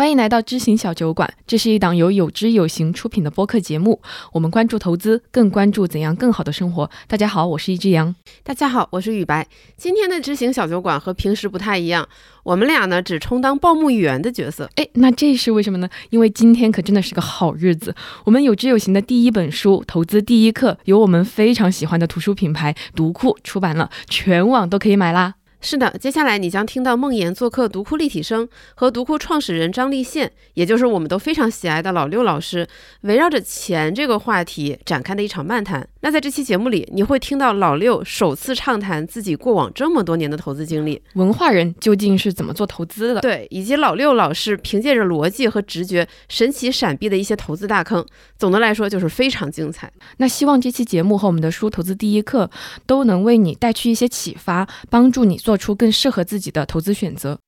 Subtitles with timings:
[0.00, 4.00] 欢迎来到知行小酒馆，这是一档由有知有行出品的播客节目。
[4.32, 6.90] 我们关注投资，更关注怎样更好的生活。
[7.06, 8.16] 大家好，我是一只羊。
[8.42, 9.46] 大家好，我是雨白。
[9.76, 12.08] 今天的知行小酒馆和平时不太一样，
[12.44, 14.70] 我们俩呢只充当报幕员的角色。
[14.76, 15.88] 哎，那这是为什么呢？
[16.08, 17.94] 因为今天可真的是个好日子，
[18.24, 25.34] 我们有知有行的第一本书《投资第一课》由我们非常喜欢的图书品牌读库出版了，全网都可以买啦。
[25.62, 32.66] 是的，接下来你将听到梦妍做客读库立体声，和读库创始人张立宪，也就是我们都非常喜爱的老六老师，
[33.02, 35.86] 围绕着钱这个话题展开的一场漫谈。
[36.00, 43.20] 那在这期节目里，你会听到老六首次畅谈自己过往这么多年的投资经历，文化人究竟是怎么做投资的？
[43.20, 48.02] 对，以及老六老师凭借着逻辑和直觉神奇闪避的一些投资大坑。
[48.38, 49.92] 总的来说，就是非常精彩。
[50.16, 52.50] 那希望这期节目和我们的书《投资第一课》
[52.86, 55.49] 都能为你带去一些启发，帮助你做。
[55.50, 57.40] 做出更适合自己的投资选择。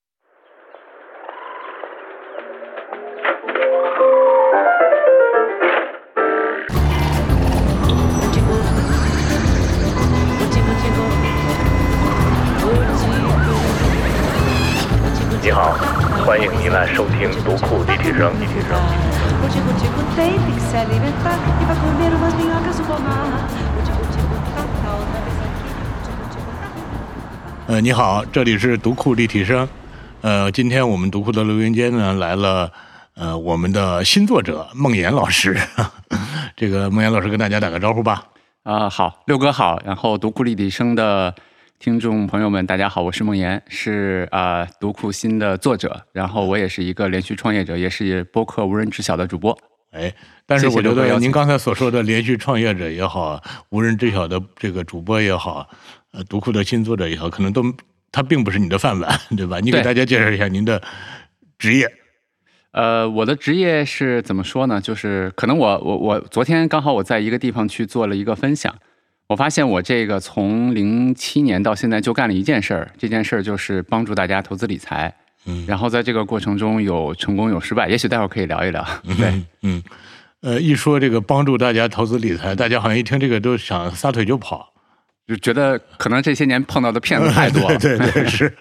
[15.41, 15.75] 你好，
[16.27, 18.33] 欢迎您来收听读库立体声。
[27.69, 29.67] 呃，你好，这里是读库立体声。
[30.21, 32.71] 呃，今天我们读库的录音间呢来了，
[33.15, 35.57] 呃，我们的新作者孟岩老师。
[36.57, 38.25] 这个孟岩老师跟大家打个招呼吧。
[38.65, 39.81] 啊，好，六哥好。
[39.85, 41.33] 然后读库立体声的
[41.79, 46.03] 听众朋友们，大家好，我是孟岩，是啊读库新的作者。
[46.13, 49.57] 然后我也是一个连续创业者，也是播客无人知晓的主播。
[49.93, 50.13] 哎，
[50.47, 53.41] 但是我觉得您刚才所说的连续创业者也好，
[53.71, 55.69] 无人知晓的这个主播也好。
[56.13, 57.65] 呃，读库的新作者也好，可能都
[58.11, 59.61] 他并不是你的饭碗，对吧？
[59.61, 60.83] 你给大家介绍一下您的
[61.59, 61.91] 职业。
[62.73, 64.81] 呃，我的职业是怎么说呢？
[64.81, 68.75] 就是可能我我我昨天刚好我在一个地方去做了一个分享，
[69.29, 75.15] 我发现我这个从零七年到现在就干了一件事儿，这件事儿就是帮助大家投资理财。
[75.47, 78.87] 嗯，然后在这个过程中有成功有失败，也许待会儿可以聊一聊。
[79.19, 79.83] 对，嗯，
[80.41, 84.72] 呃，一说这个帮助大家投资理财，大家好像一听这个都想撒腿就跑。
[85.25, 88.53] 就觉得可能这些年碰到的骗子太多了， 对对是，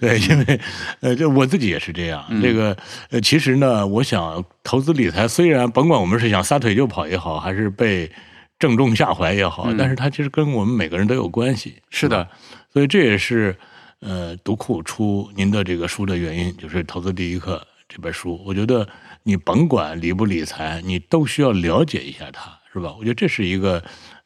[0.00, 0.60] 对，因为
[1.00, 2.24] 呃，就我自己也是这样。
[2.42, 2.76] 这个
[3.10, 8.10] 呃，其实呢，我想投资理财，虽然甭管我们是想撒腿就跑也好，还是被
[8.58, 11.76] 正中下怀也好，但是它其实跟我们每个人都有关系。
[11.88, 12.28] 是的，
[12.72, 13.56] 所以这也是
[14.00, 18.42] 呃，读库出您的这个书的原因，就是《投资第一课》这本书。
[18.44, 18.86] 我觉得
[19.22, 22.92] 你甭管理不理财，你都需要了解一下它，是吧？
[22.98, 23.80] 我觉得这是一个。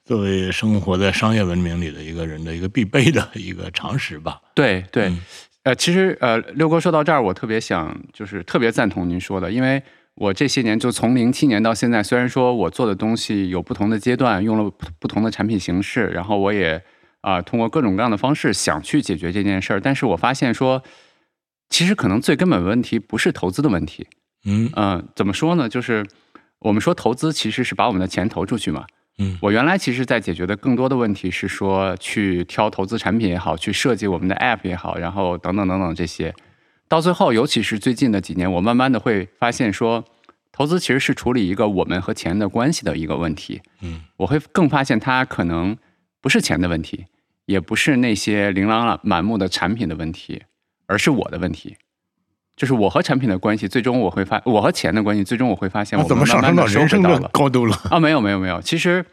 [0.04, 4.40] 作为生活在商业文明里的一个人的一个必备的一个常识吧。
[4.54, 5.12] 对对，
[5.62, 9.82] 呃，其实呃，六哥说到这儿，我特别想就是特别赞同您说的，因为
[10.14, 16.82] 我这些年就从零七年到现在，虽然说我做的东西有不同的阶段，用了不同的产品形式，然后我也
[17.20, 20.82] 啊通过各种各样的方式想去解决这件事儿，但是我发现说，
[21.70, 24.08] 其实可能最根本问题不是投资的问题。
[24.44, 25.68] 嗯嗯，怎么说呢？
[25.68, 26.04] 就是
[26.58, 28.84] 我们说投资其实是把我们的钱投出去嘛。
[29.18, 36.34] 嗯，我原来其实，在解决的更多的问题是说，去挑投资产品也好，去设计我们的 App 也好，然后等等等等这些，
[36.88, 40.04] 到最后，尤其是最近的几年，我慢慢的会发现说，
[40.50, 43.60] 投资其实是处理一个我们和钱的关系的一个问题。
[43.82, 45.76] 嗯，我会更发现它可能
[46.20, 47.06] 不是钱的问题，
[47.44, 50.42] 也不是那些琳琅满目的产品的问题，
[50.86, 51.76] 而是我的问题。
[52.62, 57.98] 就是我和产品的关系，最终我会发我和钱的关系，最终我会发现，我怎么上升到人生的高度了啊？
[57.98, 59.04] 没有没有没有，其实，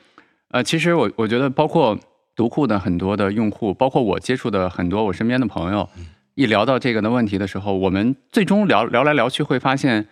[0.49, 1.97] 呃，其实我我觉得，包括
[2.35, 5.89] 读库的很多的用户，包括我接触的很多我身边的朋友，
[6.35, 10.07] 一聊到这个的问题的时候，我们最终聊聊来聊去，会发现，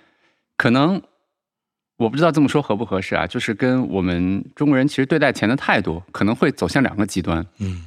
[0.58, 1.00] 可能
[1.98, 3.28] 我不知道这么说合不合适啊？
[3.28, 7.46] 就是跟我们中国人其实对待钱的态度，可能会走向两个极端。
[7.60, 7.84] 嗯，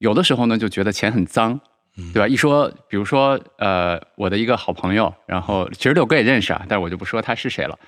[0.00, 1.58] 有的时候呢，就觉得钱很脏。
[2.12, 2.26] 对吧？
[2.26, 7.78] 一说，比如说，呃，我的一个好朋友，然后其实六哥也认识啊，但是我就不说他是谁了。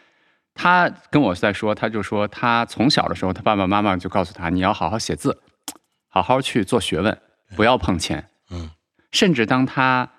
[0.55, 5.41] 他跟我在说，他就说他从小的时候，他爸爸妈妈就告诉他，你要好好写字，
[6.09, 7.19] 好好去做学问，
[7.57, 8.29] 不要碰钱。
[8.51, 8.71] 嗯。
[9.11, 10.11] 甚至当他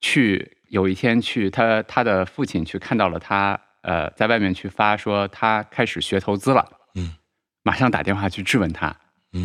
[0.00, 6.66] 去有一天去，他他的父亲去看到了他，呃，在外面去发说他开始学投资了。
[6.94, 7.14] 嗯。
[7.62, 8.96] 马上打电话去质问他。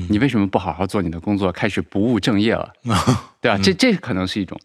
[0.10, 2.72] 你为什么不好好做你的工作，开始不务正业了？
[3.42, 3.58] 对吧？
[3.64, 4.60] 这这可能是一种，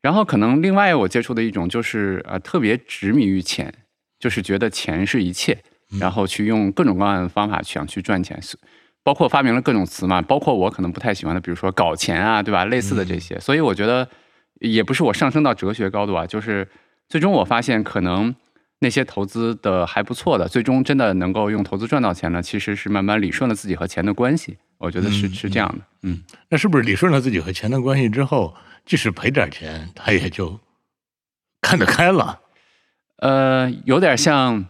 [0.00, 3.72] 然后可能另外我接触的一种就是呃特别执迷于钱，
[4.18, 5.58] 就是觉得钱是一切，
[6.00, 8.40] 然后去用各种各样的方法想去赚钱，
[9.02, 12.64] 包括发明了各种词嘛，包括我可能不太喜欢的，比如说搞钱啊，对吧？
[12.64, 14.08] 类似的这些，所以我觉得
[14.60, 16.66] 也不是我上升到哲学高度啊，就是
[17.08, 18.34] 最终我发现，可能
[18.78, 24.56] 那些投资的还不错的，最终真的能够用投资赚到钱了，其实是慢慢理顺了自己和钱的关系。
[24.80, 25.84] 我觉得是嗯是这样的。
[26.02, 28.56] 嗯，那是不是理顺了自己和钱的关系之后，
[28.86, 30.58] 即使赔点钱，他也就
[31.60, 32.40] 看得开了？
[33.18, 34.64] 呃，有点像，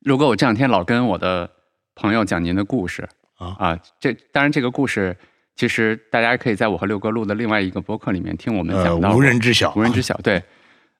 [0.00, 1.48] 如果我这两天老跟我的
[1.94, 5.16] 朋友讲您的故事啊这当然这个故事
[5.54, 10.16] 其实大家可以在我和六哥录的另外一个博客里面听我们呃，讲到过无人知晓，无人知晓。
[10.18, 10.42] 对，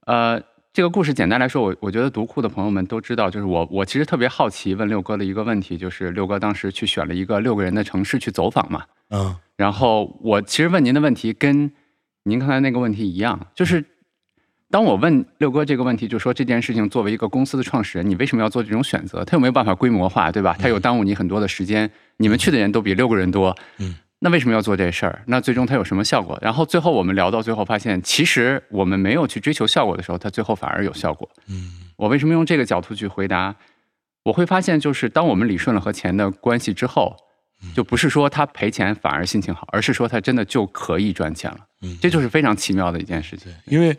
[0.07, 0.41] 呃，
[0.77, 11.73] 这个故事简单来说，我我觉得读库的朋友们都知道，就是我我其实特别好奇问六哥的一个问题，就是六哥当时去选了一个六个人的城市去走访嘛，嗯然后我其实问您的问题跟
[12.25, 13.83] 您刚才那个问题一样，就是
[14.71, 19.25] 当我问六哥这个问题，就说这件事情作为一个公司的创始人，你为什么要做这种选择？
[19.25, 20.55] 他有没有办法规模化，对吧？
[20.59, 25.23] 他有耽误你很多的时间，你们去的人都比六个人多，嗯，那为什么要做这事儿？
[25.27, 26.39] 那最终它有什么效果？
[26.41, 31.29] 然后最后我们聊到最后发现，其实我们没有去追求效果的时候，它最后反而有效果。
[31.49, 33.55] 嗯我为什么用这个角度去回答？
[34.23, 37.17] 我会发现，就是当我们理顺了和钱的关系之后，
[37.75, 41.59] 就不是说他赔钱反而心情好，而是说他真的就可以赚钱了。
[41.83, 43.51] 嗯，这就是非常奇妙的一件事情。
[43.67, 43.97] 因为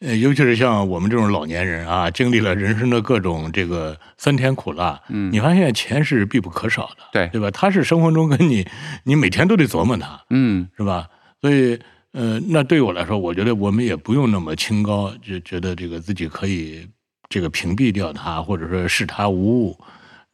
[0.00, 7.50] 呃，尤其是像我们这种老年人啊，经历了人生的各种这个酸甜苦辣，嗯你发现钱是必不可少的，对对吧？
[7.50, 8.66] 它是生活中跟你，
[9.04, 11.06] 你每天都得琢磨它，嗯是吧？
[11.42, 11.78] 所以，
[12.12, 16.88] 呃，那对于我来说，我觉得我们也不用那么清高，就觉得这个自己可以
[17.28, 19.78] 这个屏蔽掉它，或者说视它无物。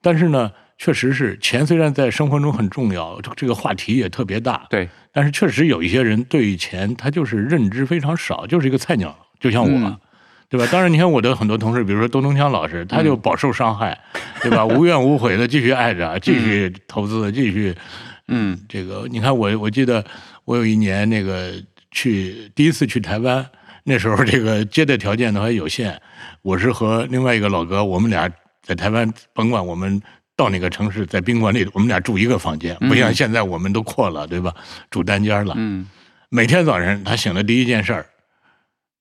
[0.00, 0.48] 但是呢，
[0.78, 9.16] 确实是钱虽然在生活中很重要，这这个话题也特别大，对，但是确实有一些人对于钱他就是认知非常少，就是一个菜鸟，
[9.46, 9.68] 就像我。
[9.68, 9.96] 嗯
[10.48, 10.68] 对吧？
[10.70, 13.98] 当然，你看我的很多同事，比如说东东强老师，他嗯就饱受伤害，
[14.40, 14.64] 对吧？
[14.64, 17.74] 无怨无悔的继续爱着，继续投资，继续
[18.28, 20.04] 嗯这个，你看我我记得
[20.44, 21.52] 我有一年那个
[21.90, 23.44] 去第一次去台湾，
[23.82, 26.00] 那时候这个接待条件都还有限，
[26.42, 28.30] 我是和另外一个老哥，我们俩
[28.62, 30.00] 在台湾，甭管我们
[30.36, 34.54] 到哪个城市，在宾馆里，我们俩住一个房间，不像现在我们都阔了，对吧？
[34.92, 35.54] 住单间了。
[35.58, 35.88] 嗯
[36.28, 38.06] 每天早晨他醒的第一件事儿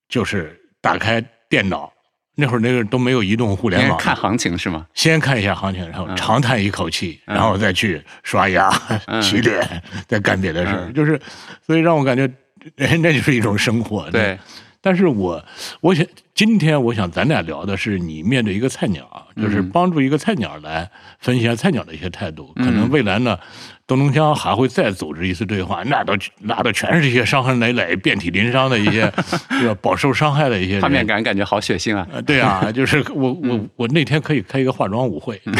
[0.10, 1.92] 就是打开电脑，
[2.36, 4.86] 那会儿那个都没有移动互联网，看行情是吗？
[4.94, 8.70] 先看一下行情，然后嗯长叹一口气，嗯然后再去刷牙、
[9.08, 11.20] 嗯洗脸，再干别的事儿，嗯就是，
[11.66, 12.30] 所以让我感觉，
[12.78, 14.10] 哎那就是一种生活。
[14.12, 14.38] 对，
[14.82, 15.44] 但是我
[15.82, 22.52] 我想今天我想咱俩聊的是你面对一个菜鸟，就是嗯帮助一个菜鸟来分析一下菜鸟的一些态度。
[22.58, 23.40] 嗯可能未来呢，
[23.88, 29.12] 东东江还会再组织一次对话，那都那都全是一些伤痕累累、遍体鳞伤的一些，
[29.50, 29.78] 对吧？
[29.82, 30.82] 饱受伤害的一些人。
[30.82, 32.08] 画面感感觉好血腥啊。
[32.12, 35.52] 呃，对啊， 就是我我我那天可以开一个化妆舞会，就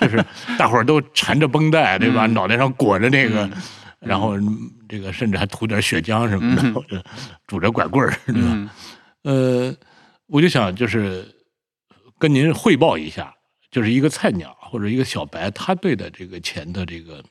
[0.00, 0.24] 就是
[0.58, 2.26] 大伙儿都缠着绷带，对吧？
[2.26, 3.48] 脑袋上裹着那个，
[4.00, 4.34] 然后
[4.88, 6.56] 这个甚至还涂点血浆什么
[6.90, 7.04] 的，
[7.46, 8.48] 拄着拐棍儿，对吧？
[8.52, 8.70] 嗯
[9.22, 9.76] 呃，
[10.26, 11.24] 我就想就是
[12.18, 13.32] 跟您汇报一下，
[13.70, 17.22] 就是一个菜鸟或者一个小白，他对的这个钱的这个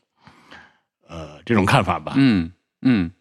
[1.08, 2.14] 呃这种看法吧。
[2.16, 2.52] 嗯
[2.82, 3.12] 嗯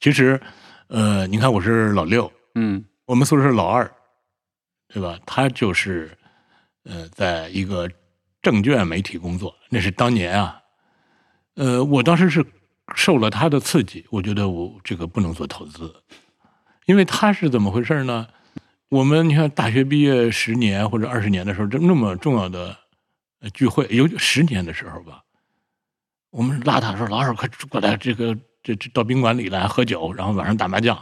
[0.00, 0.40] 其实，
[0.88, 3.90] 呃，你看我是老六，嗯我们宿舍是老二，
[4.88, 5.18] 对吧？
[5.24, 6.16] 他就是
[6.84, 7.88] 呃，在一个
[8.42, 10.60] 证券媒体工作，那是当年啊，
[11.54, 12.44] 呃，我当时是
[12.94, 15.92] 受了他的刺激，我觉得我这个不能做投资，
[16.84, 18.28] 因为他是怎么回事呢？
[18.88, 22.76] 我们你看大学毕业十年或者二十年的时候，这那么重要的
[23.40, 25.22] 呃聚会，有十年的时候吧，
[26.30, 30.98] 我们拉他说：“老二，快过来，这个这这到宾馆里来喝酒，然后晚上打麻将。”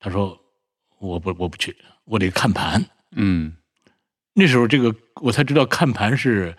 [0.00, 0.38] 他说
[0.98, 2.84] ：“我不我不去，我得看盘。”
[3.16, 3.52] 嗯
[4.34, 6.56] 那时候这个我才知道看盘是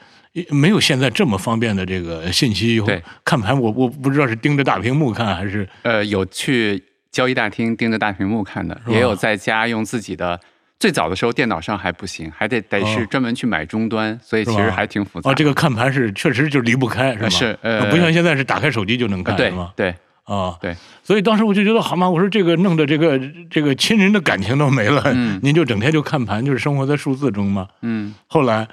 [0.50, 2.80] 没有现在这么方便的这个信息。
[2.82, 10.40] 对，看盘我我不知道是盯着大屏幕看还是呃，有去交易大厅盯着大屏幕看的，也有在家用自己的。
[10.82, 15.32] 最早的时候电脑上还不行，还得得是哦专门去买终端，所以其实还挺复杂的。
[15.32, 17.30] 哦，这个看盘是确实就离不开是吧？
[17.30, 19.72] 是呃不像现在是打开手机就能看对是吗？
[19.76, 23.20] 对啊，对，所以当时我就觉得好嘛，我说这个弄的这个
[23.50, 27.68] 这个亲人的感情都没了，嗯 您就整天就看盘，就是生活在数字中嘛。
[27.84, 28.68] 嗯后来，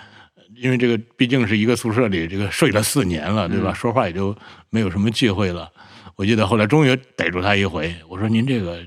[0.57, 3.73] 因为这个毕竟是一个宿舍里，这个睡了四年了，对吧？
[3.73, 4.35] 嗯说话也就
[4.71, 5.69] 没有什么忌讳了。
[6.17, 8.79] 我记得后来终于逮住他一回，我说您这个呃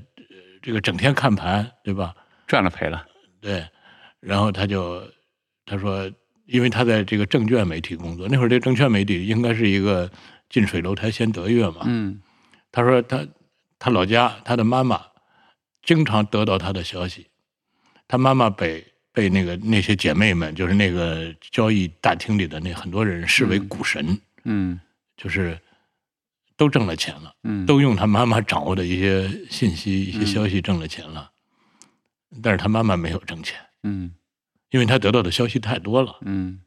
[0.60, 2.12] 这个整天看盘，对吧？
[2.48, 3.02] 赚了赔了。
[3.42, 3.66] 对，
[4.20, 5.02] 然后他就
[5.66, 6.10] 他说，
[6.46, 10.08] 因为他在这个证券媒体工作，那会儿这证券媒体应该是一个
[10.48, 11.82] 近水楼台先得月嘛。
[11.86, 12.20] 嗯
[12.70, 13.26] 他说他
[13.78, 14.98] 他老家他的妈妈
[15.82, 17.26] 经常得到他的消息，
[18.06, 24.80] 他妈妈被被那个那些姐妹们，就是那个交易大厅里的那很多人视为股神，嗯
[25.16, 25.58] 就是
[26.56, 31.31] 都挣了钱了，嗯，都用他妈妈掌握的一些信息、一些消息挣了钱了。
[32.42, 34.12] 但是他妈妈没有挣钱，嗯
[34.70, 36.16] 因为他得到的消息太多了。
[36.22, 36.60] 嗯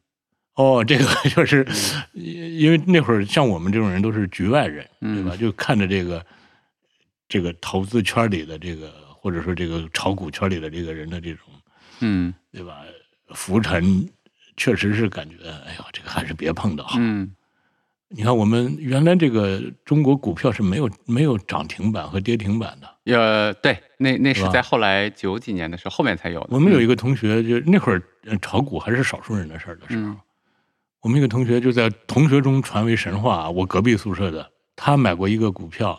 [0.54, 1.66] 哦，这个 就是，
[2.14, 5.32] 因为那会儿像我们这种人都是局外人，对吧？
[5.34, 6.24] 嗯就看着这个
[7.28, 11.46] 这个投资圈里的这个，或者说这个炒股圈里的这个人的这种，
[12.00, 12.82] 嗯对吧？
[13.34, 14.08] 浮沉，
[14.56, 16.96] 确实是感觉，哎呦，这个还是别碰的好。
[17.00, 17.34] 嗯
[18.08, 22.95] 你看，我们原来这个中国股票是没有没有涨停板和跌停板的。
[23.06, 26.48] 呃，对，那那是在后来九几年的时候，后面才有的。
[26.50, 30.16] 我们有一个同学，就那会儿呃炒股还是少数人的事儿的时候，嗯
[31.02, 33.50] 我们一个同学就在同学中传为神话啊。
[33.50, 35.96] 我隔壁宿舍的，他买过一个股票，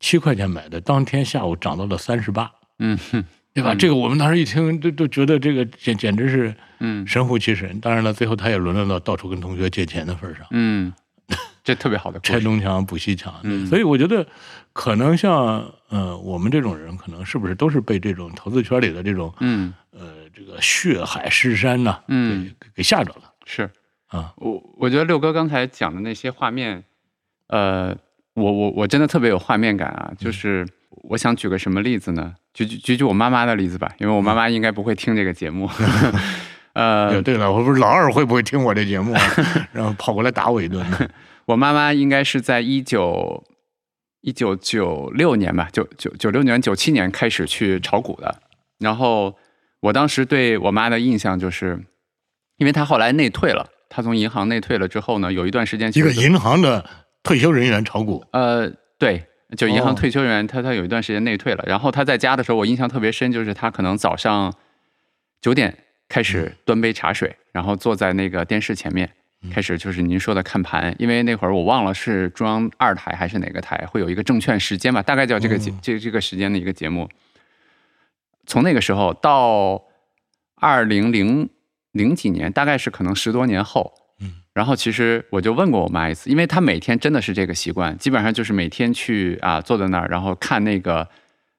[0.00, 3.72] 七块钱买的，当天下午涨到了三十八，嗯哼对吧？
[3.72, 7.78] 嗯这个我们当时一听，都都觉得这个简简直是嗯神乎其神。
[7.78, 10.92] 当然了，最后他也沦落到到处跟同学借钱的份儿上，嗯，
[11.62, 12.18] 这特别好的。
[12.20, 13.32] 拆东墙补西墙。
[13.44, 14.26] 嗯所以我觉得，
[14.76, 23.70] 可能像呃我们这种人，可能是不是都是被这种投资圈里的这种嗯呃这个血海尸山呐、嗯给给吓着了是
[24.08, 24.34] 啊。
[24.36, 26.84] 我我觉得六哥刚才讲的那些画面，
[27.48, 27.96] 呃，
[28.34, 30.08] 我我我真的特别有画面感啊！
[30.10, 30.68] 嗯就是
[31.08, 32.34] 我想举个什么例子呢？
[32.52, 35.70] 举举举举我妈妈的例子吧，因为我妈妈应该不会听这个节目。
[36.74, 39.22] 呃对，对了，我不是老二会不会听我这节目啊？
[39.72, 41.08] 然后跑过来打我一顿呢？
[41.46, 43.42] 我妈妈应该是在一九
[44.26, 48.42] 一九九六年吧，九九九六年九七年开始去炒股的。
[48.80, 49.36] 然后
[49.78, 51.80] 我当时对我妈的印象就是，
[52.56, 56.84] 因为她后来内退了，她从银行内退了之后呢，有一段时间一个银行的
[57.22, 58.68] 退休人员炒股，呃，
[58.98, 59.24] 对，
[59.56, 61.62] 就银哦行退休人员，他他有一段时间内退了。
[61.64, 64.52] 然后他在家的时候，我印象特别深，就是他可能早上
[65.40, 69.12] 九点开始端杯茶水，然后坐在那个电视前面，
[69.50, 70.94] 开始就是您说的看盘。
[70.98, 77.08] 因为那会儿我忘了是中央二台还是哪个台，会有一个证券时间吧，大概叫这个节、哦这这个时间的一个节目。
[78.46, 79.82] 从那个时候到
[80.60, 81.48] 二零零
[81.92, 91.08] 零几年，大概是可能十多年后，嗯，然后其实我就问过我妈一次，因为她每天真的是这个习惯，基本上就是每天去啊坐在那儿，然后看那个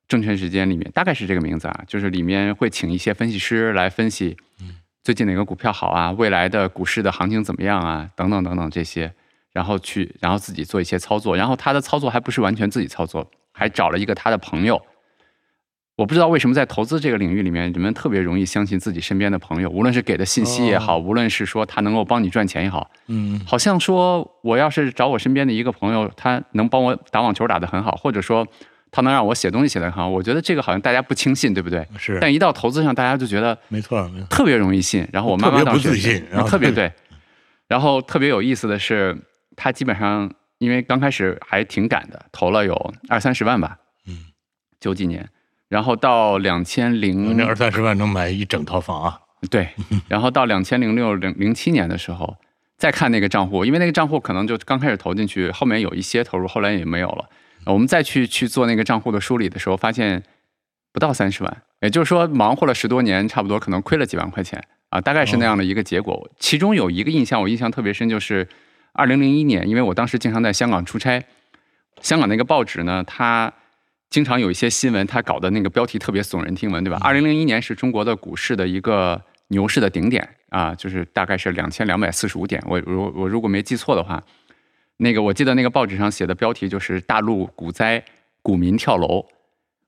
[0.07, 4.37] 证券时间里面，大概是这个名字啊，就是里面会请一些分析师来分析，
[5.07, 9.09] 最近哪个股票好啊，未来的股市的行情怎么样啊，等等等等这些，
[9.53, 14.81] 然后去然后自己做一些操作，然后他的操作还不是完全自己操作，还找了一个他的朋友。
[15.95, 28.45] 我不知道为什么在投资这个领域里面，人们特别容易相信自己身边的朋友，无论是给的信息也好，无论是说他能够帮你赚钱也好，嗯，好像说我要是找我身边的一个朋友，他能帮我打网球打得很好，或者说
[28.91, 31.85] 他能让我写东西写得很好，我觉得这个好像大家不轻信，对不对？
[31.97, 35.07] 是，但一到投资上，大家就觉得没错，没错，特别容易信。
[35.11, 36.91] 然后我妈妈特别不自信然后特别对。
[37.67, 39.17] 然后特别有意思的是，
[39.55, 43.77] 他基本上因为刚开始还挺赶的，投了有二三十万吧，
[44.07, 44.27] 嗯，
[44.79, 45.27] 九几年，
[45.67, 49.19] 然后到两千零那二三十万能买一整套房啊！
[49.51, 49.67] 对，
[50.07, 52.37] 然后到两千零六零零七年的时候，
[52.77, 57.29] 再看那个账户，因为那个账户可能就刚开始投进去，后面有一些投入，后来也没有了。
[57.71, 60.23] 我们再去去做那个账户的梳理的时候，发现
[60.91, 66.29] 不到三十万，也就是说忙活了十多年，差不多可能亏了几万块钱啊，大概是那样的一个结果。
[66.39, 68.47] 其中有一个印象，我印象特别深，就是
[68.93, 71.23] 二零零一年，因为我当时经常在香港出差，
[72.01, 73.53] 香港那个报纸呢，它
[74.09, 76.99] 经常有一些新闻，它搞的那个标题特别耸人听闻，对吧？
[77.03, 82.63] 二零零一年是中国的股市的一个牛市的顶点啊，就是大概是两千两百四十五点。
[82.65, 84.23] 我如我如果没记错的话，
[84.97, 88.03] 那个我记得那个报纸上写的标题就是“大陆股灾，
[88.41, 89.25] 股民跳楼”。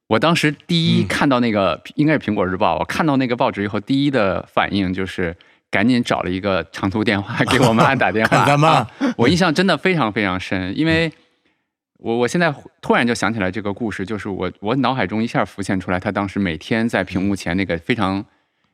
[0.07, 5.35] 我当时第一看到那个、应该是《苹果日报》，我看到那个报纸以后，第一的反应就是
[5.69, 8.37] 赶紧找了一个长途电话给我妈打电话。
[8.37, 11.11] 看咱妈啊我印象真的非常非常深，因为
[11.97, 12.51] 我我现在
[12.81, 18.25] 突然就想起来这个故事，就是我我脑海中一下浮现出来，他当时每天在屏幕前那个非常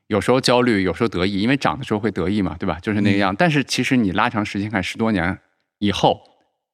[0.08, 2.78] 有时候焦虑，有时候得意，因为涨的时候会得意嘛，对吧？
[2.82, 3.36] 就是那个样。
[3.36, 5.38] 但是其实你拉长时间看，十多年
[5.80, 6.22] 以后，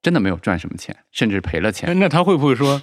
[0.02, 1.88] 真的没有赚什么钱，甚至赔了钱。
[1.90, 2.82] 那那他会不会说，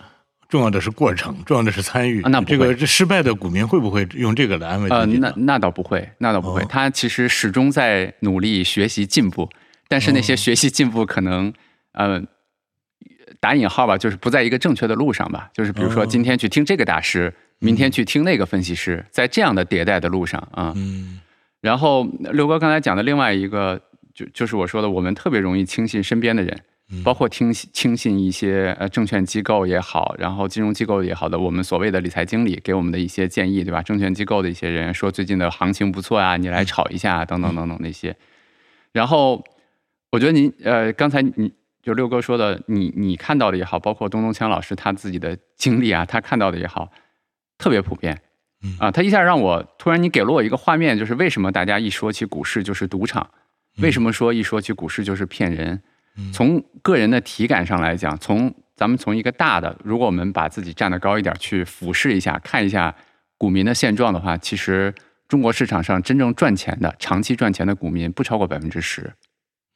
[0.48, 2.22] 重要的是过程，重要的是参与？
[2.22, 5.32] 啊那不会这个这失败的股民会不会用这个来安慰呃，自己呃？
[5.36, 6.62] 那那倒不会，那倒不会。
[6.62, 9.48] 哦他其实始终在努力学习进步，
[9.88, 11.52] 但是那些哦学习进步可能，
[11.92, 12.22] 呃，
[13.40, 15.50] 打引号吧，就是不在一个正确的路上吧。
[15.52, 20.72] 就是比如说哦今天去听这个大师，明天去听那个分析师，在这样的迭代的路上啊。
[20.76, 21.20] 嗯
[21.60, 23.80] 然后刘哥刚才讲的另外一个，
[24.18, 26.60] 就就是我说的，我们特别容易轻信身边的人，
[26.90, 33.80] 嗯包括听轻信一些呃证券机构也好，然后金融机构也好的，我们所谓的理财经理给我们的一些建议，对吧？
[33.80, 38.16] 证券机构的一些人说最近的行情不错啊，你来炒一下啊等等等等那些。
[38.90, 39.44] 然后
[40.10, 46.90] 我觉得您呃刚才你就六哥说的，你你看到的也好，包括东东强老师他自己的经历啊，他看到的也好，
[47.56, 48.20] 特别普遍。
[48.64, 53.30] 嗯啊，他一下让我突然你给了我一个画面，就是为什么大家一说起股市就是赌场，
[53.78, 55.80] 为什么说一说起股市就是骗人？
[56.16, 62.94] 嗯从个人的体感上来讲，从咱们从一个大的，如果我们把自己站得高一点，去俯视一下，看一下
[63.36, 64.92] 股民的现状的话，其实
[65.28, 69.12] 中国市场上真正赚钱的、长期赚钱的股民不超过百分之十，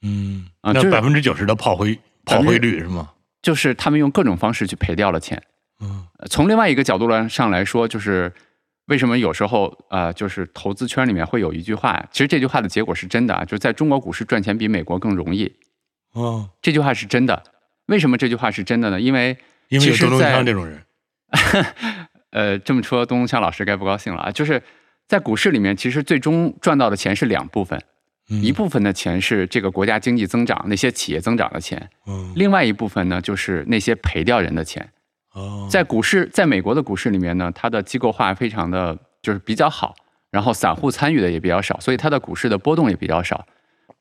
[0.02, 3.10] 嗯，啊就百分之九十的炮灰炮灰率是吗？
[3.40, 5.40] 就是他们用各种方式去赔掉了钱。
[5.80, 8.32] 嗯呃从另外一个角度来上来说，就是
[8.86, 15.50] 为什么有时候啊、呃就是投资圈里面会有一句话，其实这句话的结果是真的啊，就是在中国股市赚钱比美国更容易。
[16.14, 17.42] 哦，这句话是真的。
[17.86, 19.00] 为什么这句话是真的呢？
[19.00, 19.36] 因为
[19.68, 20.82] 因为有东东其实在锵这种人，
[22.30, 24.30] 呃，这么说，东东锵老师该不高兴了啊！
[24.30, 24.62] 就是
[25.08, 27.80] 在股市里面，其实最终赚到的钱是两部分，
[28.30, 34.90] 嗯一部分的钱是这个国家经济增长、那些企业增长的钱，嗯另外一部分呢就是那些赔掉人的钱。
[35.34, 39.94] 哦，在股市，在美国的股市里面呢，它的机构化非常的就是比较好，
[40.30, 43.46] 然后散户参与的也比较少，所以它的股市的波动也比较少。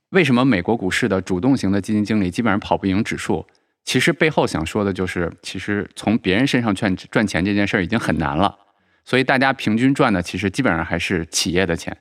[0.09, 3.45] 为什么美国股市的主动型的基金经理基本上跑不赢指数？
[3.83, 8.55] 其实背后想说的就是，其实从别人身上赚赚钱这件事儿已经很难了，
[9.05, 11.97] 所以大家平均赚的其实基本上还是企业的钱。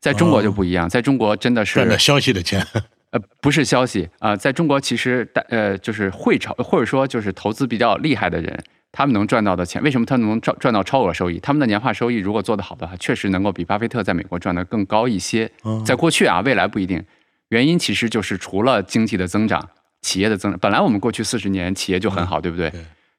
[0.00, 2.66] 在中国就不一样，在中国真的是赚的消息的钱，
[3.10, 8.62] 呃，不是消息啊、在中国其实大呃就是会炒或者说就是投资比较厉害的人，
[8.92, 11.38] 他们能赚到的钱，为什么他们能赚赚到超额收益？
[11.40, 15.50] 他们的年化收益如果做得好的话，确实能够比巴菲特在美国赚得更高一些。
[15.64, 17.04] 嗯在过去啊，未来不一定。
[17.48, 19.68] 原因其实就是除了经济的增长、
[20.02, 22.72] 企业的增长，本来我们过去四十年企业就很好，对不对？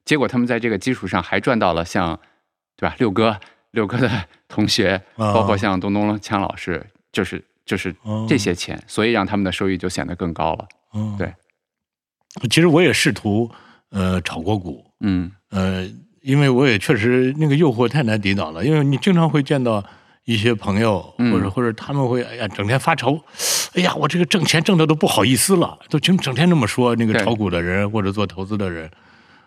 [0.05, 2.17] 结果他们在这个基础上还赚到了像，
[2.77, 2.95] 对吧？
[2.97, 3.37] 六哥、
[3.71, 4.09] 六哥的
[4.47, 8.25] 同学，啊包括像东东强老师，就是就是哦。
[8.27, 10.67] 这些钱，所以让他们的收益就显得更高了。
[10.93, 11.33] 嗯对，
[12.49, 13.49] 其实我也试图
[13.91, 15.31] 呃炒过股，嗯。
[15.51, 15.89] 呃，
[16.21, 19.81] 因为我也确实那个诱惑太难抵挡了，因为你经常会见到
[20.25, 21.31] 一些朋友，嗯。
[21.31, 23.17] 或者或者他们会哎呀整天发愁，
[23.75, 28.91] 哎呀我这个挣钱挣的都不好意思了，都整整天这么说那个炒股的人或者做投资的人，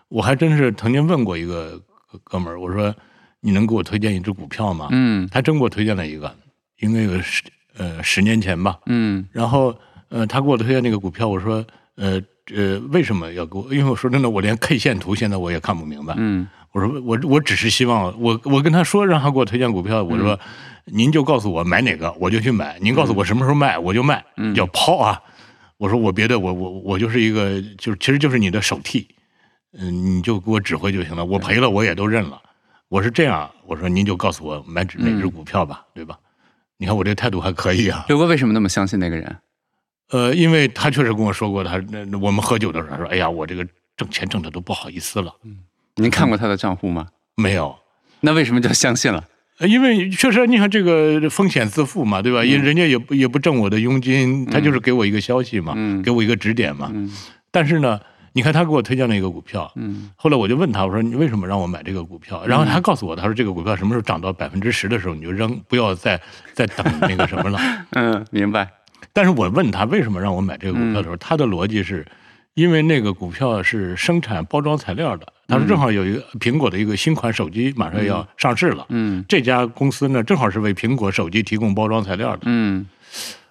[0.09, 1.79] 我还真是曾经问过一个
[2.11, 2.93] 哥哥们儿，我说
[3.41, 4.89] 你能给我推荐一只股票吗？
[4.91, 5.27] 嗯。
[5.31, 6.35] 他真给我推荐了一个，
[6.79, 7.43] 应该有十
[7.77, 9.75] 呃十年前吧，嗯然后
[10.09, 12.21] 呃，他给我推荐那个股票，我说呃
[12.55, 13.63] 呃，为什么要给我？
[13.73, 16.13] 因为我说真的，我连 K 线图现在我也看不明白。
[16.17, 20.37] 嗯我说我我只是希望我我跟他说让他给我推荐股票，我说、
[20.83, 25.21] 您就告诉我买哪个我就去买，您告诉我什么时候卖我就卖，嗯叫抛啊。
[25.77, 29.07] 我说我别的我我我就是一个就是其实就是你的手替，
[29.77, 32.41] 嗯，你就给我指挥就行了，我赔了我也都认了。
[32.89, 36.17] 我是这样，我说您就告诉我买指哪只股票吧，对吧？
[36.77, 38.05] 你看我这态度还可以啊。
[38.07, 39.35] 刘哥为什么那么相信那个人？
[40.11, 43.65] 呃，因为他确实跟我说过，他那那我们喝酒的时候，他说：“哎呀，我这个
[43.97, 45.33] 挣钱挣的都不好意思了。
[45.43, 45.57] 嗯
[45.97, 47.75] 您看过他的账户吗？”没有，
[48.19, 49.23] 那为什么就相信了？
[49.57, 52.43] 呃因为确实你看这个风险自负嘛，对吧？
[52.43, 56.91] 因为人家也不也不挣我的佣金，他就是给我一个消息嘛，嗯给我一个指点嘛。
[56.93, 57.09] 嗯
[57.51, 57.99] 但是呢，
[58.35, 62.45] 你看他给我推荐了一个股票，嗯后来我就问他，我说你为什么让我买这个股票？
[62.45, 66.19] 然后他告诉我，他说这个股票什么时候涨到百分之十的时候你就扔，不要再
[66.53, 67.57] 再等那个什么了。
[67.95, 68.69] 嗯，明白。
[69.13, 72.05] 但是我问他为什么让我买这个股票的嗯时候，他的逻辑是，
[72.55, 82.41] 因为那个股票是生产包装材料的，他说正好有一个苹果的一个新款手机马上要上市了，嗯这家公司呢正好是为苹果手机提供包装材料的。
[82.43, 82.85] 嗯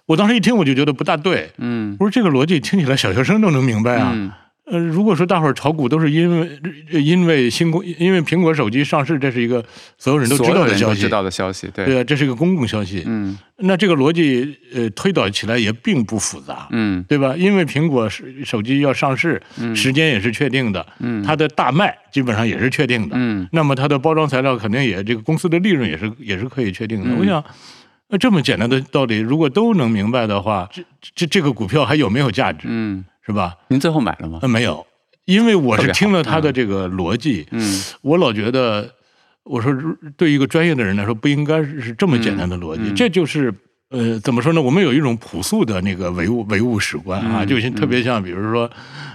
[0.05, 4.11] 我当时一听我就觉得不大对，嗯我说这个逻辑听起来小学生都能明白啊。
[4.13, 4.31] 嗯
[4.65, 6.59] 呃，如果说大伙儿炒股都是因为
[6.91, 9.63] 因为新公因为苹果手机上市，这是一个
[9.97, 13.03] 所有人都知道的消息，知道的消息，对，对啊，这是一个公共消息。
[13.05, 16.67] 嗯那这个逻辑呃推导起来也并不复杂。
[16.71, 17.35] 嗯对吧？
[17.37, 19.41] 因为苹果手手机要上市，
[19.75, 23.15] 时间也是确定的，嗯它的大卖基本上也是确定的。
[23.19, 27.09] 嗯那么它的包装材料肯定也这个公司的利润也是也是可以确定的。
[27.11, 27.41] 嗯我想，
[28.09, 30.83] 那这么简单的道理，如果都能明白的话，这
[31.15, 32.67] 这这个股票还有没有价值？
[32.69, 33.55] 嗯，是吧？
[33.69, 34.39] 您最后买了吗？
[34.41, 34.85] 呃，没有，
[35.25, 38.89] 因为我是听了他的这个逻辑，嗯我老觉得，
[39.43, 39.73] 我说
[40.15, 43.53] 对一个专业的人来说，不应该是这么简单的逻辑，这就是。
[43.89, 44.59] 呃，怎么说呢？
[44.59, 48.69] 我们有一种朴素的那个唯物唯物史观啊，嗯就像特别像，比如说，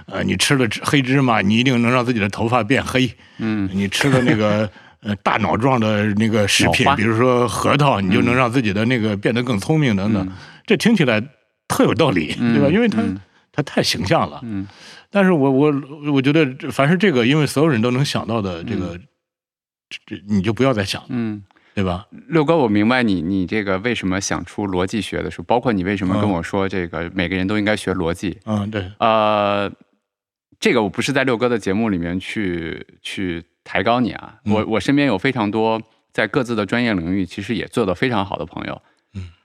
[0.05, 3.05] 呃，你吃了黑芝麻，你一定能让自己的头发变黑；
[3.37, 4.67] 嗯你吃了那个
[5.01, 10.25] 呃大脑状的那个食品，比如说核桃，你就能让自己的那个变得更聪明等等。
[10.65, 11.21] 这听起来
[11.67, 12.69] 特有道理，嗯对吧？
[12.73, 13.19] 因为它嗯
[13.51, 14.39] 它太形象了。
[14.43, 14.67] 嗯
[15.09, 15.73] 但是我我
[16.13, 18.97] 我觉得，凡是这个，因为所有人都能想到的这个，
[19.89, 21.43] 这这你就不要再想了，嗯。
[21.73, 22.05] 对吧？
[22.27, 28.37] 六哥，我明白你你这个为什么想出逻辑学的书，包括你为什么跟嗯我说这个每个人都应该学逻辑。
[28.45, 29.71] 嗯，对，呃，
[30.59, 38.81] 这个我不是在六哥的节目里面去去抬高你啊，嗯我我身边有非常多在各自的专业领域其实也做得非常好的朋友。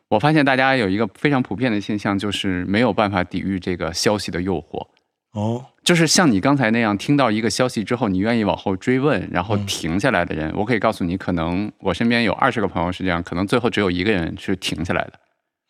[0.09, 4.87] 嗯，我发现大家有一个非常普遍的现象，就是没有办法抵御这个消息的诱惑。
[5.33, 15.12] 哦，就是像你刚才那样，听到一个消息之后，你愿意往后追问，然后嗯停下来的人，我可以告诉你，可能我身边有二十个朋友是这样，可能最后只有一个人是停下来的。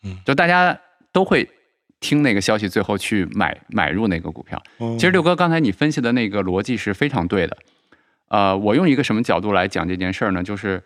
[0.03, 0.79] 嗯就大家
[1.11, 1.49] 都会
[1.99, 4.61] 听那个消息，最后去买买入那个股票。
[4.77, 7.57] 哦其实六哥刚才你分析的那个逻辑是非常对的。
[8.29, 10.43] 呃，我用一个什么角度来讲这件事儿呢？
[10.43, 10.83] 就是，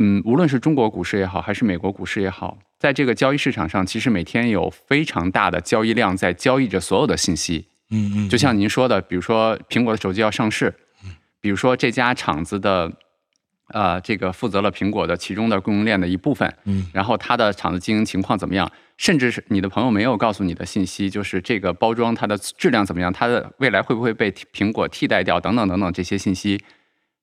[0.00, 7.66] 嗯，无论是中国股市也好，还是美国股市也好，在这个交易市场上，其实每天有非常大的交易量在交易着所有的信息。
[7.90, 10.72] 嗯嗯，就像您说的，比如说苹果的手机要上市，
[11.04, 12.92] 嗯比如说这家厂子的，
[13.72, 26.62] 呃，这个负责了苹果的其中的供应链的一部分，嗯然后它的厂子经营情况怎么样，甚至是你的朋友没有告诉你的信息，就是这个包装它的质量怎么样，它的未来会不会被苹果替代掉，等等等等这些信息，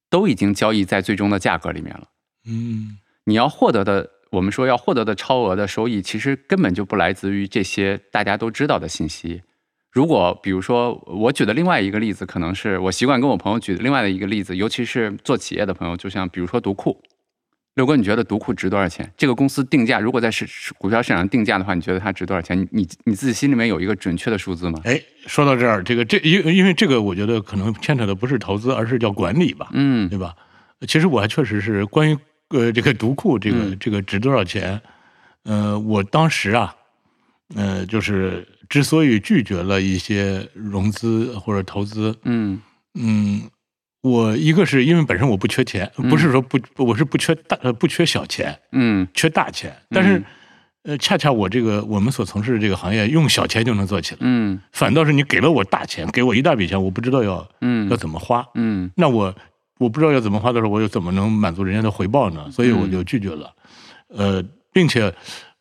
[0.10, 2.08] 都已经交易在最终的价格里面了。
[2.48, 9.42] 嗯你要获得的，我们说要获得的超额的收益，其实根本就不来自于这些大家都知道的信息。
[9.92, 17.02] 如果比如说我举的另外一个例子，可能是我习惯跟我朋友举的另外的一个例子，尤其是做企业的朋友，就像比如说独库。
[17.76, 19.12] 六哥，你觉得独库值多少钱？
[19.18, 22.58] 这个公司定价，如果在市股票市场上定价的话，你觉得它值多少钱？
[22.58, 24.80] 你你你自己心里面有一个准确的数字吗？
[24.86, 30.34] 哎，说到这儿，这个这因因为这个，我觉得可能牵扯的不是投资，而是叫管理吧，嗯对吧？
[30.88, 32.18] 其实我还确实是关于
[32.50, 33.78] 呃这个独库这个、嗯。
[33.80, 34.80] 这个值多少钱，
[35.44, 36.76] 呃，我当时啊，
[37.56, 42.62] 呃，就是之所以拒绝了一些融资或者投资，嗯。
[42.98, 43.50] 嗯，
[44.02, 49.08] 我一个是因为本身我不缺钱，不是说不，我是不缺大呃不缺小钱，嗯。
[49.14, 50.26] 缺大钱，但是、嗯。
[50.84, 54.60] 呃，恰恰我这个我们所从事的这个行业，用小钱就能做起来，嗯。
[54.72, 57.90] 反倒是你给了我大钱，给我一大笔钱，我不知道要嗯。
[57.90, 58.92] 要怎么花，嗯。
[58.96, 59.36] 那我
[59.78, 62.50] 我不知道要怎么花的时候，我又怎么能满足人家的回报呢？
[62.52, 63.54] 所以我就拒绝了，
[64.08, 65.14] 呃，并且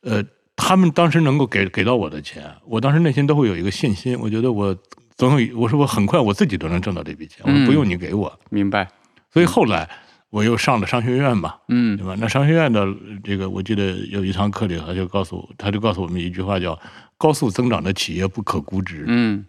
[0.02, 0.22] 呃，
[0.54, 4.76] 他们当时能够给给到我的钱，我当时内心都会有一个信心，我觉得我
[5.16, 8.32] 总有，我说我很快我自己都能挣到这笔钱，我说不用你给我。
[8.50, 8.88] 明白。
[9.32, 9.88] 所以后来
[10.30, 12.16] 我又上了商学院嘛，嗯对吧？
[12.18, 12.86] 那商学院的
[13.24, 16.78] 这个，我记得有一堂课里，他就告诉我，他就告诉我们一句话，叫
[17.18, 19.04] “高速增长的企业不可估值”。
[19.08, 19.44] 嗯，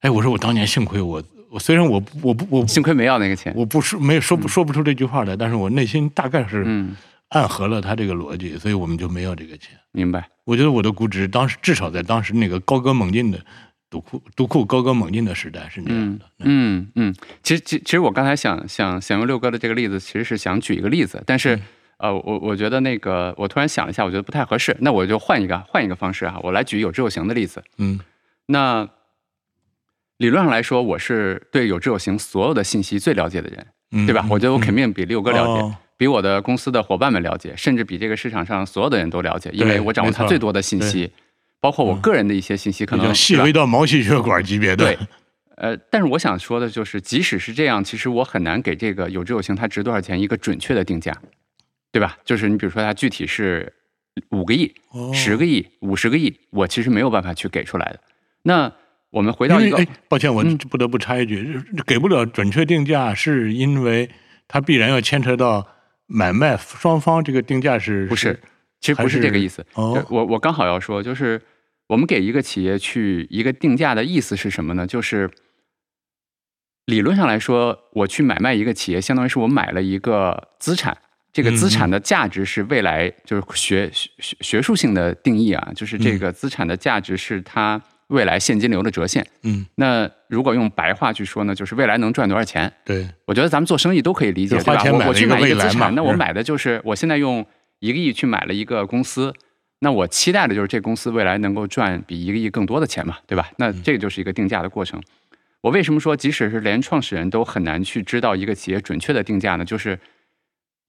[0.00, 1.22] 哎，我说我当年幸亏，我
[1.58, 3.52] 虽然我不我不我不幸亏没要那个钱。
[3.56, 6.96] 我不是没有说不说不出这句话来，但是我内心大概是嗯，
[7.28, 9.78] 暗合了他这个逻辑，所以我们就没要这个钱。
[9.92, 10.28] 明白。
[10.44, 13.38] 我觉得我的估值当时至少在当时那个高歌猛进的
[13.88, 16.24] 独库独库高歌猛进的时代是那样嗯的。
[16.38, 21.60] 嗯嗯，其实其其实我刚才想想想用六哥的这个例子，其实是想举一个例子，但是、
[21.98, 27.62] 呃，我我觉得那个我突然想了一下，我觉得不太合适，那我就换一个换一个方式啊，我来举有知有行的例子。
[27.78, 28.00] 嗯
[28.46, 28.88] 那
[30.22, 34.24] 理论上来说，我是对有志有行所有的信息最了解的人，嗯，对吧？
[34.30, 35.62] 我觉得我肯定比六哥了解。
[35.62, 41.08] 哦比我的公司的伙伴们了解，甚至比这个市场上所有的人都了解，因为我掌握他最多的信息，
[41.60, 44.84] 包括我嗯个人的一些信息，可能细微到毛细血管级别的。
[44.84, 44.98] 对，
[45.58, 51.16] 呃，但是我想说的就是，即使是这样，其实我很难给这个有志有行它值多少钱一个准确的定价，
[51.92, 52.18] 对吧？
[52.24, 53.72] 就是你比如说它具体是
[54.30, 58.00] 五个亿、哦十个亿、五十个亿，我其实没有办法去给出来的。
[58.42, 58.72] 那
[59.12, 64.10] 我们回到一个哎，抱歉，我嗯不得不插一句，给不了准确定价，是因为
[64.48, 65.64] 它必然要牵扯到
[66.06, 68.40] 买卖双方这个定价是不是，
[68.80, 69.64] 其实不是这个意思。
[69.74, 71.40] 哦我我刚好要说，就是
[71.88, 74.86] 我们给一个企业去一个定价的意思是什么呢？
[74.86, 75.30] 就是
[76.86, 80.96] 理论上来说，我去买卖一个企业，相当于是我买了一个资产。
[81.34, 87.80] 这个资产的价值是未来，就是学学学术性的定义啊，就是这个资产的价值是它
[88.12, 89.26] 未来现金流的折现。
[89.42, 92.72] 嗯，那如果用白话去说呢，就是未来能赚多少钱。
[92.84, 94.82] 对，我觉得咱们做生意都可以理解，对吧？
[94.84, 97.44] 我我去买一个资产，那我买的就是我现在用
[97.80, 99.32] 一个亿去买了一个公司，
[99.80, 103.50] 那我期待的就是这公司未来能够赚比一个亿更多的钱嘛，对吧？
[103.56, 105.02] 那嗯这个就是一个定价的过程。
[105.62, 109.64] 我为什么说即使是连创始人都很难去知道一个企业准确的定价呢？
[109.64, 109.98] 就是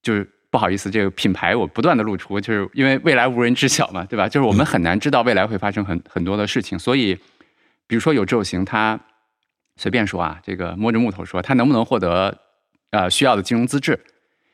[0.02, 4.30] 就是不好意思，这个品牌我不断的露出，就是因为未来无人知晓嘛，对吧？
[4.30, 7.16] 就是我们很难知道未来会发生很很多的事情，所以
[7.88, 9.00] 比如说有这种行，它
[9.78, 12.38] 随便说啊，这个摸着木头说，它能不能获得
[12.92, 14.00] 呃需要的金融资质，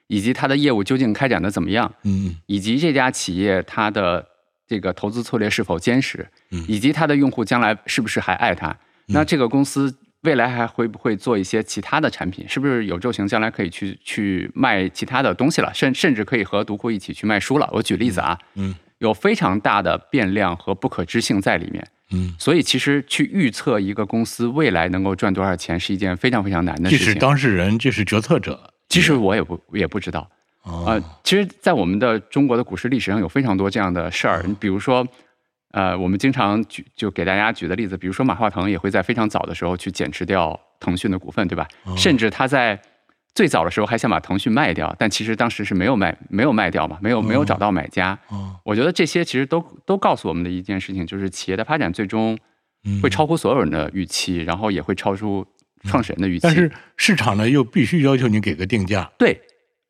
[0.08, 4.26] 以及它的业务究竟开展的怎么样，嗯以及这家企业它的
[4.66, 8.74] 这个投资策略是否坚实嗯，以及它的用户将来是不是还爱它，
[9.08, 9.94] 那这个公司。
[10.24, 12.48] 未来还会不会做一些其他的产品？
[12.48, 15.72] 是不是有宙行将来可以去去卖其他的东西了？
[15.74, 17.70] 甚甚至可以和读库一起去卖书了？
[17.72, 21.88] 我举例子啊，嗯有非常大的变量和不可知性在里面。
[22.12, 27.06] 嗯，所以其实去预测一个公司未来能够赚多少钱是一件非常非常难的事情。
[27.06, 27.20] 这是。
[27.20, 30.30] 当事人，这是决策者，其实我也不也不知道。
[30.64, 35.08] 哦，其实，在我们的中国的股市历史上有非常多这样的事儿，你比如说，
[35.72, 41.68] 呃，我们经常举就给大家举的例子，比如说马化腾也会在非常早的时候去减持掉腾讯的股份，对吧？
[41.84, 42.82] 哦甚至他在
[43.36, 48.18] 最早的时候还想把腾讯卖掉，但其实当时是没有卖，没有卖掉嘛，没有没有找到买家。
[48.30, 52.38] 哦，我觉得这些其实都都告诉我们的一件事情，就是企业的发展最终
[52.86, 55.46] 嗯会超乎所有人的预期，然后也会超出
[55.84, 56.40] 创始人的预期。
[56.42, 59.40] 但是市场呢又必须要求你给个定价，对，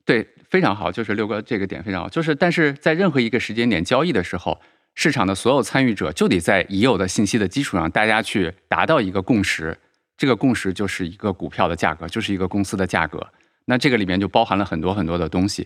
[0.06, 4.60] 对，非常好，就是六哥这个点非常好，就是但是在任何一个时间点交易的时候，
[5.01, 9.77] 市场的所有参与者就得在已有的信息的基础上，大家去达到一个共识，
[10.17, 13.25] 这个共识就是一个股票的价格，就是一个公司的价格。
[13.63, 15.65] 那这个里面就包含了很多很多的东西。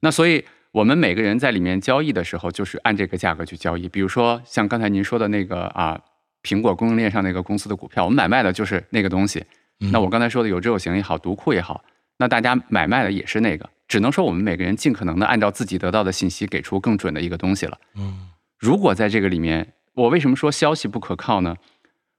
[0.00, 3.88] 那所以我们每个人在里面交易的时候，就是按这个价格去交易。
[3.88, 5.98] 比如说像刚才您说的那个啊，
[6.42, 9.42] 苹果供应链上那个公司的股票，我们买卖的就是那个东西。
[9.80, 11.82] 嗯那我刚才说的有知有行也好，读库也好，
[12.18, 13.70] 那大家买卖的也是那个。
[13.88, 17.78] 只能说我们每个人尽可能的按照自己得到的信息，给出更准的一个东西了。
[17.94, 18.28] 嗯
[18.64, 21.54] 如果在这个里面，我为什么说消息不可靠呢？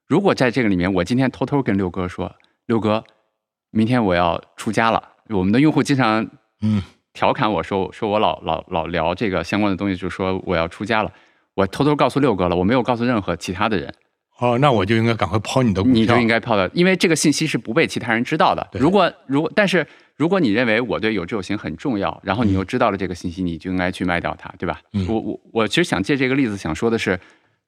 [0.06, 2.32] 如果在这个里面，我今天偷偷跟六哥说，
[2.66, 3.02] 六哥，
[3.72, 5.02] 明天我要出家了。
[5.30, 6.24] 我们的用户经常
[6.62, 6.80] 嗯
[7.12, 11.12] 调侃我说，说我老老老聊这个相关的东西，就说我要出家了。
[11.54, 13.92] 我偷偷告诉六哥了，我没有告诉任何其他的人。
[14.38, 18.66] 哦，那我就应该赶快抛你的股票，你就应该抛的，因为这个信息是不被其他人知道的。
[18.72, 24.80] 如果如果，但是如果你认为我对有志有行很重要，然后你嗯又知道了这个信息，你就应该去卖掉它，对吧？
[24.92, 27.18] 嗯我我我其实想借这个例子想说的是，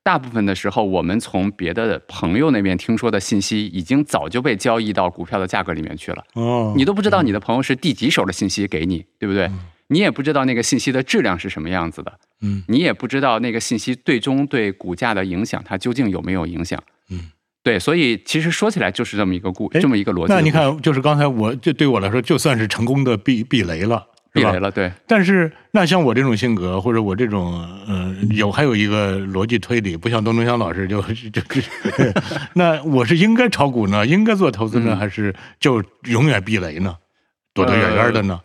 [0.02, 6.24] 大部分的时候，我们从别的朋友那边听说的信息，已经早就被交易到股票的价格里面去了。
[6.35, 9.46] 哦，你都不知道你的朋友是第几手的信息给你，对不对？
[9.46, 16.79] 嗯你也不知道那个信息的质量是什么样子的，嗯你也不知道那个信息最终对股价的影响，它究竟有没有影响？
[17.11, 17.31] 嗯，
[17.62, 20.33] 对，所以其实说起来就是这么一个故，哎这么一个逻辑。
[20.33, 31.62] 那你看，就是刚才我这对我来说，就算是成功的避避雷了，避雷了，对，但是那像我这种性格，或者我这种嗯、呃有还有一个逻辑推理，不像东东香老师就就就，
[32.53, 36.94] 那我是应该炒股呢，应该做投资呢，嗯还是就永远避雷呢，
[37.55, 38.38] 躲得远远的呢？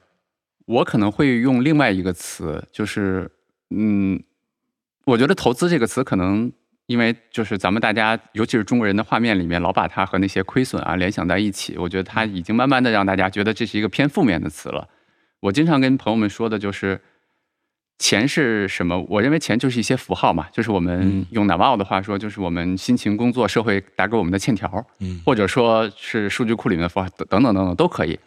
[0.66, 3.32] 我可能会用另外一个词，就是
[3.70, 4.22] 嗯，
[5.06, 6.52] 我觉得投资这个词可能。
[6.86, 14.86] 因为就是咱们大家，尤其是中国人的画面里面，老把它和那些亏损啊联想在一起，我觉得它已经慢慢的让大家觉得这是一个偏负面的词了。
[15.40, 17.00] 我经常跟朋友们说的就是，
[17.98, 19.00] 钱是什么？
[19.08, 28.20] 我认为钱就是一些符号嘛，就是我们嗯用 Naval 的话说，就是我们辛勤工作，社会打给我们的欠条，嗯或者说是数据库里面的符号等等等等等都可以。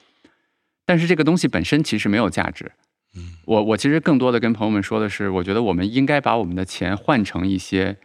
[0.86, 2.72] 但是这个东西本身其实没有价值。
[3.18, 7.96] 嗯我我其实更多的跟朋友们说的是，我觉得我们应该把我们的钱换成一些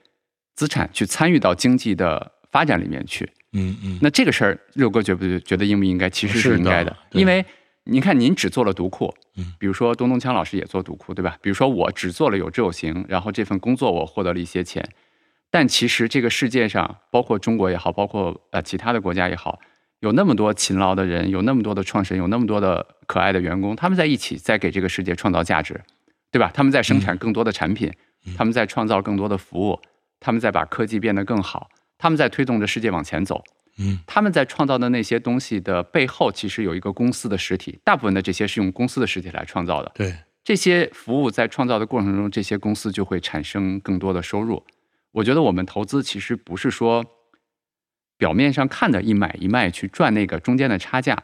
[0.56, 3.30] 资产，去参与到经济的发展里面去。
[3.54, 6.10] 嗯嗯，那这个事儿，六哥觉不觉觉得应不应该？
[6.10, 7.46] 其实是应该的，对因为
[7.84, 11.38] 您看，您只做了读库，嗯比如说东东锵老师也做读库，对吧？
[11.42, 14.88] 比如说我只做了有志有行，然后这份工作我获得了一些钱，
[15.50, 19.60] 但其实这个世界上，包括中国也好，包括呃其他的国家也好，
[20.02, 25.80] 有那么多勤劳的人，有那么多的创始人，有那么多的可爱的员工，他们在一起在给这个世界创造价值，
[26.32, 26.52] 对吧？
[26.54, 27.92] 他们在生产更多的产品，
[28.26, 29.80] 嗯他们在创造更多的服务，
[30.20, 33.44] 他们在把科技变得更好，他们在推动着世界往前走。
[33.78, 39.92] 嗯他们在创造的那些东西的背后，其实有一个公司的实体，大部分的这些是用公司的实体来创造的。
[39.94, 44.64] 对，这些服务在创造的过程中，这些公司就会产生更多的收入。
[45.12, 47.06] 我觉得我们投资其实不是说
[48.22, 51.18] 表面上看的一买一卖去赚那个中间的差价。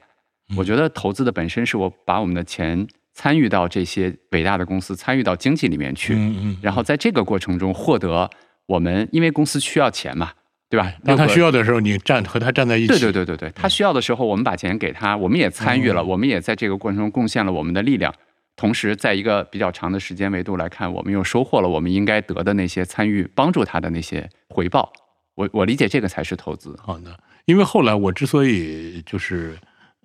[0.57, 6.17] 我觉得投资的本身是我把我们的钱参与到这些伟大的公司，参与到经济里面去，
[6.59, 8.27] 然后在这个过程中获得
[8.65, 10.31] 我们，因为公司需要钱嘛，
[10.71, 10.91] 对吧？
[11.05, 18.11] 当他需要的时候，你站和他站在一起，对对对对对，他需要的时候，我们把钱给他，我们也参与了，嗯我们也在这个过程中贡献了我们的力量。
[18.55, 24.91] 同时，在一个比较长的时间维度来看，我们又收获了我们应该得的那些参与帮助他的那些回报。
[25.37, 26.75] 我我理解这个才是投资。
[26.83, 29.55] 好的，因为后来我之所以就是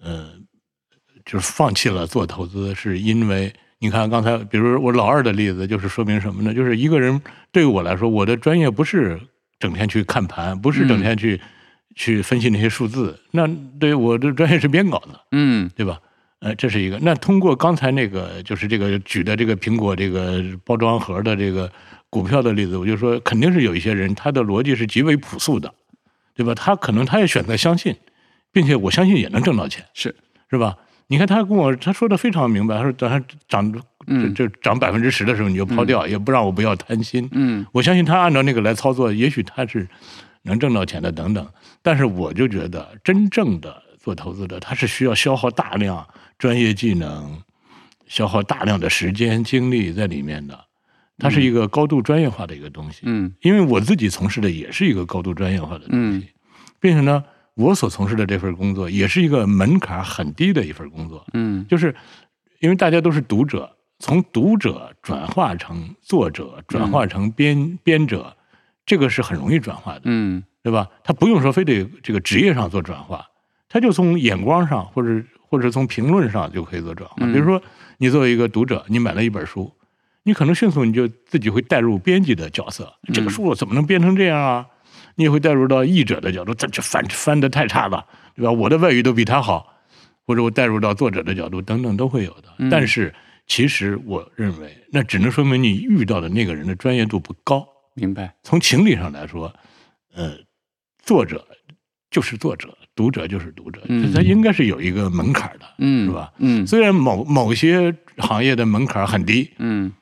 [0.02, 0.30] 呃，
[1.24, 6.52] 就是放弃了做投资，是因为你看刚才，比如我老二的例子，就是说明什么呢？
[6.52, 7.18] 就是一个人
[7.50, 9.18] 对于我来说，我的专业不是
[9.58, 11.40] 整天去看盘，不是整天去、
[11.96, 13.48] 去分析那些数字，那
[13.80, 15.98] 对我的专业是编稿子，嗯对吧？
[16.40, 16.98] 呃，这是一个。
[17.00, 21.70] 那通过刚才那个，就是这个举的这个苹果这个包装盒的这个
[22.12, 25.72] 股票的例子，我就说，肯定是有一些人他的逻辑是极为朴素的，
[26.34, 26.54] 对吧？
[26.54, 27.96] 他可能他也选择相信，
[28.52, 30.14] 并且我相信也能挣到钱，是
[30.50, 30.76] 是吧？
[31.06, 33.72] 你看他跟我他说的非常明白，他说等它涨
[34.08, 37.26] 嗯这这涨百分之十的时候你就抛掉，也不让我不要贪心。
[37.32, 39.88] 嗯我相信他按照那个来操作，也许他是
[40.42, 41.48] 能挣到钱的等等。
[41.80, 46.06] 但是我就觉得，真正的做投资的，他是需要消耗大量
[46.38, 47.42] 专业技能、
[48.06, 50.58] 消耗大量的时间精力在里面的，
[51.18, 53.02] 它是一个高度专业化的一个东西。
[53.04, 56.28] 嗯因为我自己从事的也是一个高度专业化的东西，
[56.80, 57.22] 并且呢，
[57.54, 61.94] 我所从事的这份工作也是一个门槛很低的一份工作，嗯就是
[62.60, 68.36] 因为大家都是读者，从读者转化成作者，转化成编、编者，
[68.86, 70.88] 这个是很容易转化的，嗯对吧？
[71.04, 73.26] 他不用说非得这个职业上做转化，
[73.68, 77.16] 他就从眼光上或者或者从评论上就可以做转化。
[77.20, 77.60] 嗯比如说，
[77.98, 79.72] 你作为一个读者，你买了一本书，
[80.24, 84.66] 你可能迅速你就自己会带入编辑的角色，这个书我怎么能编成这样啊？
[85.16, 88.04] 你也会带入到译者的角度，这这翻翻的太差了，
[88.34, 88.50] 对吧？
[88.52, 89.74] 我的外语都比他好，
[90.26, 92.48] 或者我带入到作者的角度，等等都会有的。
[92.58, 93.12] 嗯但是
[93.46, 97.66] 其实我认为，那只能说明你遇到的那个人的专业度不高。
[97.94, 98.34] 明白。
[98.42, 99.52] 从情理上来说，
[100.14, 100.34] 呃，
[101.02, 101.44] 作者
[102.10, 106.32] 就是作者，读者就是读者，嗯他应该是有一个门槛的，嗯，是吧？
[106.38, 109.92] 嗯虽然某某些行业的门槛很低，嗯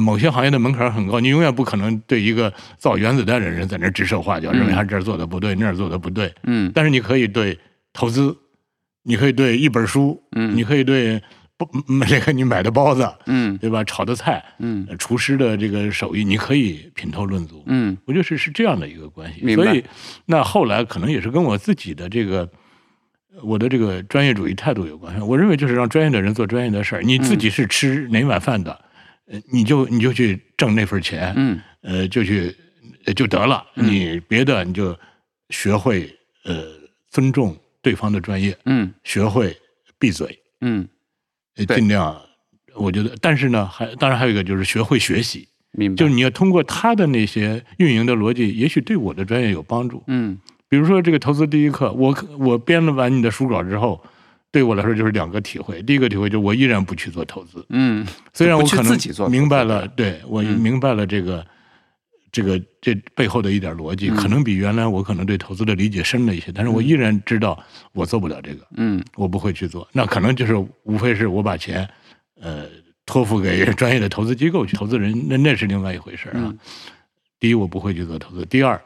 [0.00, 4.58] 某些行业的门槛很高，你永远不可能对一个造原子弹的人在那儿指手画脚，嗯。
[4.58, 6.32] 认为他这儿做的不对，那儿做的不对。
[6.44, 6.70] 嗯。
[6.74, 7.58] 但是你可以对
[7.92, 8.36] 投资，
[9.02, 10.56] 你可以对一本书，嗯。
[10.56, 11.20] 你可以对
[11.58, 13.56] 包嗯这个你买的包子，嗯。
[13.58, 13.84] 对吧？
[13.84, 14.42] 炒的菜，
[14.98, 17.62] 厨师的这个手艺，你可以品头论足。
[17.66, 17.96] 嗯。
[18.06, 19.84] 我觉得是是这样的一个关系，所以
[20.24, 22.48] 那后来可能也是跟我自己的这个
[23.42, 25.14] 我的这个专业主义态度有关。
[25.14, 25.20] 系。
[25.20, 28.82] 我认为就是让专业的人做专业的事儿，你自己是吃哪碗饭的，呃，
[29.50, 32.54] 你就你就去挣那份钱，嗯呃，就去
[33.04, 33.64] 呃就得了。
[33.76, 34.96] 嗯你别的你就
[35.50, 36.14] 学会
[36.44, 36.64] 呃
[37.10, 39.56] 尊重对方的专业，嗯学会
[39.98, 40.86] 闭嘴，嗯，
[41.68, 42.20] 尽量。
[42.74, 45.96] 我觉得，但是呢，还当然还有一个就是学会学习，明白。
[45.96, 50.02] 就是你要通过他的那些运营的逻辑，也许对我的专业有帮助。
[50.06, 50.38] 嗯
[50.70, 54.02] 比如说这个投资第一课，我我编了完你的书稿之后，
[54.52, 55.82] 对我来说就是两个体会。
[55.82, 58.96] 第一个体会就是我依然不去做投资，嗯虽然我可能
[59.30, 61.44] 明白了，对我嗯明白了这个、
[62.30, 67.58] 这个这背后的一点逻辑，嗯可能比原来我可能对投资的理解深了一些，但是我依然知道
[67.92, 69.88] 我做不了这个，嗯我不会去做。
[69.92, 71.88] 那可能就是无非是我把钱
[72.40, 72.66] 呃
[73.06, 76.34] 托付给 专业的投资机构去投资人，那那是另外一回事啊。
[76.36, 76.58] 嗯
[77.40, 78.80] 第一，我不会去做投资；第二，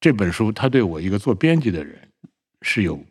[0.00, 1.98] 这本书它对我一个做编辑的人
[2.62, 3.02] 是有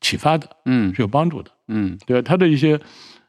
[0.00, 1.50] 启发的，嗯是有帮助的。
[1.68, 2.28] 嗯对吧？
[2.28, 2.78] 他的一些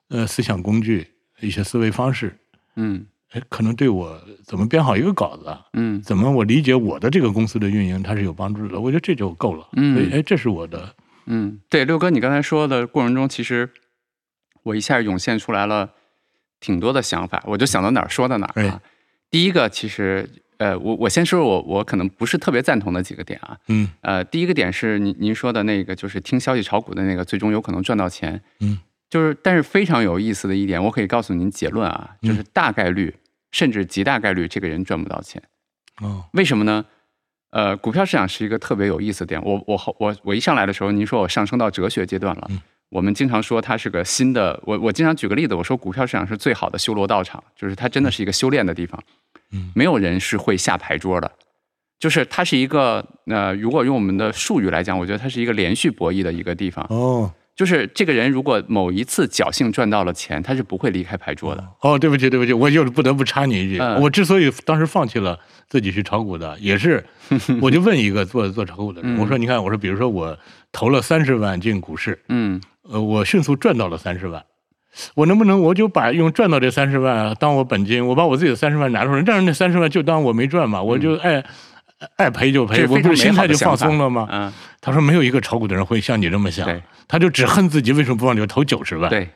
[0.10, 1.08] 呃思想工具、
[1.40, 2.36] 一些思维方式，
[2.76, 8.80] 嗯哎，可能对我怎么编好一个稿子，嗯怎么我理解我的这个公司的运营，它是有帮助的。
[8.80, 9.68] 我觉得这就够了。
[9.74, 10.94] 嗯所以哎，这是我的
[11.26, 13.70] 嗯，对，六哥，你刚才说的过程中，其实
[14.64, 15.90] 我一下涌现出来了
[16.60, 18.90] 挺多的想法，我就想到哪儿说到哪儿啊哎。
[19.30, 23.58] 第一个，其实呃，我我先说说我我可能不是特别赞同的几个点啊。
[23.68, 28.42] 嗯呃，第一个点是您您说的那个，就是听消息炒股的那个，最终有可能赚到钱。
[28.60, 33.16] 嗯，就是但是非常有意思的一点，我可以告诉您结论啊，就是嗯大概率、
[33.52, 35.42] 甚至极大概率这个人赚不到钱。
[36.02, 36.86] 哦为什么呢？
[37.52, 39.44] 呃，股票市场是一个特别有意思的点。
[39.44, 42.48] 我我我我一上来的时候，您说我上升到哲学阶段了。
[42.50, 49.04] 嗯我们经常说它是个新的，我我经常举个例子，我说股票市场是最好的修罗道场，就是它真的是一个修炼的地方。
[49.54, 49.72] 嗯。
[49.74, 51.32] 没有人是会下牌桌的，
[52.00, 56.86] 就是它是一个呃，如果用我们的术语来讲，我觉得它是一个连续博弈的一个地方。
[56.90, 57.32] 哦。
[57.56, 61.64] 就是这个人如果某一次侥幸赚到了钱，他是不会离开牌桌的。
[61.82, 64.02] 哦，对不起对不起，我就是不得不插你一句，嗯。
[64.02, 65.38] 我之所以当时放弃了
[65.70, 67.06] 自己去炒股的，也是
[67.62, 69.20] 我就问一个做做炒股的人，嗯。
[69.20, 70.36] 我说你看，我说比如说我
[70.72, 72.60] 投了三十万进股市，嗯。
[72.90, 74.44] 呃，我迅速赚到了三十万，
[75.16, 81.44] 我能不能我就把用赚到这三十万当我本金，我把我自己的三十万拿出来，但是那三十万就当我没赚嘛，我就爱
[82.18, 84.28] 爱赔就赔，我不是心态就放松了吗？
[84.32, 84.52] 嗯，
[84.82, 86.70] 他说没有一个炒股的人会像你这么想，
[87.08, 89.10] 他就只恨自己为什么不往里头投九十万。
[89.10, 89.30] 对，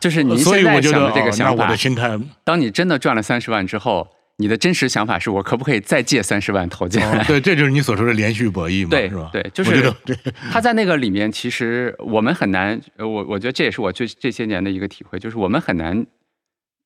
[0.00, 7.20] 就是你所以现在想我觉得的这个想法哦那我的，心态，当你真的赚了三十万之后，你的真实想法是我可不可以再借三十万投进来？
[7.20, 9.30] 哦对，这就是你所说的连续博弈嘛，对是吧？
[9.32, 9.92] 对就是
[10.50, 16.04] 他在那个里面，其实我们很难，呃我我觉得这也是我这这些年的一个体会，就是我们很难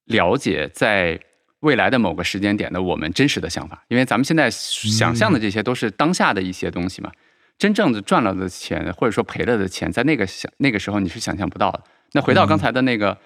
[0.06, 1.18] 了解在
[1.60, 7.10] 未来的某个时间点的我们真实的想法，因为咱们现在想象的这些都是当下的一些东西嘛。
[7.56, 11.82] 真正的赚了的钱，或者说赔了的钱，在那个想那个时候你是想象不到的。
[12.12, 13.18] 那回到刚才的那个，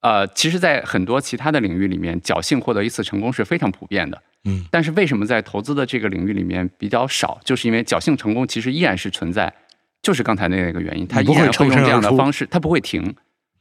[0.00, 4.22] 呃，其实，在很多其他的领域里面，侥幸获得一次成功是非常普遍的。
[4.44, 7.40] 嗯但是为什么在投资的这个领域里面比较少？
[7.44, 9.52] 就是因为侥幸成功其实依然是存在，
[10.00, 13.12] 就是刚才那个原因，它依然会用这样的方式，它不会停。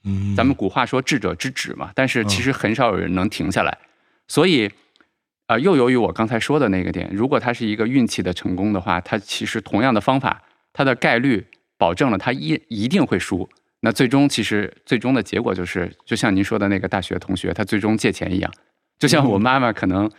[0.03, 3.75] 嗯，咱们古话说智者之止嘛，但是其实很少有人能停下来。
[4.27, 4.69] 所以，
[5.47, 13.49] 呃，又由于我刚才说的那个点，如果它是一个运气的成功的话，它其实同样的方法，它的概率保证了它一一定会输。
[13.81, 18.51] 那最终其实最终的结果就是，就像您说的那个大学同学，他最终借钱一样，
[18.97, 20.09] 就像我妈妈可能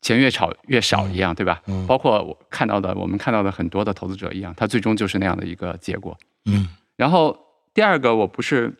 [0.00, 1.60] 钱越炒越少一样，对吧？
[1.66, 6.16] 嗯包括我看到的，我们看到的很多的投资者一样，他最终就是那样的一个结果。
[6.44, 7.36] 嗯然后
[7.72, 8.72] 第二个我不是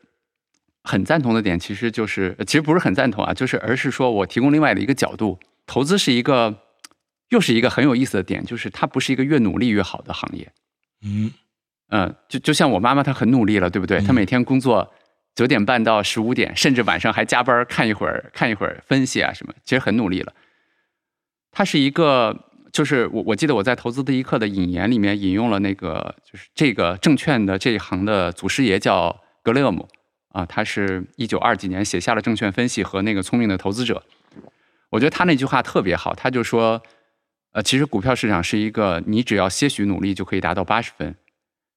[0.84, 6.56] 很赞同的点，其实就是呃其实不是很赞同啊，就是而是说我提供另外的一个角度，投资是一个
[7.30, 10.52] 又是一个很有意思的点，就是它不是一个越努力越好的行业。
[11.02, 11.32] 嗯
[11.96, 13.98] 嗯，就就像我妈妈，她很努力了，对不对？
[13.98, 14.92] 嗯她每天工作
[15.36, 20.32] 九点半到十五点，甚至晚上还加班看一会儿看一会儿分析啊什么，其实很努力了。
[21.52, 22.36] 她是一个，
[22.72, 29.88] 就是我我记得我在《投资第一课》的引言里面引用了那个，就是这个证券的这一行的祖师爷叫格雷厄姆
[30.30, 34.02] 啊，他是一九二几年写下了《证券分析》和那个《聪明的投资者》。
[34.90, 36.82] 我觉得他那句话特别好，他就说，
[37.52, 41.14] 呃，其实股票市场是一个你只要些许努力就可以达到八十分，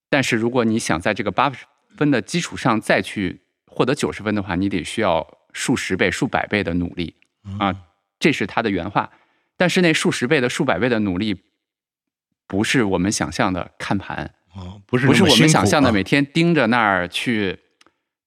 [0.09, 7.15] 但是如果你想在这个八十分的基础上再去获得九十分的话，你得需要数十倍、数百倍的努力
[7.59, 7.75] 啊，
[8.19, 9.09] 这是他的原话。
[9.57, 11.43] 但是那数十倍的、数百倍的努力，
[12.45, 17.57] 不是我们想象的看盘，哦，不是不是我们想象的每天盯着那儿去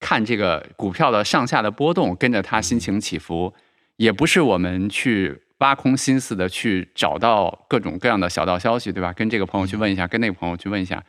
[0.01, 3.55] 看这个股票的上下的波动，跟着它心情起伏，
[3.97, 9.12] 也不是我们去挖空心思的去找到各种各样的小道消息，对吧？
[9.12, 11.01] 跟这个朋友去问一下，跟那个朋友去问一下，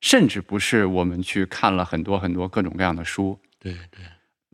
[0.00, 3.38] 甚至不是我们去看了很多很多各种各样的书。
[3.58, 4.00] 对对，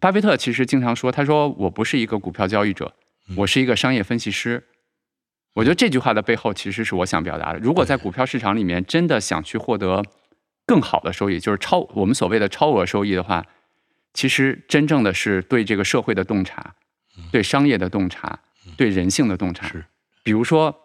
[0.00, 2.94] 巴菲特其实经常说，他说我不是一个股票交易者，
[3.36, 4.62] 我是一个商业分析师。
[5.54, 7.58] 我觉得这句话的背后其实是我想表达的。
[7.60, 10.02] 如果在股票市场里面真的想去获得
[10.66, 13.42] 更好的收益，就是超我们所谓的超额收益的话，
[14.12, 16.74] 其实真正的是对这个社会的洞察，
[17.32, 18.38] 对商业的洞察，
[18.76, 19.66] 对人性的洞察。
[19.68, 19.84] 是，
[20.22, 20.76] 比如说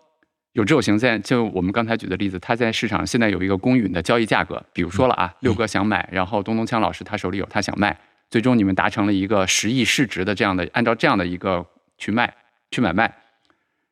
[0.53, 7.97] 有志有行在，就我们刚才举的例子，它在市场现在有一个公允的交易价格，比如说了啊，六哥想买，然后东东锵老师他手里有，他想卖，
[8.29, 11.65] 最终你们达成了一个十亿市值的这样的，按照这样的一个
[11.97, 12.33] 去卖
[12.69, 13.15] 去买卖，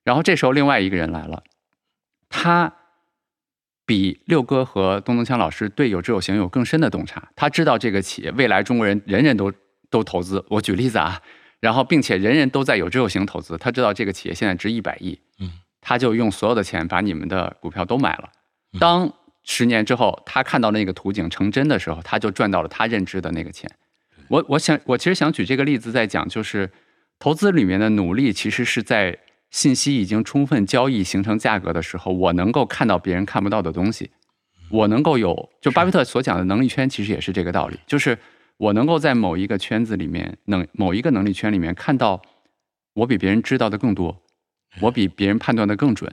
[0.03, 1.43] 然后这时候另外一个人来了，
[2.27, 2.73] 他
[3.85, 9.51] 比六哥和东东锵老师对有志有行有更深的洞察，他知道这个企业未来中国人人人都
[9.89, 11.21] 都投资，我举例子啊，
[11.61, 15.28] 然后并且人人都在有志有行投资，他知道这个企业现在值一百亿，嗯，
[15.81, 18.29] 他就用所有的钱把你们的股票都买了。
[18.79, 19.11] 当
[19.43, 23.69] 十年之后，他看到那个图景成真的时候，他就赚到了他认知的那个钱。
[24.27, 26.69] 我我想我其实想举这个例子在讲，就是
[27.17, 29.17] 投资里面的努力，其实是在
[29.49, 34.11] 信息已经充分交易形成价格的时候，我能够看到别人看不到的东西，
[34.69, 38.15] 我能够有就巴菲特所讲的能力圈，其实也是这个道理，就是
[38.57, 42.21] 我能够在某一个圈子里面，能某一个能力圈里面看到
[42.93, 44.21] 我比别人知道的更多，
[44.79, 46.11] 我比别人判断的更准，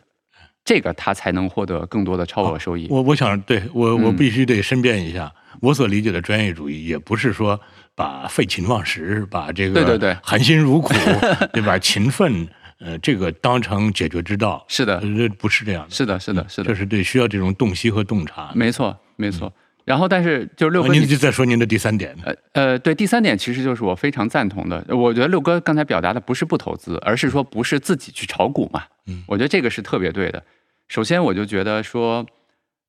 [0.64, 2.86] 这个他才能获得更多的超额收益。
[2.90, 7.60] 我我想对我我嗯必须得申辩一下，我所理解的专业主义也不是说
[7.94, 10.92] 把废寝忘食，把这个对对对含辛茹苦，
[11.52, 11.78] 对吧？
[11.78, 12.48] 勤奋，
[12.78, 14.64] 呃，这个当成解决之道。
[14.68, 15.00] 是的
[15.38, 15.90] 不是这样的。
[15.90, 18.50] 是的，是的，是的，这是对需要这种洞悉和洞察。
[18.54, 19.52] 没错，没错。
[19.86, 22.14] 然后，但是就是六哥您就再说您的第三点。
[22.24, 24.84] 呃呃，对，第三点其实就是我非常赞同的。
[24.88, 28.82] 我觉得六哥刚才表达的不是不投资，而是说不是自己去炒股嘛。
[29.06, 30.42] 嗯我觉得这个是特别对的。
[30.88, 32.26] 首先，我就觉得说，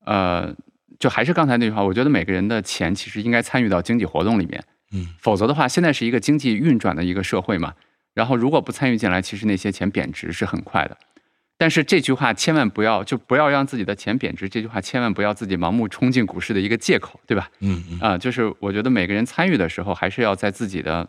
[0.04, 0.52] 呃，
[0.98, 4.64] 就还是刚才那句话，我觉得每个人的钱其实应该参与到经济活动里面。
[4.92, 7.74] 嗯，否则的话，现在是一个经济运转的一个社会嘛。
[8.12, 10.96] 然后如果不参与进来，其实那些钱贬值是很快的。
[11.58, 14.48] 但是这句话千万不要，就不要让自己的钱贬值。
[14.48, 17.50] 这句话千万不要自己盲目冲进股市的一个借口，对吧？
[17.58, 21.08] 嗯嗯啊、就是我觉得每个人参与的时候，还是要在自己的，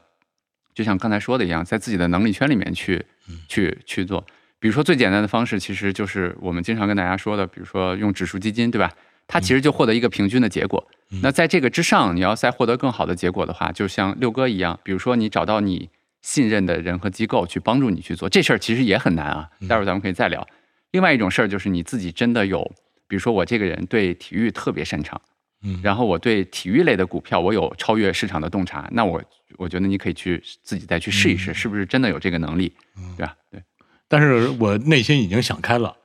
[0.73, 3.05] 就像刚才说的一样，在自己的能力圈里面去
[3.47, 4.25] 去去做。
[4.59, 8.91] 比如说最简单的方式，其实就是我们经常跟大家说的，比如说用指数基金，对吧？
[9.27, 10.85] 它其实就获得一个平均的结果。
[11.21, 15.89] 那在这个之上，你要再获得更好的结果的话，就像六哥一样，比如说你找到你
[16.29, 19.49] 信任的人和机构去帮助你去做这事儿，其实也很难啊。
[19.67, 20.47] 待会儿咱们可以再聊。
[20.91, 22.63] 另外一种事儿就是你自己真的有，
[23.07, 25.19] 比如说我这个人对体育特别擅长，
[25.63, 29.19] 嗯然后我对体育类的股票我有超越市场的洞察，那我
[29.57, 32.71] 我觉得你可以去自己再去试一试，是不是真的有这个能力，
[33.17, 33.35] 对吧？
[33.49, 33.63] 对，
[34.07, 35.95] 但是我内心已经想开了。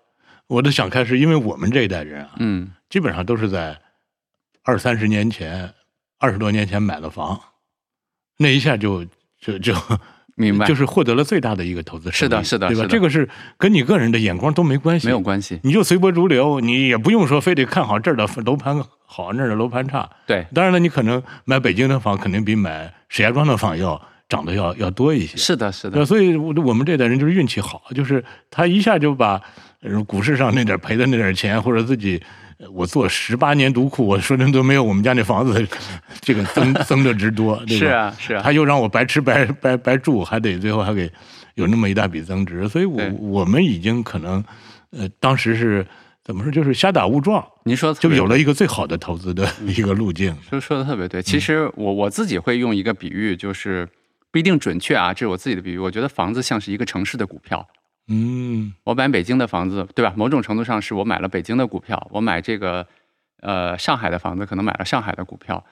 [0.46, 3.78] 我的想开是因为我们这一代人啊，嗯基本上都是在
[4.62, 5.74] 二三十年前、
[6.18, 7.38] 二十多年前买了房，
[8.38, 9.06] 那一下就
[9.38, 9.74] 就就
[10.36, 12.68] 明白，就是获得了最大的一个投资是的收益对吧？
[12.68, 12.74] 是的。
[12.74, 20.08] 是的这个是跟你个人的眼光都没关系，没有关系，你就随波逐流，你也不用说非得看好这儿的楼盘好，那儿的楼盘差。
[20.26, 25.36] 对，当然了，你可能买北京的房，肯定比买石家庄的房要涨得要要多一些。
[25.36, 29.40] 是的，是，的，所以我我们这代人就是运气好，就是他一下就把
[29.82, 32.24] 呃股市上那点赔的那点钱，或者自己呃
[32.72, 35.66] 我做十八年独库，我说真都没有我们家那房子
[36.20, 37.86] 这个增增的值多，对吧？
[37.86, 41.10] 是啊是啊，他又让我白吃白白白住，还得最后还给
[41.54, 44.42] 有那么一大笔增值，所以我我们已经可能
[44.90, 45.86] 呃当时是
[46.22, 50.36] 怎么说，就是瞎打误撞，您说就有了一个最好的投资的一个路径。
[50.48, 51.20] 说说的特别对。
[51.20, 53.88] 嗯其实我我自己会用一个比喻，就是
[54.30, 55.78] 不一定准确啊，这是我自己的比喻。
[55.78, 57.66] 我觉得房子像是一个城市的股票。
[58.08, 60.12] 嗯我买北京的房子，对吧？
[60.16, 62.86] 某种程度上是我买了北京的股票，我买这个
[63.40, 65.64] 呃上海的房子，可能买了上海的股票。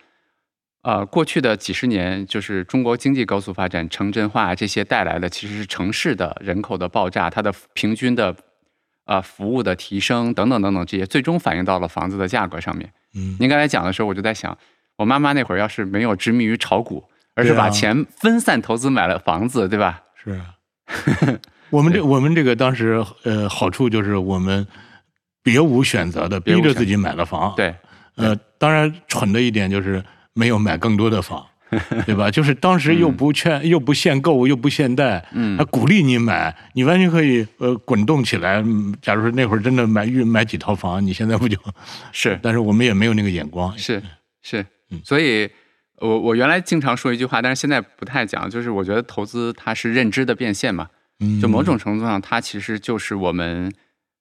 [0.82, 8.34] 呃，过去的几十年，就是中国经济高速发展、城镇化这些带来的，其实是城市的人口的爆炸，它的平均的
[9.04, 12.92] 呃服务的提升等等等等这些，最终反映到了房子的价格上面。
[13.14, 14.58] 嗯您刚才讲的时候，我就在想，
[14.96, 17.04] 我妈妈那会儿要是没有执迷于炒股，
[17.36, 20.02] 而是把钱分散投资买了房子，对吧？
[20.16, 20.56] 是啊，
[21.72, 24.66] 我们这我们这个当时呃好处就是我们
[25.42, 27.74] 别无选择的逼着自己买了房。，对，
[28.16, 30.04] 呃，当然蠢的一点就是
[30.34, 31.44] 没有买更多的房，
[32.06, 32.30] 对吧？
[32.30, 38.62] 就是当时又不劝，又不限购，又不限贷，嗯还鼓励你买，你完全可以呃滚动起来。
[38.62, 41.56] 嗯假如说那会儿真的买预买几套房，你现在不就？
[42.12, 43.76] 是但是我们也没有那个眼光。
[43.78, 44.02] 是
[44.42, 45.48] 是嗯，所以
[46.00, 50.90] 我我原来经常说一句话，但是现在不太讲，就是我觉得投资它是认知的变现嘛，嗯
[51.40, 53.72] 就某种程度上，它其实就是我们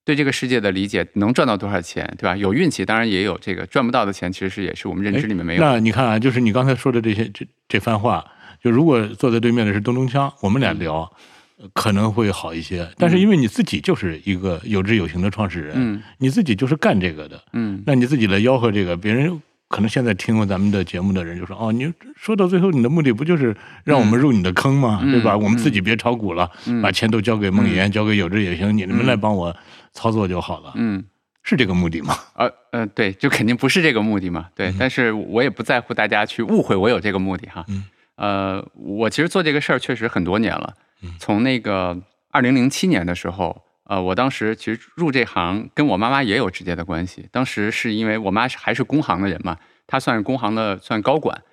[0.05, 2.35] 对这个世界的理解，能赚到多少钱，对吧？
[2.35, 5.61] 有运气，当然也有这个赚不到的钱，其实是也是我们认知里面没有。
[5.61, 8.25] 那你看啊，就是你刚才说的这些这这番话，
[8.63, 11.01] 就如果坐在对面的是东东锵，我们俩聊。
[11.01, 19.39] 呃可能会好一些，但是因为你自己就是一个有志有行的创始人，嗯你自己就是干这个的，嗯，那你自己来吆喝这个，别人
[19.71, 23.55] 可能现在听过咱们的节目的人就说：“哦，你说到最后，你的目的不就是
[23.85, 24.99] 让我们入你的坑吗？
[25.01, 25.33] 嗯对吧？
[25.33, 29.55] 嗯我们自己别炒股了，嗯把钱都交给梦岩，交给有志也行，你们来帮我
[29.93, 31.03] 操作就好了，嗯。
[31.43, 32.15] 是这个目的吗？
[32.35, 34.67] 呃呃，对，就肯定不是这个目的嘛，对。
[34.69, 37.65] 嗯但是我也不在乎大家去误会我有这个目的哈。
[37.67, 37.83] 嗯
[38.17, 41.97] 呃，我其实做这个事儿确实很多年了嗯，从那个
[42.29, 43.59] 二零零七年的时候，
[43.91, 47.27] 呃，我当时其实入这行跟我妈妈也有直接的关系。
[47.29, 51.43] 当时是因为我妈是还是工行的人嘛，她算是工行的算高管，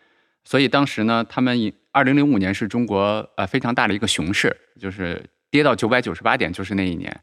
[0.45, 5.21] 所以当时呢，他们二零零五年是中国呃非常大的一个熊市，就是
[5.51, 7.21] 跌到九百九十八点，就是那一年。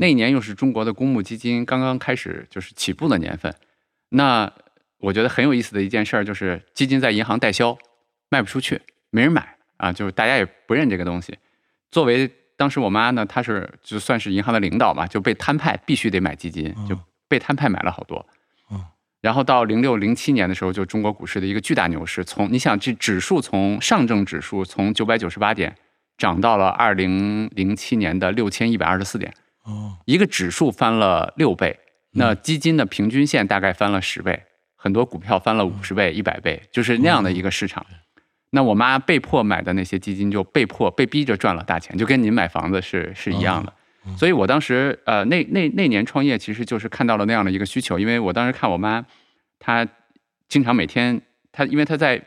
[0.00, 3.54] 那一年又是中国的公募基金刚刚开始就是起步的年份，
[4.08, 4.52] 那
[4.98, 7.78] 我觉得很有意思的一件事儿就是基金在银行代销，
[8.28, 11.38] 卖不出去，没人买啊，就是大家也不认这个东西。
[11.92, 12.28] 作为
[12.58, 18.26] 当时我妈呢，她是就算是银行的领导嘛，就被摊派必须得买基金，就被摊派买了好多。
[18.70, 18.84] 嗯
[19.20, 25.74] 然后到零六零七年的时候，就中国股市的一个巨大牛市，从你想这指数从上证指数从九百九十八点
[26.16, 29.34] 涨到了二零零七年的六千一百二十四点，
[29.64, 31.76] 哦，一个指数翻了六倍，
[32.12, 34.40] 那基金的平均线大概翻了十倍，
[34.76, 37.84] 很多股票翻了五十倍、一百倍，就是那样的一个市场。
[38.50, 43.72] 那我妈被迫买的那些基金，就被迫被逼着赚了大钱，就跟您买房子是是一样的。
[44.16, 49.04] 所以我当时呃那那那年创业，其实就是看到了那样的一个需求，因为我当时看我妈，
[49.58, 49.86] 她
[50.48, 51.20] 经常每天
[51.52, 52.22] 她因为她在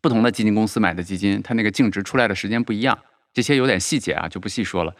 [0.00, 2.98] 不同的基金公司买的基金，它那个净值出来的时间不一样，
[3.34, 4.94] 这些有点细节啊，就不细说了。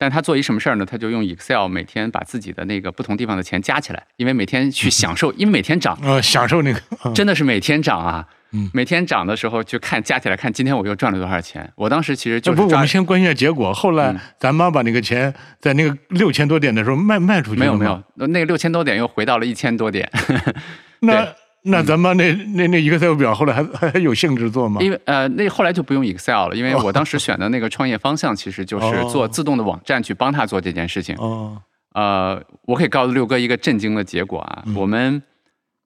[0.00, 0.86] 但他做一什么事儿呢？
[0.86, 6.80] 他就用 Excel 每天把自己的那个不同地方的钱加起来，因为每天去享受，因为每天涨，呃，享受那个，
[7.14, 8.26] 真的是每天涨啊。
[8.52, 11.70] 嗯每天涨的时候就看加起来看今天我又赚了多少钱。
[11.76, 13.72] 我当时其实就是不我们先关心下结果。
[13.72, 20.10] 后来嗯咱妈把那个钱在那个六千多点的时候卖卖出去了没有没有，那个六千多点又回到了一千多点，
[20.98, 21.32] 那对
[21.62, 24.80] 那咱们那那那 Excel 表后来还还有兴致做吗？
[24.80, 31.14] 因为呃那后来就不用 Excel 了，因为我当时选的那个创业方向其实就是哦做自动的网站去帮他做这件事情。
[31.18, 31.60] 哦，
[31.94, 35.22] 呃，我可以告诉六哥一个震惊的结果啊，我们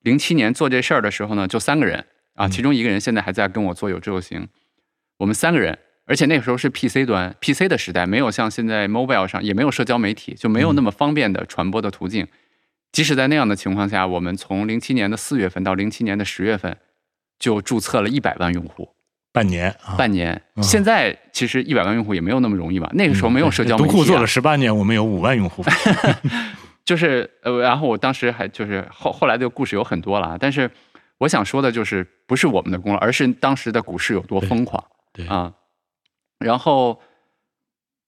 [0.03, 2.05] 零七年做这事儿的时候呢，就三个人
[2.35, 4.47] 啊，其中一个人现在还在跟我做有志有行，
[5.19, 12.29] 我们三个人，而且那个时候是 PC 端 PC 的时代，没有像现在 mobile 上也没有社交媒体，就没有那么方便的传播的途径。
[12.95, 16.77] 即使在那样的情况下，我们从零七年的四月份到零七年的十月份，
[17.41, 18.89] 就注册了一百万用户，
[19.33, 20.41] 半年啊，半年。
[20.55, 22.89] 嗯现在其实一百万用户也没有那么容易吧？
[22.95, 25.65] 那个时候没有社交媒体、啊独库做了十八年，我们有五万用户。
[26.87, 30.71] 就是呃，然后我当时还就是后后来的故事有很多了啊，但是
[31.19, 35.53] 我想说的就是不是我们的功劳，而是当时的股市有多疯狂对，啊。
[36.39, 37.01] 然后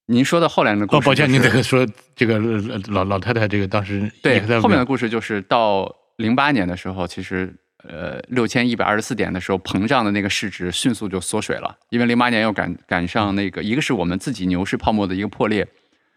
[0.09, 7.53] 您说的后来的故哦，事、抱歉，您这这个说这个呃老老太太这个当时对后面的故事就是到零八年的时候，其实
[7.83, 15.67] 呃六千一百二十四点的时候，膨胀的那个市值迅速就缩水了，因为零八年又赶赶上那个一个是我们自己牛市泡沫的一个破裂，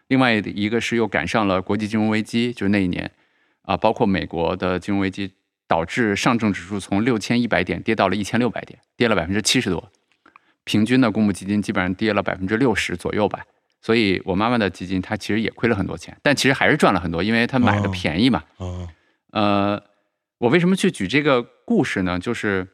[0.07, 3.11] 另外一个是又赶上了国际金融危机，就是那一年。
[3.63, 5.31] 啊，包括美国的金融危机，
[5.67, 9.91] 导致上证指数从六千一百点跌到了一千六百点，跌了百分之七十多，
[10.63, 13.45] 平均的公募基金基本上跌了百分之六十左右吧。
[13.81, 18.43] 所以我妈妈的基金，她其实也亏了很多钱，但其实还是赚了很多，因为她买的哦便宜嘛。
[18.57, 18.87] 哦，
[19.31, 19.83] 呃，
[20.37, 22.19] 我为什么去举这个故事呢？
[22.19, 22.67] 就是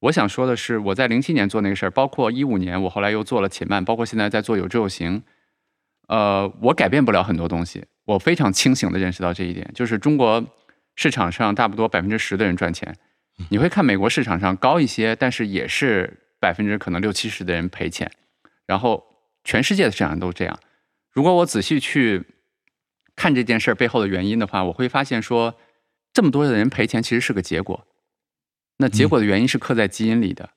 [0.00, 5.22] 我想说的是，我在零七年做那个事儿，包括一五年，我后来又做了且慢，包括现在在做有知有行。
[6.08, 10.44] 呃，我改变不了很多东西，我非常清醒的认识到这一点，就是中国
[10.96, 12.94] 市场上差不多百分之十的人赚钱，
[13.48, 18.10] 你会看美国市场上高一些，但是也是百分之可能六七十的人赔钱，
[18.66, 19.04] 然后
[19.50, 20.60] 全世界的市场都这样。
[21.10, 22.24] 如果我仔细去
[23.16, 25.56] 看这件事背后的原因的话，我会发现说，
[26.12, 27.84] 这么多的人赔钱其实是个结果。
[28.76, 30.48] 那结果的原因是刻在基因里的，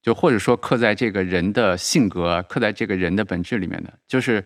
[0.00, 4.42] 就或者说刻在这个人的性格、刻在这个人的本质里面的，就是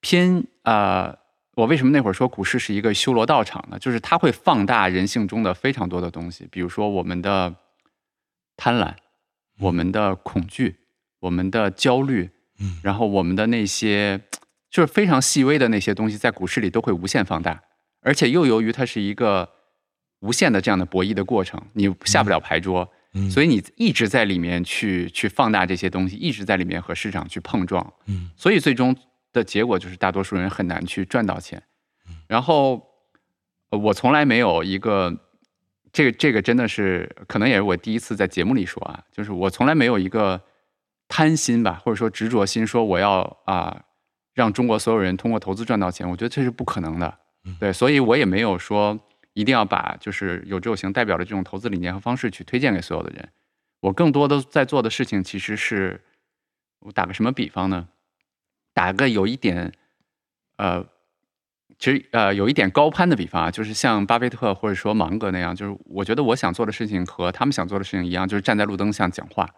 [0.00, 1.16] 偏啊、
[1.54, 3.78] 我为什么那会儿说股市是一个修罗道场呢？
[3.78, 7.54] 就是它会放大人性中的非常多的东西，比如说我们的
[8.56, 8.92] 贪婪、
[9.60, 10.74] 我们的恐惧、
[11.20, 12.28] 我们的焦虑，
[12.60, 12.78] 嗯。
[12.82, 14.20] 然后我们的那些
[14.70, 17.62] 就是非常细微的那些东西，在股市里都会无限放大，
[18.02, 19.48] 而且又由于它是一个
[20.20, 28.30] 无限的这样的博弈的过程，你下不了牌桌，嗯，所以你一直在里面去去放大这些东西，一直在里面和市场去碰撞，嗯。
[28.36, 28.94] 所以最终
[29.32, 31.62] 的结果就是大多数人很难去赚到钱。
[32.26, 32.82] 然后
[33.70, 35.14] 呃我从来没有一个
[35.92, 40.40] 这个这个真的是可能也是我第一次在节目里说啊，就是我从来没有一个
[41.08, 43.82] 贪心吧，或者说执着心，说我要啊
[44.34, 47.18] 让中国所有人通过投资赚到钱，我觉得这是不可能的。
[47.58, 48.98] 对，所以我也没有说
[49.32, 53.28] 一定要把就是有志有行代表的这种投资理念和方式去推荐给所有的人。
[53.80, 56.02] 我更多的在做的事情其实是，
[56.80, 57.88] 我打个什么比方呢？
[58.74, 59.72] 打个有一点，
[60.56, 60.84] 呃，
[61.78, 69.48] 其实呃有一点高攀的比方啊，就是像巴菲特或者说芒格那样，就是我觉得我想做的事情和他们想做的事情一样，就是站在路灯下讲话。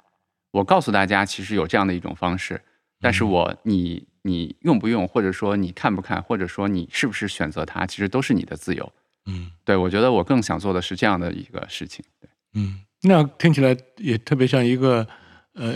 [0.53, 2.61] 我告诉大家，其实有这样的一种方式，
[3.01, 8.93] 但是我你你用不用，或者说你看不看，或者说你是不是选择它，其实都是你的自由。
[9.27, 12.05] 嗯对我觉得我更想做的是这样的一个事情。
[12.21, 15.07] 对，嗯，那听起来也特别像一个
[15.55, 15.73] 呃，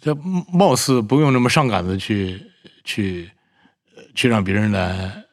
[0.00, 2.40] 这貌似不用那么上赶子去
[2.84, 3.30] 去
[3.96, 5.24] 呃去让别人来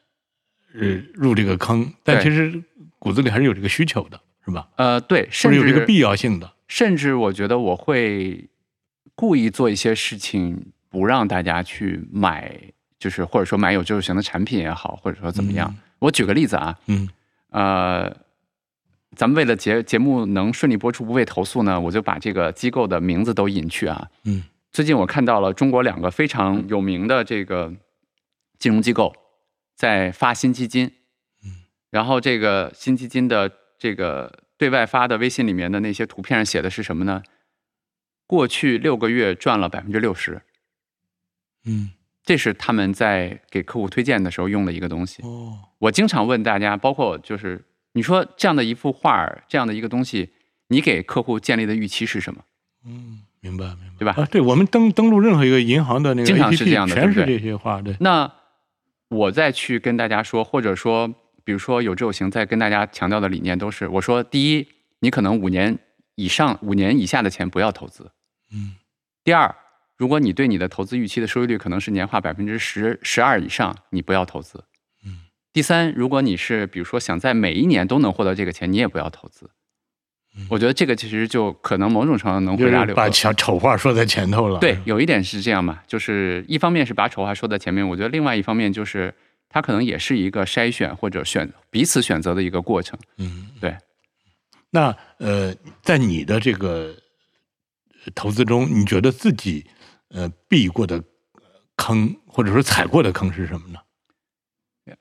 [0.74, 0.80] 呃
[1.14, 2.62] 入这个坑，但其实
[2.98, 4.68] 骨子里还是有这个需求的，是吧？
[4.76, 6.52] 呃，对，或甚至者有这个必要性的。
[6.74, 8.48] 甚至我觉得我会
[9.14, 12.52] 故意做一些事情，不让大家去买，
[12.98, 15.72] 就是或者说买有知有行的产品也好，或者说怎么样。
[16.00, 17.08] 我举个例子啊，嗯
[17.50, 18.16] 呃，
[19.14, 24.10] 咱们为了节节目能顺利播出，不被投诉呢，我就把这个机构的名字都隐去啊。
[24.24, 27.72] 嗯最近我看到了中国两个非常有名的这个
[28.58, 29.14] 金融机构
[29.76, 30.90] 在发新基金，
[31.44, 33.48] 嗯，然后这个新基金的
[33.78, 37.22] 这个对外发的微信里面的那些图片上写的是什么呢？
[38.26, 40.42] 过去六个月赚了百分之六十，
[41.64, 41.90] 嗯
[42.24, 45.22] 这是他们在给客户推荐的时候用的一个东西。
[45.22, 50.30] 哦我经常问大家，包括就是你说这样的一幅画儿，这样的一个东西，
[50.68, 52.42] 你给客户建立的预期是什么？
[52.86, 58.32] 嗯，明白明白，对吧啊，对我们登登录任何一个银行的那个经常是 APP，这样的全是这些话，对，那
[59.08, 61.14] 我再去跟大家说，或者说，
[61.44, 64.66] 比如说有志有行在跟大家强调的理念都是，我说第一，
[65.00, 65.78] 你可能五年
[66.14, 68.04] 以上、五年以下的钱不要投资；
[68.52, 68.74] 嗯
[69.22, 69.54] 第二，
[69.96, 74.64] 如果你对你的投资预期的收益率可能是年化百分之十、十二以上，你不要投资。
[75.04, 75.20] 嗯
[75.52, 79.50] 第三，如果你是比如说想在每一年都能获得这个钱，你也不要投资。
[80.36, 83.10] 嗯我觉得这个其实就可能某种程度能回答刘哥。
[83.12, 89.14] 小丑话说在前头了，对，有一点是这样嘛，就是一方面是把丑话说在前面，我觉得另外一方面就是
[89.54, 92.98] 它可能也是一个筛选或者选彼此选择的一个过程。
[93.18, 93.78] 嗯，对。
[94.70, 96.92] 那呃，在你的这个
[98.04, 99.64] 呃投资中，你觉得自己
[100.08, 101.00] 呃避过的
[101.76, 103.78] 坑，或者说踩过的坑是什么呢？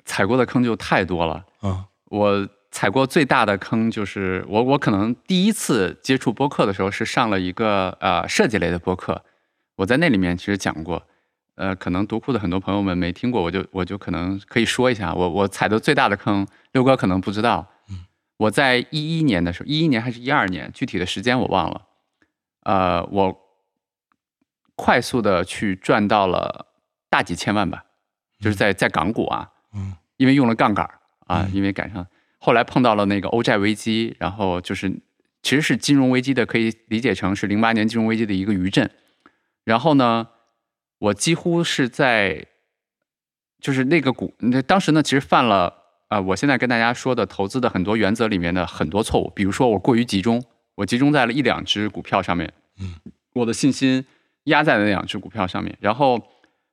[0.06, 9.26] 踩过的坑就太多了，啊，我踩过最大的坑就是我我可能第一次接触播客的时候是上了一个呃设计类的播客，
[9.78, 11.08] 我在那里面其实讲过，
[11.56, 17.68] 呃，可能读库的很多朋友们没听过，我就我就可能可以说一下，我我踩的最大的坑，六哥可能不知道，
[18.38, 21.82] 我在一一年的时候，一一年还是一二年，具体的时间我忘了，
[22.64, 23.38] 呃，我
[24.76, 26.66] 快速的去赚到了
[27.10, 27.86] 大几千万吧，
[28.40, 32.06] 就是在在港股啊，嗯因为用了杠杆儿啊，嗯因为赶上
[32.40, 34.90] 后来碰到了那个欧债危机，然后就是
[35.44, 38.90] 其实是金融危机的，可以理解成是零八年金融危机的一个余震。
[39.64, 40.28] 然后呢，
[41.04, 42.46] 我几乎是在
[43.60, 50.42] 就是那个股，那当时呢其实犯了啊、我现在跟大家说的投资的很多原则里面的很多错误，比如说我过于集中，
[50.76, 52.94] 我集中在了一两只股票上面，嗯，
[53.34, 54.06] 我的信心
[54.44, 56.22] 压在了那两只股票上面，然后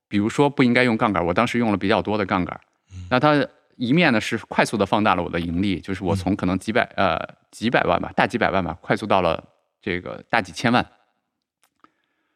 [0.09, 2.61] 比如说不应该用杠杆，我当时用了比较多的杠杆，
[3.09, 3.45] 那它
[3.77, 7.19] 一面呢是快速的放大了我的盈利，就是我从可能几百呃
[7.51, 9.43] 几百万吧，大几百万吧，快速到了
[9.81, 10.87] 这个大几千万。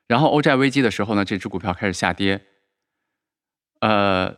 [0.07, 2.41] 然后欧债危机的时候呢，这只股票开始下跌。
[3.81, 4.35] 呃，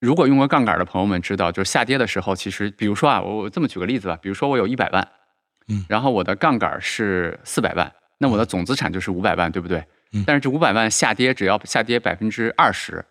[0.00, 5.08] 如果用过杠杆的朋友们知道，就是下跌的时候，其实比如说啊，我我这么举个例子吧，比如说我有一百万，
[5.68, 9.84] 嗯然后我的杠杆是四百万，那我的总资产就是五百万，对不对？
[10.12, 13.04] 嗯但是这五百万下跌，只要下跌百分之二十，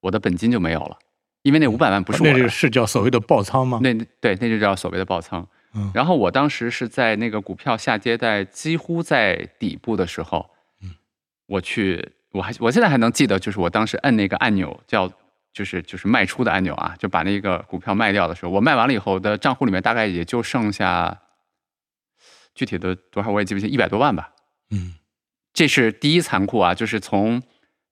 [0.00, 0.96] 我的本金就没有了，
[1.42, 2.48] 因为那五百万不是我的那个。
[2.48, 3.78] 是叫所谓的爆仓吗？
[3.82, 5.46] 那对，那就叫所谓的爆仓。
[5.74, 10.55] 嗯然后我当时是在那个股票下跌在几乎在底部的时候，嗯
[11.46, 15.10] 我去，我还我现在还能记得，就是我当时摁那个按钮叫。
[15.56, 21.18] 就是就是卖出的按钮啊，就把那个股票卖掉的时候，我卖完了以后的账户里面大概也就剩下
[22.54, 24.28] 具体的多少我也记不清，一百多万吧。
[24.70, 24.92] 嗯
[25.54, 27.42] 这是第一残酷啊，就是从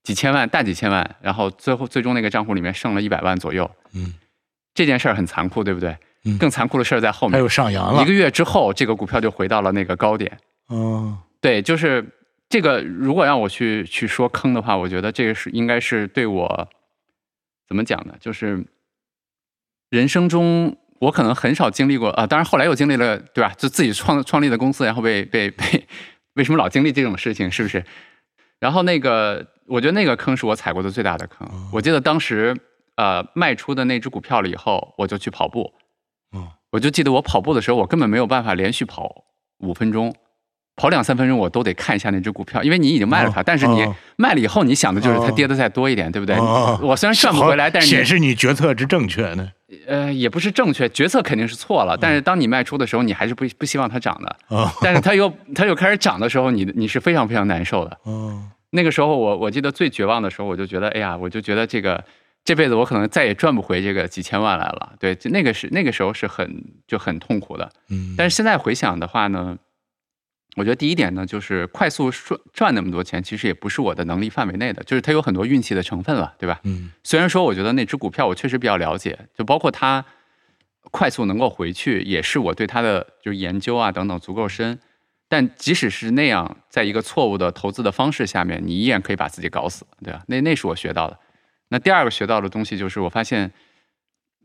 [0.02, 4.12] 几千万大几千万，然后最后最终那个账户里面剩了一百万左右，嗯，
[4.74, 5.96] 这件事儿很残酷，对不对？
[6.26, 7.48] 嗯更残酷的事儿在后面还有。
[7.48, 10.38] 上扬了一个，月之后，这个股票就回到了那个高点。
[10.66, 12.06] 哦，对，就是
[12.54, 12.80] 这个。
[12.80, 16.68] 如果让我去去说坑的话，我觉得这个是应该是对我
[17.66, 18.14] 怎么讲呢？
[18.20, 18.64] 就是
[19.90, 23.52] 人生中我可能很少经历过啊、当然后来又经历了，对吧？
[23.58, 25.84] 就自己创创立的公司，然后被被被，
[26.34, 27.50] 为什么老经历这种事情？
[27.50, 27.84] 是不是？
[28.60, 31.48] 然后那个，我觉得那个坑是我踩过的最大的坑。
[31.72, 32.56] 我记得当时
[32.94, 35.74] 呃卖出的那只股票了以后，我就去跑步。
[36.36, 39.24] 嗯我就记得我跑步的时候，我根本没有办法连续跑
[39.58, 40.14] 五分钟，
[40.76, 46.36] 跑两三分钟我都得看一下那只股票，因为你已经卖了它，哦但是你哦卖了以后，你想的就是它哦跌的再多一点，对不对？
[46.36, 49.50] 哦我虽然赚不回来，但是你显示你决策之正确呢。
[49.88, 57.98] 呃也不是正确，决策肯定是错了，但是当你卖出的时候，你还是不不希望它涨的，哦但是它又它又开始涨的时候，你你是非常非常难受的。
[58.04, 62.02] 哦，那个时候我我记得最绝望的时候，我就觉得，哎呀，我就觉得这个
[62.44, 64.92] 这辈子我可能再也赚不回这个几千万来了。
[65.00, 67.68] 对，就那个是那个时候是很就很痛苦的。
[67.90, 69.56] 嗯，但是现在回想的话呢，
[70.56, 76.60] 我觉得第一点呢，就是快速赚赚那么多钱，其实也不是我的能力范围内的，就是它有很多运气的成分了，对吧？
[76.64, 80.04] 嗯虽然说我觉得那只股票我确实比较了解，就包括它
[80.90, 84.78] 快速能够回去，也是我对它的就是研究啊等等足够深。
[85.28, 90.22] 但即使是那样，在一个错误的投资的方式下面，你依然可以把自己搞死，对吧？
[90.28, 91.18] 那那是我学到的。
[91.68, 93.50] 那第二个学到的东西就是，我发现，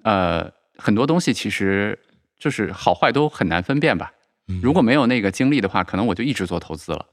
[0.04, 2.00] 呃，很多东西其实
[2.40, 4.12] 就是好坏都很难分辨吧。
[4.50, 7.06] 嗯如果没有那个经历的话，可能我就一直做投资了，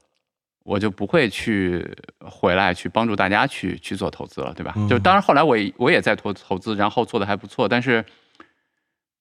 [0.63, 1.87] 我就不会去
[2.19, 4.73] 回来去帮助大家去去做投资了，对吧？
[4.75, 8.03] 嗯就当然后来我也我也在投投资，然后做的还不错，但是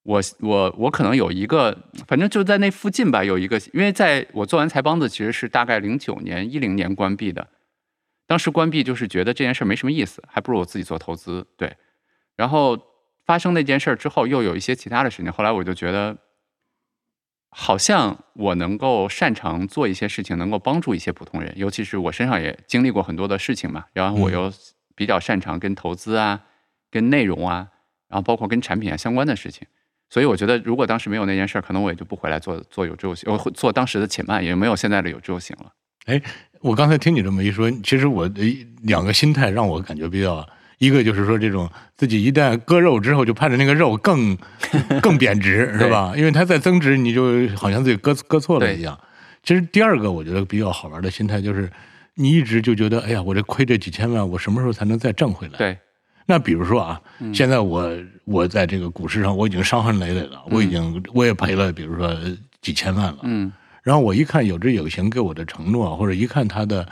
[0.02, 1.76] 我我我可能有一个，
[2.08, 7.46] 反正就在那附近吧，有一个，因为在我做完财帮子其实是大概零九年一零年关闭的，
[8.26, 11.76] 当时关闭就是觉得这件事没什么意思，还不如我自己做投资，对。
[12.34, 12.78] 然后
[13.26, 16.16] 发生那件事之后，又有一些其他的事情，后来我就觉得。
[17.58, 24.52] 好像我能够擅长做一些事情，能够帮助一些普通人，尤其是我身上也经历过很多的事情嘛，然后我嗯又
[24.94, 26.38] 比较擅长跟投资啊、
[26.90, 27.66] 跟内容啊，
[28.08, 29.66] 然后包括跟产品啊相关的事情，
[30.10, 35.72] 所以我觉得如果当时没有那件事儿，可能我也就不回来做做有志有行，做当时的且慢，也没有现在的有志有行了。
[36.04, 36.20] 哎
[36.60, 38.42] 我刚才听你这么一说，其实我的
[38.82, 40.46] 两个心态让我感觉比较，
[40.78, 44.36] 一个就是说这种自己一旦割肉之后，就盼着那个肉更
[45.00, 46.12] 更贬值，是吧？
[46.16, 48.98] 因为它在增值，你就好像自己割割错了一样。
[49.42, 51.70] 其实第二个我觉得比较好玩的心态就是，
[52.14, 55.56] 你一直就觉得，哎呀，我这亏这几千万，我什么时候才能再挣回来？
[55.56, 55.78] 对，
[56.26, 57.00] 那比如说啊，
[57.32, 57.90] 现在我
[58.24, 62.14] 我在这个股市上我已经伤痕累累了，我已经我也赔了，比如说
[62.60, 63.18] 几千万了。
[63.22, 63.52] 嗯
[63.82, 66.84] 然后我一看有志有行给我的承诺，或者一看他的，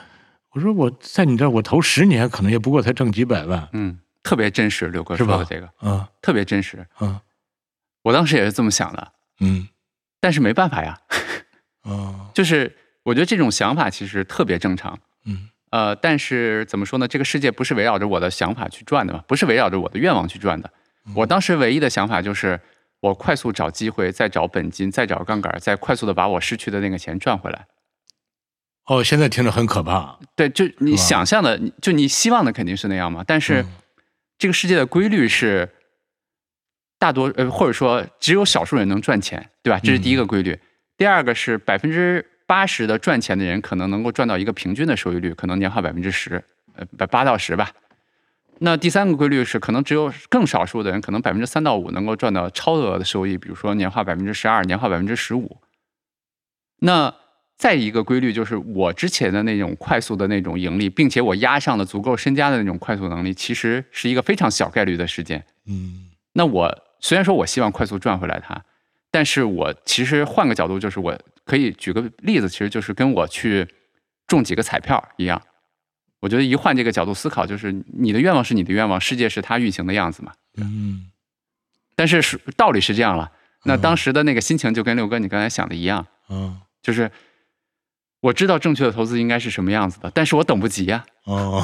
[0.55, 7.21] 我说我在你这儿我投十年，可能也不过才挣几百万，嗯，特别真实，刘哥说的这个嗯特别真实，嗯
[8.03, 9.69] 我当时也是这么想的，嗯
[10.21, 10.99] 但是没办法呀，
[11.83, 14.99] 啊 就是我觉得这种想法其实特别正常。
[15.27, 17.09] 嗯呃，但是怎么说呢？
[17.09, 20.71] 这个世界不是围绕着我的想法去转的嘛，不是围绕着我的愿望去转的。
[21.17, 22.61] 我当时唯一的想法就是，
[23.01, 27.67] 我快速找机会，再找本金，再找杠杆，再快速的把我失去的那个钱赚回来。
[28.87, 33.25] 哦，现在听着很可怕，对，就你想象的，就你希望的肯定是那样嘛。
[33.27, 33.67] 但是嗯
[34.37, 35.69] 这个世界的规律是，
[36.99, 39.81] 大多呃或者说只有少数人能赚钱，对吧？
[39.83, 40.59] 这是第一个规律。
[40.97, 47.71] 第二个是百分之八十的赚钱的人可能能够赚到一个平均的收益率，可能年化百分之十，呃，百八到十吧。
[48.59, 55.57] 那第三个规律是，可能只有更少数的人，可能百分之三到五能够赚到超额的收益，比如说年化百分之十二，年化百分之十五。
[56.81, 57.15] 那
[57.57, 65.45] 再一个规律就是，我之前的那种快速的那种盈利，并且我压上了足够身家的那种快速能力，其实是一个非常小概率的事件。
[65.67, 68.61] 嗯那我虽然说我希望快速赚回来它，
[69.11, 73.67] 但是我其实换个角度，就是我可以举个例子，其实就是跟我去
[74.27, 75.41] 中几个彩票一样。
[76.21, 80.33] 我觉得一换这个角度思考，就是你的愿望是你的愿望，世界是它运行的样子嘛。
[80.57, 81.11] 嗯
[81.95, 83.31] 但是是道理是这样了，
[83.65, 87.09] 那当时的那个心情就跟六哥你刚才想的一样，嗯就是
[88.25, 91.63] 我知道正确的投资应该是什么样子的，但是我等不及呀、哦，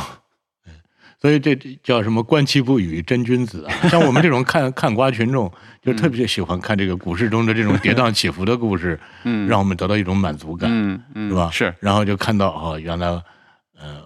[1.19, 3.73] 所以这这叫什么“观其不语，真君子”啊！
[3.89, 5.51] 像我们这种看 看瓜群众，
[5.81, 11.49] 就特别喜欢看这个股市中的这种跌宕起伏的故事，嗯， 让我们得到一种满足感，嗯嗯是吧？
[11.51, 13.07] 是然后就看到哦，原来
[13.79, 14.03] 呃，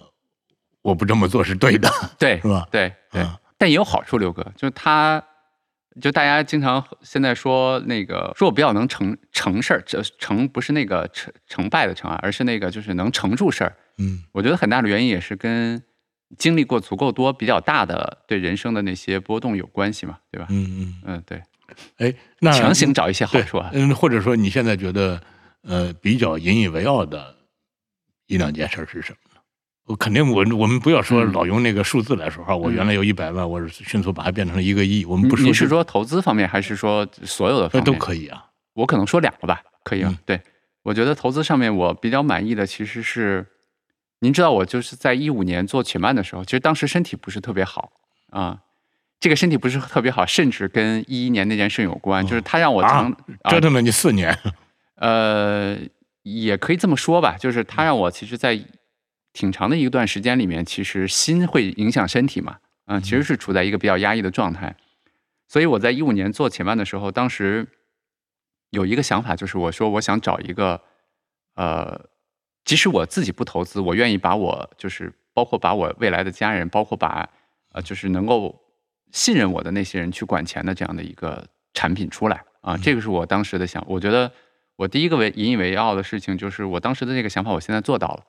[0.81, 2.65] 我不这么做是对的，对是吧？
[2.71, 5.21] 对对嗯，但也有好处，刘哥，就是他，
[6.01, 13.75] 就大家经常现在说那个，说我比较能成成事儿，这成不是那个成成败的成啊，而是那个就是能成住事儿。
[13.97, 15.81] 嗯我觉得很大的原因也是跟
[16.37, 20.47] 经历过足够多、比较大的对人生的那些波动有关系嘛，对吧？
[20.49, 21.41] 嗯嗯，嗯，对，
[21.97, 23.69] 哎，那强行找一些好处啊。
[23.73, 25.21] 嗯，或者说你现在觉得
[25.61, 27.35] 呃比较引以为傲的
[28.27, 29.24] 一两件事儿是什么呢？
[29.85, 37.85] 我肯定我我们不要说嗯老用那个数字来说话，我嗯原来有一百万，我是迅速把它变成了一个亿，我们不说这你你是说投资方面，还是说所有的呃方面？
[37.85, 38.45] 都可以啊？
[38.73, 40.09] 我可能说两个吧，可以吗？
[40.11, 40.41] 嗯对，
[40.83, 43.45] 我觉得投资上面我比较满意的其实是，
[44.19, 47.91] 您知道我就是在一五年做且慢的时候，其实当时身体不是特别好
[48.31, 48.57] 啊，
[49.19, 53.11] 这个身体不是特别好，甚至跟一一年那件事有关，就是他让我长、
[53.43, 54.35] 啊折腾了你四年，
[54.95, 55.77] 呃，
[56.23, 58.59] 也可以这么说吧，就是他让我其实，在
[59.35, 64.73] 挺长的一段时间里面，其实心会影响身体嘛，嗯、其实是处在一个比较压抑的状态。
[65.49, 67.67] 所以我在一五年做且慢的时候，当时
[68.69, 70.81] 有一个想法，就是我说我想找一个，
[71.55, 72.09] 呃，
[72.63, 77.29] 即使我自己不投资，我愿意把我就是包括把我未来的家人，包括把
[77.73, 78.57] 呃就是能够
[79.11, 84.31] 信任我的那些人去管钱的这样的一个产品出来啊，这个是我当时的想，我觉得
[84.77, 88.23] 我第一个为引以为傲的事情就是我当时的这个想法，我现在做到了，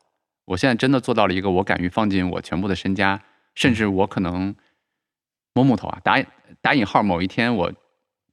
[0.46, 3.22] 我现在真的做到了一个我敢于放进我全部的身家，
[3.54, 4.56] 甚至我可能
[5.52, 6.24] 摸木头啊，打
[6.62, 7.72] 打引号，某一天我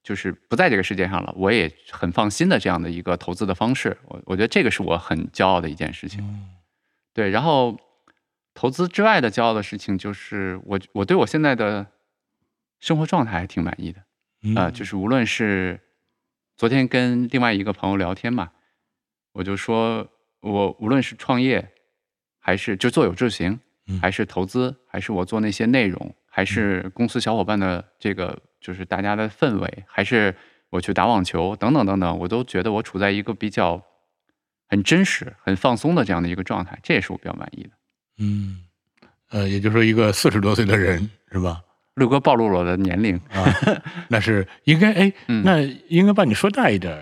[0.02, 6.24] 就是不在这个世界上了，我也很放心的这样的一个投资的方式，我我觉得这个是我很骄傲的一件事情。
[7.14, 7.78] 对，然后
[8.54, 11.88] 投资之外的骄傲的事情就是我我对我现在的
[12.80, 14.04] 生活状态还挺满意的。
[14.44, 15.80] 嗯啊、就是无论是
[16.58, 18.52] 昨天跟另外一个朋友聊天嘛，
[19.32, 20.08] 我就说
[20.42, 21.73] 我无论是创业，
[22.46, 30.36] 还是就做有志行嗯，还是投资，还是我做那些内容，还是公司小伙伴的这个就是大家的氛围，还是
[30.70, 33.82] 我去打网球等等等等，我都觉得我处在一个比较
[34.68, 37.70] 很真实、很放松的这样的一个状态，这也是我比较满意的。
[38.20, 38.66] 嗯，
[39.32, 41.62] 呃，也就是说一个四十多岁的人是吧？
[41.96, 43.46] 六哥暴露了我的年龄，啊，
[44.10, 47.00] 那是应该哎，嗯那应该把你说大一点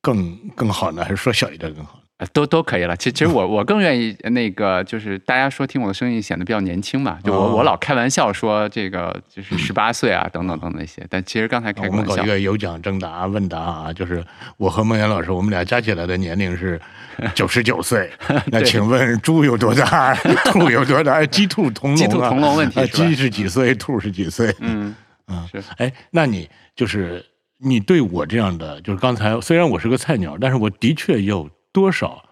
[0.00, 2.01] 更更好呢，还是说小一点更好？
[2.22, 2.96] 呃都都可以了。
[2.96, 14.24] 其其实我我更愿意那个，就是大家说听我的声音显得比较年轻嘛，就我、哦我老开玩笑说这个就是十八岁啊 等等等等那些，但其实刚才开个玩笑我们搞一，个有奖征答问答啊，就是
[14.56, 16.80] 我和孟岩老师，我们俩加起来的年龄是
[17.34, 18.08] 九十九岁。
[18.46, 20.14] 那请问猪有多大？
[20.52, 21.26] 兔有多大？
[21.26, 23.74] 鸡兔同笼、啊，鸡兔同笼问题鸡是几岁？
[23.74, 24.54] 兔是几岁？
[24.60, 24.94] 嗯
[25.26, 27.24] 啊是哎，那你就是
[27.58, 32.24] 你对我这样的，就是刚才虽然我是个菜鸟，但是我的确有多少，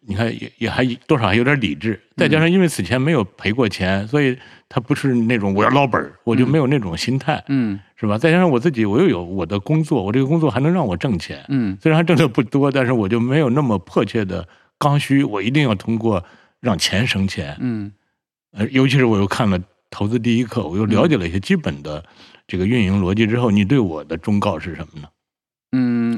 [0.00, 7.78] 你看也也还多少还有点理智，再加上因为此前没有赔过钱，所以他不是那种我要捞本儿，我就没有那种心态，嗯。
[8.00, 8.16] 是吧？
[8.16, 11.76] 再加上我自己，我又有我的工作，我这个工作还能让我挣钱，嗯。
[11.82, 14.46] 虽然挣的不多，但是我就没有那么迫切的
[14.78, 16.24] 刚需，我一定要通过
[16.60, 17.90] 让钱生钱，嗯。
[18.52, 19.58] 呃，尤其是我又看了
[19.90, 22.04] 《投资第一课》，我又了解了一些基本的
[22.46, 25.08] 这个运营逻辑之后，你对我的忠告是什么呢？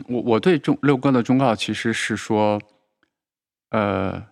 [0.00, 2.60] 嗯，我我对忠六哥的忠告其实是说，
[3.70, 4.26] 呃，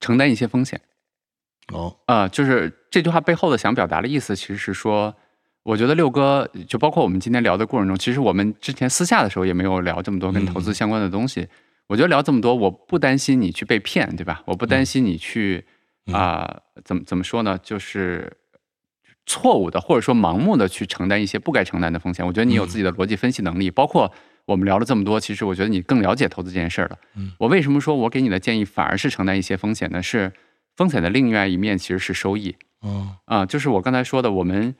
[0.00, 0.80] 承担一些风险。
[1.72, 5.14] 哦，啊、就是这句话背后的想表达的意思，其实是说，
[5.64, 11.48] 我觉得六哥就包括我们今天聊的过程中，其实我们之前私下的时候也没有聊这么多跟投资相关的东西。
[11.88, 14.42] 我觉得聊这么多，我不担心你去被骗，对吧？
[14.46, 15.64] 我不担心你去
[16.12, 17.58] 啊、怎么怎么说呢？
[17.58, 18.32] 就是
[19.26, 22.24] 错误的或者说盲目的去承担一些不该承担的风险。
[22.24, 24.10] 我觉得你有自己的逻辑分析能力，包括
[24.44, 26.98] 我们聊了这么多，其实我觉得你更了解投资这件事儿了。
[27.16, 30.02] 嗯我为什么说我给你的建议反而是承担一些风险呢？
[30.02, 30.32] 是
[30.76, 34.74] 风险的另外一面其实是收益哦，啊，就是我刚才说的，我们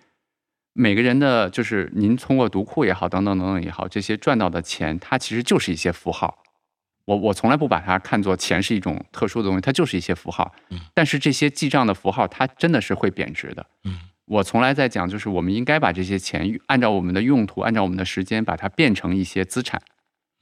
[0.74, 6.38] 每个人的，就是您通过读库也好，等等等等也好，这些赚到的钱，它其实就是一些符号。
[7.06, 10.54] 我我从来不把它看作钱是一种特殊的东西，它就是一些符号。
[10.70, 13.66] 嗯但是这些记账的符号，它真的是会贬值的。
[13.84, 19.80] 嗯我从来在讲，就是我们应该把这些钱按照我们的用途，按照我们的时间，把它变成一些资产。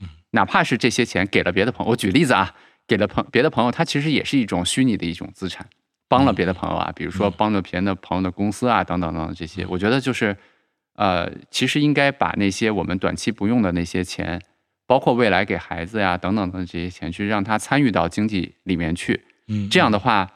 [0.01, 2.55] 嗯，哪怕是这些钱给了别的朋友，我举例子啊，
[2.87, 5.66] 给了朋别的朋友，他其实也是一种虚拟的一种资产，
[6.09, 10.37] 帮了别的朋友啊，比如说帮了别人的朋友的公司啊，等等等等这些，我觉得就是，
[10.95, 14.41] 呃，其实应该把那些我们短期不用的那些钱，
[14.87, 19.24] 包括未来给孩子呀等等的这些钱，去让他参与到经济里面去。
[19.49, 20.34] 嗯，这样的话，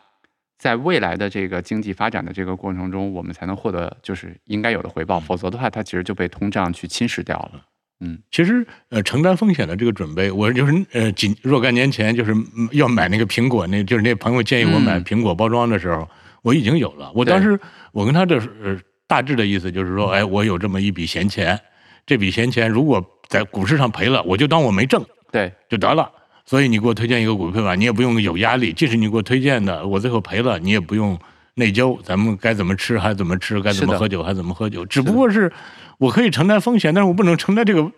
[0.58, 7.62] 在未来的这个经济发展的这个过程中，我们才能获得就是应该有的回报，否则的话，它其实就被通胀去侵蚀掉了。
[8.00, 16.08] 嗯其实呃，承担风险的这个准备，我就是呃几若干年前就是嗯要买那个苹果，那就是那朋友建议我买嗯苹果包装的时候，
[16.42, 17.10] 我已经有了。
[17.14, 17.58] 我当时
[17.92, 21.58] 我跟他的呃大致的意思就是说，哎，我有这么一笔闲钱，
[22.06, 26.10] 这笔闲钱如果在股市上赔了，我就当我没挣对，就得了。
[26.48, 31.18] 所以你给我推荐一个股票吧，你也不用有压力，即使你给我推荐的，我最后赔了，你也不用
[31.56, 32.00] 内疚。
[32.02, 35.52] 咱们该怎么吃还怎么吃，该怎么喝酒还怎么喝酒，只不过是
[35.98, 37.92] 我可以承担风险，但是我不能承担这个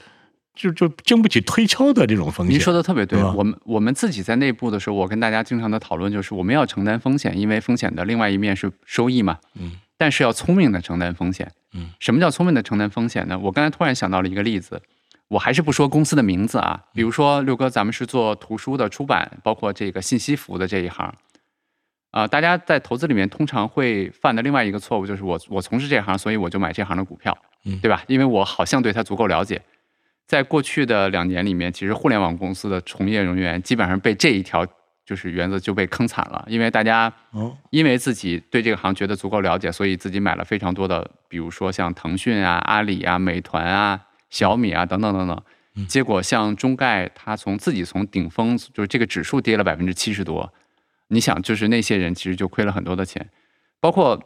[0.57, 2.55] 就就经不起推敲的这种风险。
[2.55, 3.31] 您说的特别对对。
[3.37, 9.39] 我们我们自己在内部的时候，我跟大家经常的讨论就是，我们要承担风险，因为风险的另外一面是收益嘛。
[9.55, 9.73] 嗯。
[9.97, 11.53] 但是要聪明的承担风险。
[11.73, 11.91] 嗯。
[12.01, 13.39] 什么叫聪明的承担风险呢？
[13.39, 14.83] 我刚才突然想到了一个例子，
[15.31, 16.79] 我还是不说公司的名字啊。
[16.93, 21.13] 比如说六哥，咱们是做图书的出版，包括这个信息服务的这一行。
[22.11, 28.03] 啊、大家在投资里面通常会犯的另外一个错误就是我我从事这行，所以我就买这行的股票，嗯对吧？
[28.09, 29.63] 因为我好像对它足够了解。
[30.27, 34.67] 在过去的两年里面，其实互联网公司的从业人员基本上被这一条
[35.07, 44.01] 就是原则就被坑惨了，因为大家哦，因为自己对这个行觉得足够了解，所以自己买了非常多的，比如说像腾讯啊、阿里啊、美团啊、
[44.31, 45.43] 小米啊等等等等。
[45.89, 50.53] 结果像中概，它从自己从顶峰，就是这个指数跌了百分之七十多，
[51.09, 53.31] 你想，就是那些人其实就亏了很多的钱，
[53.79, 54.21] 包括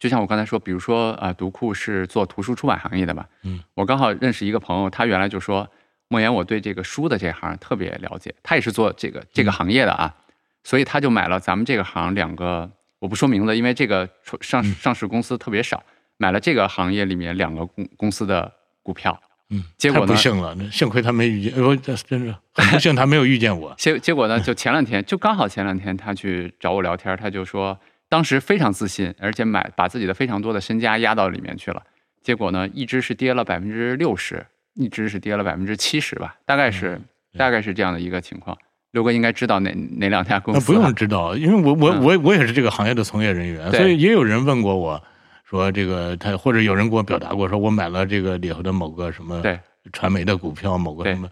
[0.00, 5.68] 就像我刚才说，比如说啊、呃读库是做图书出版行业的吧，嗯，我刚好认识一个朋友，他原来就说，
[6.08, 10.16] 莫言，我对这个书的这行特别了解，他也是做这个这个行业的啊，
[10.64, 12.68] 所以他就买了咱们这个行两个，
[12.98, 15.84] 我不说名字，因为这个出上市上市公司特别少，
[16.16, 18.50] 买了这个行业里面两个公公司的
[18.84, 19.20] 股票，
[19.50, 23.74] 嗯，结果呢太不幸了，那幸亏他没遇见，我这真是很不幸，他没有遇见我。
[23.78, 27.76] 结结果呢，就前两天，就刚好前两天他去找我聊天，他就说
[28.08, 31.82] 当时非常自信，而且买把自己的非常多的身家压到里面去了。
[32.22, 37.00] 结果呢，一只是跌了百分之六十，一只是跌了百分之七十吧，大概是、
[37.36, 38.56] 大概是这样的一个情况。
[38.92, 40.86] 刘哥应该知道哪哪两家公司、那不啊？
[40.86, 45.02] 用知道，因为我我嗯我我也是这个行业的从业人员，所以也有人问过我，
[45.44, 49.60] 说这个他或者有人给我表达过，说我买了这个里头的某个什么对
[49.92, 51.30] 传媒的股票，某个什么，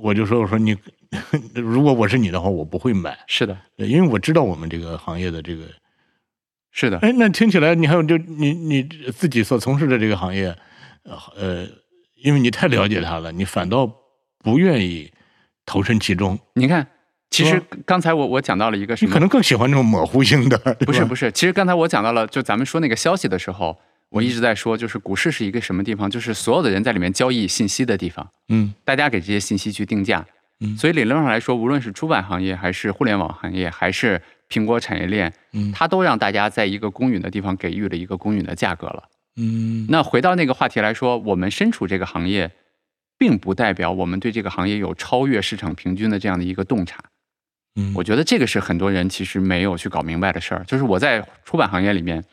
[0.00, 0.76] 我就说我说你，
[1.54, 5.66] 如果我是你的话，我不会买，是的，因为我知道我们这个行业的这个，
[6.70, 8.82] 是的，哎，那听起来你还有就你你
[9.12, 10.56] 自己所从事的这个行业，
[11.36, 11.66] 呃，
[12.14, 13.92] 因为你太了解它了，你反倒
[14.38, 15.12] 不愿意
[15.66, 16.86] 投身其中，你看，
[17.30, 19.08] 其实刚才我我讲到了一个什么？
[19.08, 20.56] 你可能更喜欢这种模糊性的，
[20.86, 28.72] 不是不是，其实刚才我讲到了，就咱们说那个消息的时候，我一直在说，就是股市是一个什么地方，就是所有的人在里面交易信息的地方，嗯。
[28.84, 30.24] 大家给这些信息去定价。
[30.60, 30.76] 嗯。
[30.76, 35.70] 所以理论上来说，无论是出版行业，还是互联网行业，还是苹果产业链，嗯。
[35.70, 39.02] 它都让大家在一个公允的地方给予了一个公允的价格了。
[39.36, 39.86] 嗯。
[39.90, 42.50] 那回到那个话题来说，我们身处这个行业，
[43.18, 46.98] 并不代表我们对这个行业有超越市场平均的这样的一个洞察。
[47.78, 50.64] 嗯，我觉得这个是很多人其实没有去搞明白的事儿。
[50.66, 52.24] 就是我在出版行业里面，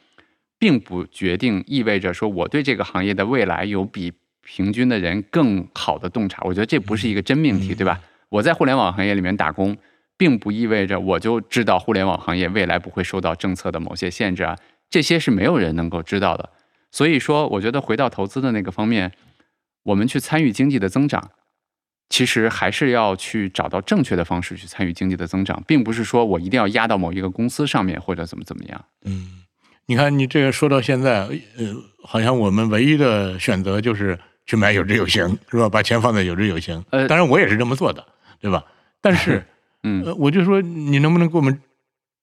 [0.58, 6.42] 并不决定意味着说我对这个行业的未来有比平均的人更好的洞察。
[6.46, 8.02] 我觉得这不是一个真命题，对吧？
[8.30, 9.78] 我在互联网行业里面打工，
[10.18, 14.58] 并不意味着我就知道互联网行业未来不会受到政策的某些限制啊，
[14.90, 16.50] 这些是没有人能够知道的。
[16.92, 19.12] 所以说，我觉得回到投资的那个方面，
[19.84, 21.32] 我们去参与经济的增长，
[22.08, 28.86] 其实还是要去找到正确的方式去参与经济的增长，并不是说我一定要压到某一个公司上面或者怎么怎么样。
[29.06, 29.42] 嗯，
[29.88, 31.28] 你看你这个说到现在，
[31.58, 35.68] 呃，好像我们唯一的选择就是去买有知有行，是吧？
[35.68, 36.84] 把钱放在有知有行。
[36.92, 38.06] 呃当然我也是这么做的，
[38.40, 38.64] 对吧？
[39.02, 39.44] 但是，
[39.82, 41.60] 嗯，呃，我就说你能不能给我们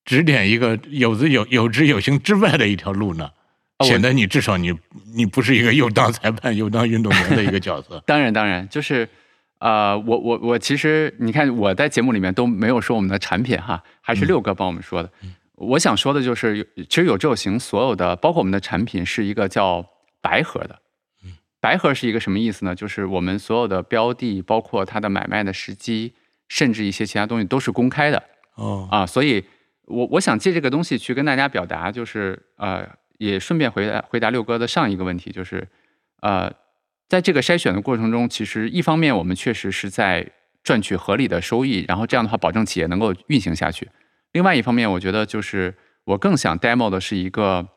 [0.04, 3.28] 指点一个有知有有知有行之外的一条路呢？
[3.80, 4.72] 显得你至少你
[5.12, 8.00] 你不是一个又当裁判又当运动员的一个角色。
[8.06, 9.08] 当然当然，就是。
[9.62, 15.08] 呃，我我我其实你看我在节目里面都没有说我们的产品哈，还是六哥帮我们说的。
[15.54, 19.86] 我想说的就是，其实有志有行所有的，包括我们的产品是一个叫
[20.20, 20.80] 白盒的。
[21.24, 22.74] 嗯，白盒是一个什么意思呢？
[22.74, 26.14] 就是我们所有的标的，包括它的买卖的时机，
[26.48, 28.20] 甚至一些其他东西都是公开的
[28.56, 29.06] 哦，啊。
[29.06, 29.44] 所以
[29.84, 32.84] 我我想借这个东西去跟大家表达，就是呃，
[33.18, 35.68] 也顺便回答回答六哥的上一个问题，就是
[36.20, 36.52] 呃，
[37.12, 40.26] 在这个筛选的过程中，其实一方面我们确实是在
[40.64, 43.86] 赚取合理的收益，然后这样的话保证企业能够运行下去。
[44.32, 47.68] 另外一方面，我觉得就是我更想 demo 的是一个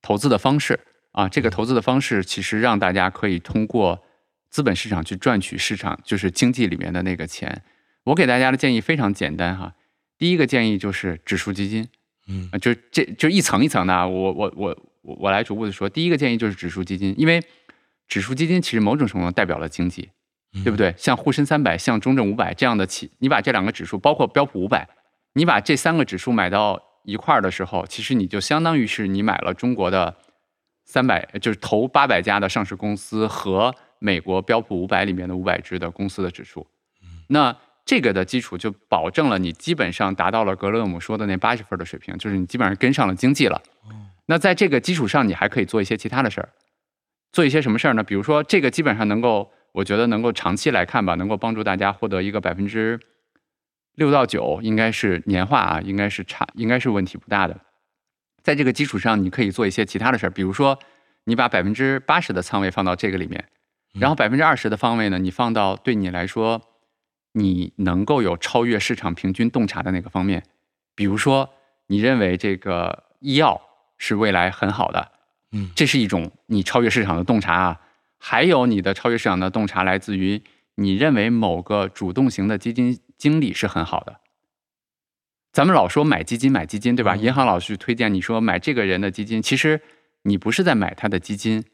[0.00, 0.80] 投资的方式
[1.12, 4.02] 啊，这个投资的方式其实让大家可以通过
[4.48, 7.62] 资本市场去赚取市场就是经济里面的那个钱。
[8.04, 9.74] 我给大家的建议非常简单哈，
[10.16, 11.86] 第一个建议就是指数基金，
[12.28, 17.42] 嗯啊，就这就一层一层的啊，我我我我我来逐步的说，第一个建议就是指数基金，因为
[18.10, 20.10] 指数基金其实某种程度上代表了经济，
[20.64, 20.92] 对不对？
[20.98, 24.86] 像沪深三百、像中证五百这样的企，你把这两个指数，包括标普五百，
[25.34, 30.16] 你把这三个指数买到一块儿的时候，其实你就相当于是你买了中国的
[30.84, 36.66] 三百，就是头八百家的上市公司和美国标普五百里面的五百只的公司的指数。
[37.28, 43.62] 那这个的基础就保证了你基本上达到了格勒姆说的那八十分的水平，就是你基本上跟上了经济了。
[44.26, 46.48] 那在这个基础上，你还可以做一些其他的事儿，
[47.32, 48.02] 做一些什么事儿呢？
[48.02, 52.98] 比如说，这个基本上能够，我觉得能够长期来看吧，能够帮助大家获得一个百分之
[53.94, 57.60] 六到九，应该是年化啊，应该是差，应该是问题不大的。
[58.42, 60.78] 在这个基础上，你可以做一些其他的事儿，比如说，
[61.24, 63.44] 你把百分之八十的仓位放到这个里面，
[63.92, 66.62] 然后百分之二十的方位呢，你放到对你来说，
[67.34, 70.42] 你能够有超越市场平均洞察的那个方面，
[70.94, 71.50] 比如说，
[71.86, 73.60] 你认为这个医药
[73.98, 75.12] 是未来很好的，
[75.52, 77.80] 嗯这是一种你超越市场的洞察啊。
[78.18, 80.42] 还有你的超越市场的洞察来自于
[80.74, 84.20] 你认为某个主动型的基金经理是很好的。
[85.52, 87.14] 咱们老说买基金买基金，对吧？
[87.14, 89.80] 嗯银行老去推荐你说买这个人的基金，其实
[90.22, 91.64] 你不是在买他的基金，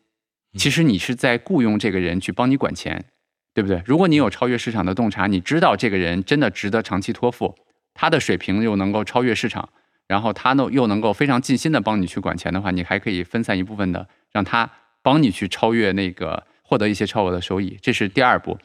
[0.54, 3.04] 其实你是在雇佣这个人去帮你管钱，
[3.52, 3.82] 对不对？
[3.84, 7.54] 如果你有超越市场的洞察，你知道这个人真的值得长期托付，
[7.92, 9.68] 他的水平又能够超越市场，
[10.06, 14.70] 然后他呢又能够非常尽心的帮你去管钱的话，你还可以分散一部分的，让他
[15.02, 18.58] 帮你去超越那个获得一些超额的收益，这是第二步。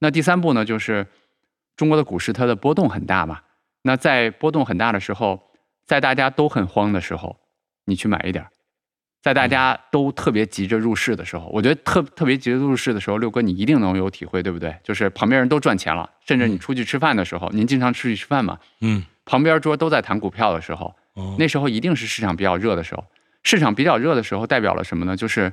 [0.00, 1.06] 那第三步呢，就是
[1.76, 3.40] 中国的股市它的波动很大嘛。
[3.82, 5.50] 那在波动很大的时候，
[5.84, 7.36] 在大家都很慌的时候，
[7.84, 8.48] 你去买一点儿；
[9.22, 14.74] 在大家都特别急着入市的时候，我觉得特特别急着入市的时候，六哥你一定能有体会，对不对？
[14.82, 23.04] 就是旁边人都赚钱了，甚至你出去吃饭的时候，您经常出去吃饭嘛，嗯，旁边桌都在谈股票的时候，哦那时候一定是市场比较热的时候。
[23.42, 25.14] 市场比较热的时候，代表了什么呢？
[25.14, 25.52] 就是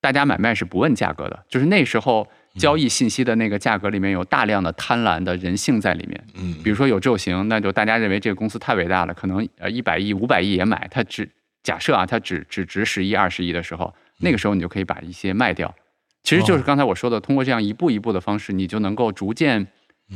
[0.00, 6.24] 大家买卖是不问价格的，就是那时候交易信息的那个价格里面有大量的贪婪的人性在里面。
[6.34, 11.28] 嗯，比如说有志有行，那就大家认为这个公司太伟大了，可能呃一百亿、五百亿也买，它只
[11.64, 15.74] 假设啊，它只只值十亿、二十亿的时候，那个时候你就可以把一些卖掉。
[16.22, 19.66] 其实就是刚才我说的，通过这样一步一步的方式，你就能够逐渐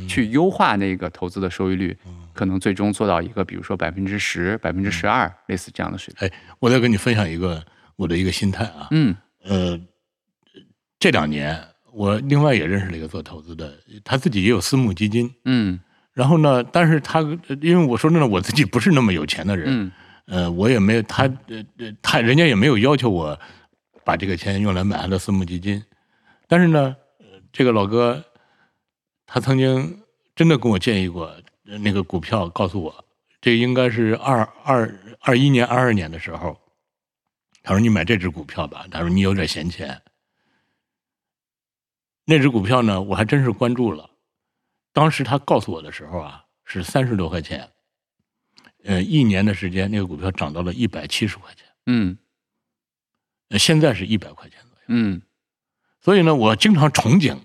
[0.07, 1.97] 去优化那个投资的收益率，
[2.33, 6.27] 可能最终做到一个比如说百分之十、百分之十二类似这样的水平。
[6.27, 7.63] 哎，我再跟你分享一个
[7.95, 9.15] 我的一个心态啊，嗯。
[9.43, 9.79] 呃，
[10.99, 11.57] 这两年
[11.93, 13.73] 我另外也认识了一个做投资的，
[14.03, 15.79] 他自己也有私募基金，嗯。
[16.13, 19.91] 然后呢，但是他呃因为我说真的，我自己不是那么有钱的人，嗯。
[20.25, 23.39] 呃，我也没有他呃呃他人家也没有要求我
[24.03, 25.81] 把这个钱用来买他的私募基金，
[26.47, 28.23] 但是呢，呃这个老哥
[29.31, 30.01] 他曾经
[30.35, 31.27] 真的跟我建议过，
[31.65, 33.05] 呃那个股票告诉我，
[33.39, 36.59] 这应该是二二二一年、二二年的时候，
[37.61, 40.01] 他说你买这只股票吧，他说你有点闲钱。
[42.25, 44.09] 那只股票呢，我还真是关注了。
[44.93, 47.69] 当时他告诉我的时候啊，是三十多块钱，
[48.83, 52.17] 呃，一年的时间，那个股票涨到了一百七十块钱，嗯
[53.49, 54.85] 呃现在是一百块钱左右。
[54.87, 55.21] 嗯
[56.01, 57.37] 所以呢，我经常憧憬，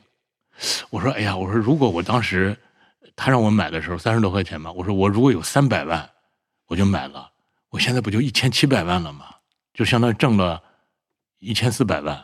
[0.90, 2.56] 我说，哎呀，我说如果我当时
[3.16, 6.08] 他让我买的时候三十多块钱嘛，我说我如果有三百万，
[6.68, 7.30] 我就买了，
[7.70, 9.26] 我现在不就一千七百万了吗？
[9.72, 10.62] 就相当于挣了
[11.40, 12.16] 一千四百万。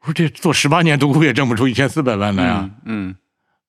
[0.00, 2.70] 我说这做十八年独库也挣不出一千四百万来啊！
[2.84, 3.14] 嗯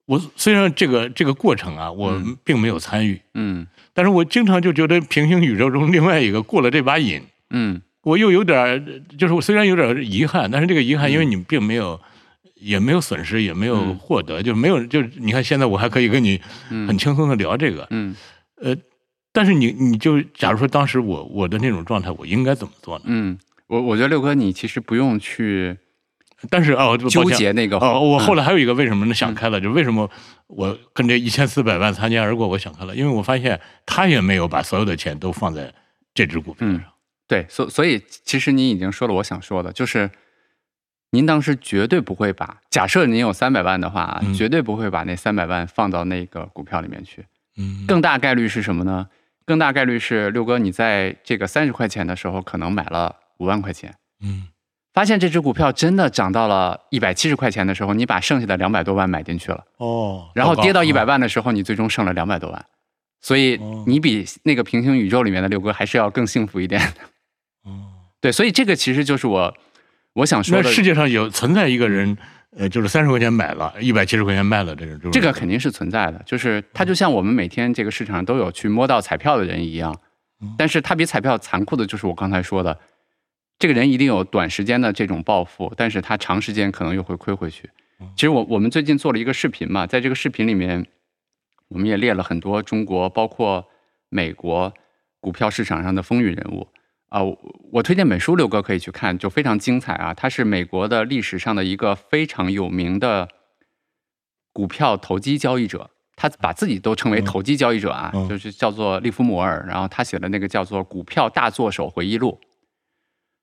[0.05, 7.21] 我虽然这个这个过程啊，我嗯并没有参与，嗯但是我经常就觉得平行宇宙中另外一个过了这把瘾，
[7.51, 8.83] 嗯我又有点儿，
[9.17, 12.01] 就是我虽然有点遗憾，但是这个遗憾，因为你并没有，
[12.63, 18.15] 也没有损失，也没有嗯获得，就没有，就是你看现在我还可以跟你嗯很轻松的聊这个，嗯
[18.61, 18.75] 呃，
[19.31, 23.05] 但是你你就假如说当时我我的那种状态，我应该怎么做呢？
[23.07, 23.37] 嗯，
[23.67, 25.77] 我我觉得六哥你其实不用去
[26.49, 29.13] 但是哦，纠结那个哦，我后来来还有一个为什么呢？
[29.13, 30.09] 想开了，就为什么
[30.47, 32.47] 我跟这一千四百万擦肩而过？
[32.47, 35.73] 我想开了，因为我发现他也没有把所有的钱都放在
[36.13, 36.81] 这只股票上。
[37.27, 40.09] 对，所所以其实你已经说了我想说的，就是
[41.13, 47.23] 您当时绝对不会把假设您有三百万的话，嗯绝对不会把那三百万放到那个股票里面去。
[47.55, 49.07] 嗯，更大概率是什么呢？
[49.45, 54.47] 更大概率是六哥，你在这个三十块钱的时候，可能买了五万块钱，嗯
[54.91, 62.65] 发现这只股票真的涨到了一百七十块钱的时候，你把剩下的两百多万买进去了，哦，然后跌到一百万，的时候，你最终剩了两百多万，
[63.21, 66.81] 所以哦你比那个平行宇宙里面的六哥还是要更幸福一点。
[67.65, 67.85] 哦，
[68.19, 69.55] 对，所以这个其实就是我
[70.13, 72.15] 我想说的，那世界上有存在一个人，
[72.55, 79.95] 呃，就是三十块钱买了，一百七十块钱卖了，这种这个肯定是存在的，就是他就像我们每天这个市场上都有去摸到彩票的人一样
[80.41, 82.77] 嗯，但是他比彩票残酷的就是我刚才说的，
[83.57, 87.69] 这个人一定有短时间的这种暴富，但是他长时间可能又会亏回去。
[88.15, 90.85] 其实我我们最近做了一个视频嘛，在这个视频里面，
[91.69, 93.65] 我们也列了很多中国包括
[94.09, 94.71] 美国
[95.21, 96.67] 股票市场上的风云人物
[97.13, 97.37] 啊、我
[97.73, 100.15] 我推荐本书六哥可以去看，就非常精彩啊。
[100.15, 103.29] 他是美国的历史上的一个非常有名的
[104.51, 109.63] 股票投机交易者，他把自己都称为投机交易者啊，嗯就是叫做利弗摩尔。
[109.69, 112.39] 然后他写的那个叫做《股票大作手回忆录》，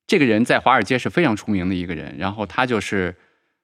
[0.09, 2.19] 这个人在华尔街是非常出名的一个人。
[2.19, 3.15] 然后他就是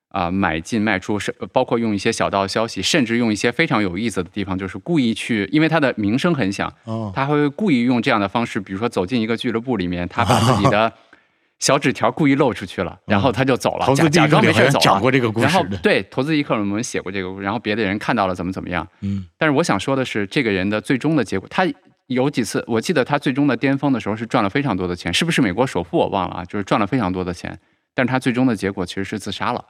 [0.09, 10.91] 啊、买进卖出是包括用一些小道消息，甚至用一些非常有意思的地方，就是故意去，因为他的名声很响，哦，他会故意用这样的方式，比如说走进一个俱乐部里面，他把自己的
[11.59, 14.81] 小纸条故意露出去了，然后他就走了，投资假装没事走了。
[14.81, 18.87] 讲过这个故事然后，对投资一刻我们写过这个故事，然后别的人看到了怎么怎么样。
[19.01, 21.67] 嗯但是我想说的是，这个人的最终的结果，他
[22.07, 27.59] 有几次，我记得他最终的巅峰的时候是赚了非常多的钱，是不是美国首富我忘了啊，就是赚了非常多的钱，
[27.95, 29.65] 但是他最终的结果其实是自杀了。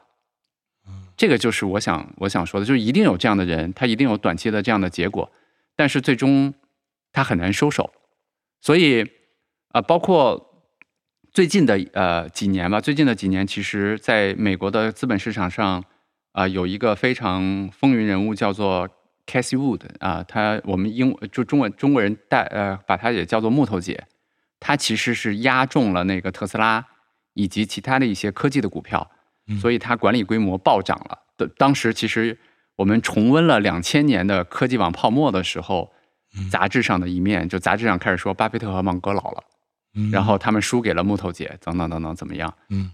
[1.16, 5.30] 这个就是我想我想说的，就是一定有这样的人，他一定有短期的这样的结果，
[5.74, 6.52] 但是最终
[7.12, 7.90] 他很难收手。
[8.60, 10.64] 所以啊、呃包括
[11.32, 15.84] 最近的呃几年吧，最近的几年，其实在美国的资本市场上
[16.32, 18.86] 啊、有一个非常风云人物叫做
[19.26, 24.06] c a s s i Wood 啊、他我们英就中文中国人带呃把他也叫做木头姐，
[24.60, 26.86] 他其实是押中了那个特斯拉
[27.32, 29.10] 以及其他的一些科技的股票，
[29.60, 31.18] 所以它管理规模暴涨了。
[31.36, 32.38] 的当时其实
[32.76, 35.92] 我们重温了两千年的科技网泡沫的时候，
[36.50, 39.44] 杂志上的一面，就杂志上开始说巴菲特和芒格老了，
[39.94, 42.52] 嗯，然后他们输给了木头姐，等等等等，怎么样？
[42.70, 42.92] 嗯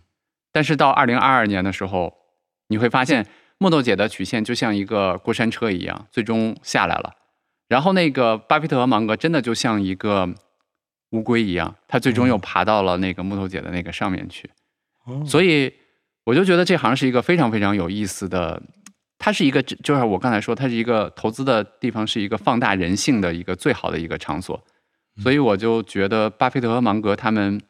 [0.54, 2.12] 但是到二零二二年的时候，
[2.68, 3.26] 你会发现
[3.56, 7.14] 木头姐的曲线就像一个过山车一样，最终下来了。
[7.68, 10.28] 然后那个巴菲特和芒格真的就像一个
[11.12, 14.50] 乌龟一样，他最终又爬到了那个木头姐的那个上面去。
[15.06, 15.72] 哦所以
[16.24, 18.62] 我就觉得这行是一个非常非常有意思的，
[19.18, 24.62] 它是一个就是我刚才说，它是一个投资的地方，是一个放大人性的一个最好的一个场所。
[25.22, 27.60] 所以我就觉得巴菲特和芒格他们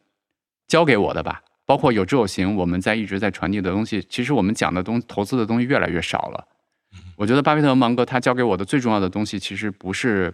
[0.68, 6.46] 教给我的吧，包括有知有行，我们在一直在传递的东西，其实我们讲的东投资的东西越来越少了。
[7.16, 10.32] 我觉得巴菲特和芒格他教给我的最重要的东西，其实不是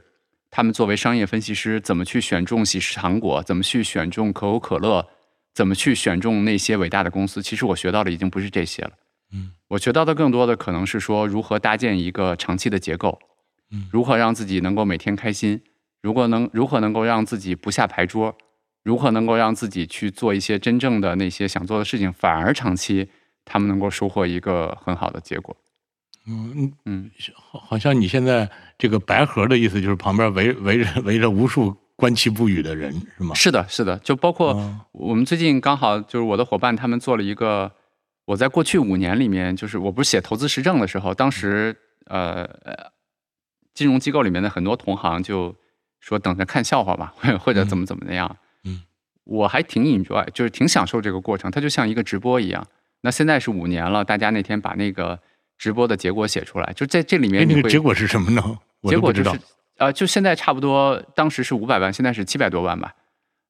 [0.51, 5.07] 他们作为商业分析师怎么去选中喜事糖果，怎么去选中可口可乐，
[5.59, 7.43] 怎么去选中那些伟大的公司。
[7.43, 8.93] 其实我学到的已经不是这些了。
[9.33, 13.19] 嗯，我学到的更多的可能是说如何搭建一个长期的结构，
[13.73, 15.61] 嗯如何让自己能够每天开心，
[16.01, 18.39] 如果能如何能够让自己不下牌桌，
[18.85, 23.09] 如何能够让自己去做一些真正的那些想做的事情，反而长期
[23.45, 25.57] 他们能够收获一个很好的结果。
[26.29, 28.49] 嗯，嗯，好好像你现在
[28.79, 33.35] 这个白盒的意思就是旁边围围着围着无数观其不语的人是吗？
[33.35, 37.73] 是的，是的，就包括哦我们最近刚好就是我的伙伴他们做了一个，
[38.25, 41.77] 我在过去五年里面，就是我不是写投资实证的时候，当时
[42.07, 42.93] 呃呃，
[43.75, 45.53] 金融机构里面的很多同行就
[45.99, 47.13] 说等着看笑话吧，
[47.43, 48.37] 或者怎么怎么样。
[48.63, 48.83] 嗯，
[49.25, 52.65] 我还挺 enjoy，就是挺享受这个过程，它就像一个直播一样。
[53.01, 55.19] 那现在是五年了，大家那天把那个
[55.59, 58.59] 直播的结果写出来，就在这里哎，面你会那个结果是什么呢？
[58.85, 59.41] 结果就是，
[59.79, 62.95] 呃，就现在差不多，当时是五百万，现在是七百多万吧，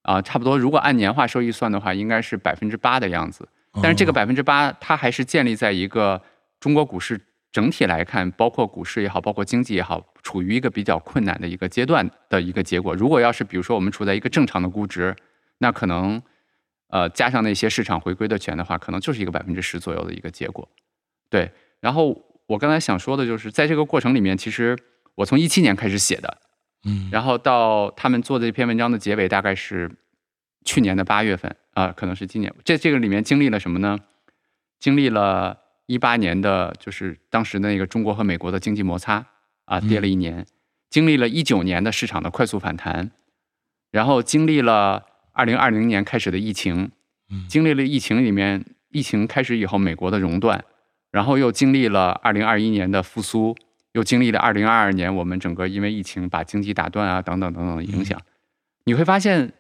[0.02, 0.58] 啊、差不多。
[0.58, 3.48] 如果按年化收益算的话，应该是百分之八的样子。
[3.82, 6.20] 但是这个哦百分之八，它还是建立在一个
[6.60, 12.94] 中国股市整体来看，包括股市也好，包括经济也好，处于一个比较困难的一个阶段的一个结果。
[12.94, 15.14] 如果要是比如说我们处在一个正常的估值，
[15.58, 16.20] 那可能
[16.88, 20.68] 呃加上那些市场回归的钱的话，可能就是一个百分之十左右的一个结果。
[21.30, 21.50] 对，
[21.80, 24.76] 然后我刚才想说的就是，在这个过程里面，其实
[25.18, 26.38] 我从一七年开始写的，
[26.84, 29.90] 嗯，然后到他们做这篇文章的结尾，大概是
[30.64, 32.54] 去年的八月份啊、可能是今年。
[32.64, 33.98] 这这个里面经历了什么呢？
[34.78, 39.26] 经历了一八年的，就是当时的那个中国和美国的经济摩擦
[39.64, 40.44] 啊，跌了一年；
[40.88, 43.10] 经历了一九年的市场的快速反弹，
[43.90, 46.92] 然后经历了二零二零年开始的疫情，
[47.28, 47.44] 嗯。
[47.48, 50.64] 经历了疫情里面疫情开始以后美国的熔断，
[51.10, 53.56] 然后又经历了二零二一年的复苏，
[53.92, 58.20] 又经历了二零二二年我们整个因为疫情把经济打断啊等等等等的影响，
[58.84, 59.52] 你会发现，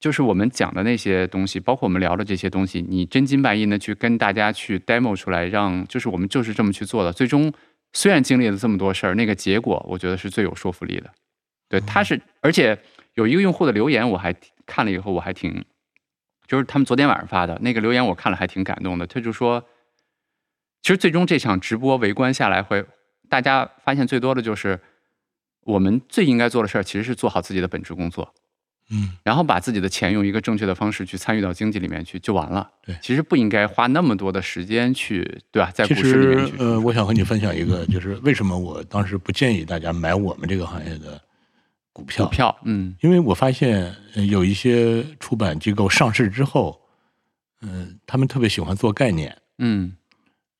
[0.00, 7.52] 就是我们讲的那些东西，包括我们聊的这些东西，你真金白银的去跟大家去 demo 出来，让就是我们就是这么去做的，最终
[7.92, 11.10] 虽然经历了这么多事儿，那个结果我觉得是最有说服力的。
[11.68, 12.78] 对，他是，而且
[13.14, 14.34] 有一个用户的留言，我还
[14.64, 15.64] 看了以后，我还挺，
[16.46, 19.06] 就是他们昨天晚上发的那个留言，我看了还挺感动的。
[19.06, 19.62] 他就说，
[20.80, 22.84] 其实最终这场直播围观下来会，
[23.28, 24.80] 大家发现最多的就是，
[25.64, 28.32] 我们最应该做的事儿其实是做好自己的本职工作，
[28.90, 32.70] 嗯然后把自己的钱用一个正确的方式去参与到经济里面去就完了。
[32.82, 35.70] 对其实不应该花那么多的时间去，对吧？
[35.72, 41.20] 在股市里面去，实呃，我想和你分享一个，就是为什么我当时不建议大家买我们这个行业的
[41.92, 42.24] 股票。
[42.24, 46.80] 股票，嗯因为我发现呃有一些出版机构上市之后，
[47.60, 49.36] 嗯、他们特别喜欢做概念。
[49.58, 49.92] 嗯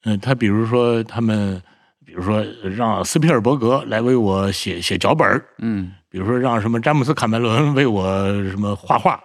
[0.02, 1.62] 嗯、他比如说他们，
[2.08, 2.42] 比如说
[2.74, 5.44] 让斯皮尔伯格来为我写写脚本儿。
[5.58, 5.92] 嗯。
[6.08, 9.20] 比如说让什么詹姆斯卡梅伦为我什么画画，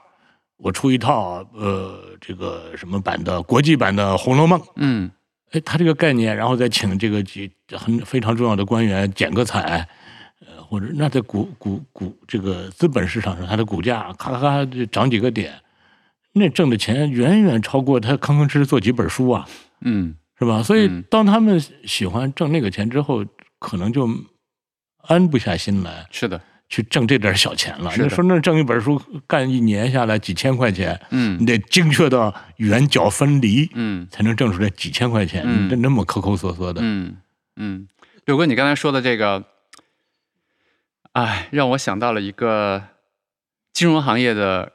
[0.58, 4.60] 我出一套呃这个什么版的国际版的《红楼梦》。
[4.76, 5.10] 嗯。
[5.52, 9.88] 哎，他这个概念，然后再请这个几很非常重要的官员剪个彩，
[10.42, 15.54] 呃，或者那在股股股这个资本市场上，它的股价咔咔咔就涨几个点，
[16.34, 19.48] 那挣的钱远远超过他吭吭哧哧做几本书啊，
[19.82, 20.62] 嗯是吧？
[20.62, 23.26] 所以嗯当他们喜欢挣那个钱之后，
[23.60, 24.08] 可能就
[25.08, 27.92] 安不下心来是的，去挣这点小钱了。
[27.96, 37.18] 你说那挣一本书干一年下来几千块钱，嗯你得精确到圆角分离，嗯才能挣出来几千块钱，嗯你这那么抠抠索索的，嗯
[37.56, 37.88] 嗯，
[38.26, 39.46] 六哥，你刚才说的这个，
[41.14, 42.84] 哎，让我想到了一个
[43.72, 44.74] 金融行业的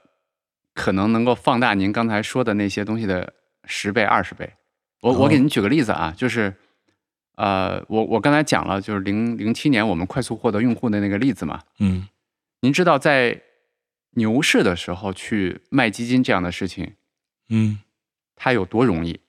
[0.74, 3.32] 可能能够放大您刚才说的那些东西的
[3.64, 4.52] 十倍、二十倍。
[5.00, 6.54] 我我哦给您举个例子啊，就是
[7.36, 11.60] 呃，我我刚才讲了，就是零零七年我们快速获得用户的那个例子嘛。
[11.78, 12.08] 嗯
[12.60, 13.40] 您知道在
[14.14, 16.94] 牛市的时候去卖基金这样的事情，
[17.48, 17.78] 嗯
[18.34, 19.20] 它有多容易？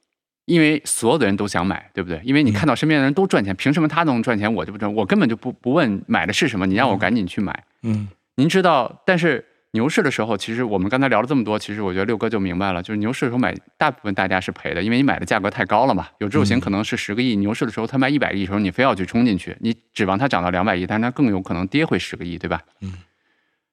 [0.46, 2.20] 因为所有的人都想买，对不对？
[2.24, 4.92] 因为你嗯看到身边的人都赚钱，凭什么他能赚钱，我就不赚？
[4.92, 7.64] 我根本就不不问买的是什么，你让我赶紧去买。
[7.84, 16.08] 嗯您知道，但是牛市的时候，其实我们刚才聊了这么多，其实我觉得六哥就明白了，就是牛市的时候买，大部分大家是赔的，因为你买的价格太高了嘛。
[16.18, 22.64] 有志有行嗯可能是十个亿，牛市的时候他卖一百亿的时候，你非要去冲进去，你指望它涨到两百亿，但是它更有可能跌回十个亿，对吧？
[22.82, 22.94] 嗯。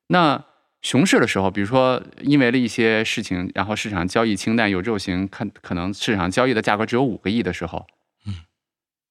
[0.09, 0.45] 那
[0.83, 7.87] 熊市的时候，比如说因为了一些事情，然后市场交易清淡，有志有型看可能市场交易的价格只有五个亿的时候，
[8.27, 8.35] 嗯，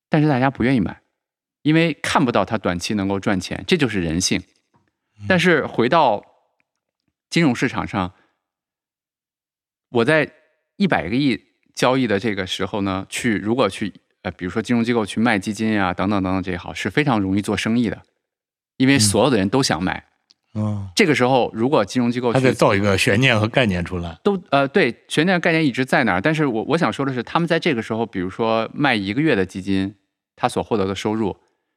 [0.07, 1.01] 但是大家不愿意买，
[1.63, 4.43] 因为看不到它短期能够赚钱，这就是人性。
[5.27, 6.23] 但是回到
[7.35, 8.13] 金融市场上，
[9.89, 10.31] 我在
[10.77, 11.37] 一百个亿
[11.73, 13.91] 交易的这个时候呢，去如果去
[14.21, 18.03] 呃，比如说金融机构去卖基金啊、等等等等这些好，是非常容易做生意的，
[18.77, 20.05] 因为所有的人都想买。
[20.53, 29.93] 嗯，这个时候，如果金融机构去他再造一个悬念和概念出来，都呃对悬念概念一直在那儿，但是我我想说的是，他们在这个时候，比如说卖一个月的基金，
[30.37, 31.35] 他所获得的收入，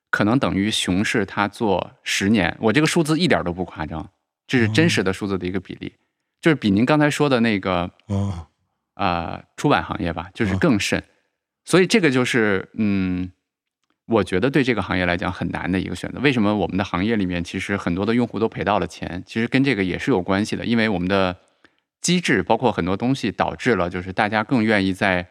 [0.08, 2.56] 可能等于熊市他做十年。
[2.60, 4.08] 我这个数字一点都不夸张，
[4.48, 5.92] 这是真实的数字的一个比例，
[6.40, 8.46] 就是比您刚才说的那个哦，
[8.94, 11.00] 呃出版行业吧，就是嗯更甚。
[11.64, 13.30] 所以这个就是嗯，
[14.06, 16.18] 我觉得对这个行业来讲很难的一个选择。
[16.20, 19.22] 为什么我们的行业里面其实很多的用户都赔到了钱？
[19.26, 21.36] 其实跟这个也是有关系的，因为我们的
[22.00, 25.28] 机制包括很多东西导致了，就是大家更愿意在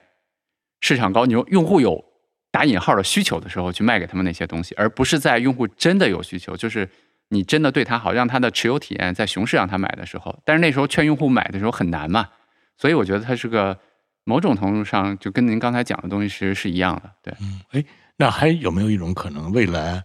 [0.80, 2.06] 市场高牛用户有
[2.52, 6.88] 打引号的需求的时候去卖给他们那些东西，而不是在用户真的有需求，就是
[7.30, 12.30] 你真的对他好，让他的持有体验在熊市让他买的时候，但是那时候劝用户买的时候很难嘛，
[12.78, 13.78] 所以我觉得它是个
[14.24, 17.84] 某种程度上就跟您刚才讲的东西其实是一样的，对，嗯，哎，
[18.18, 20.04] 那还有没有一种可能，未来，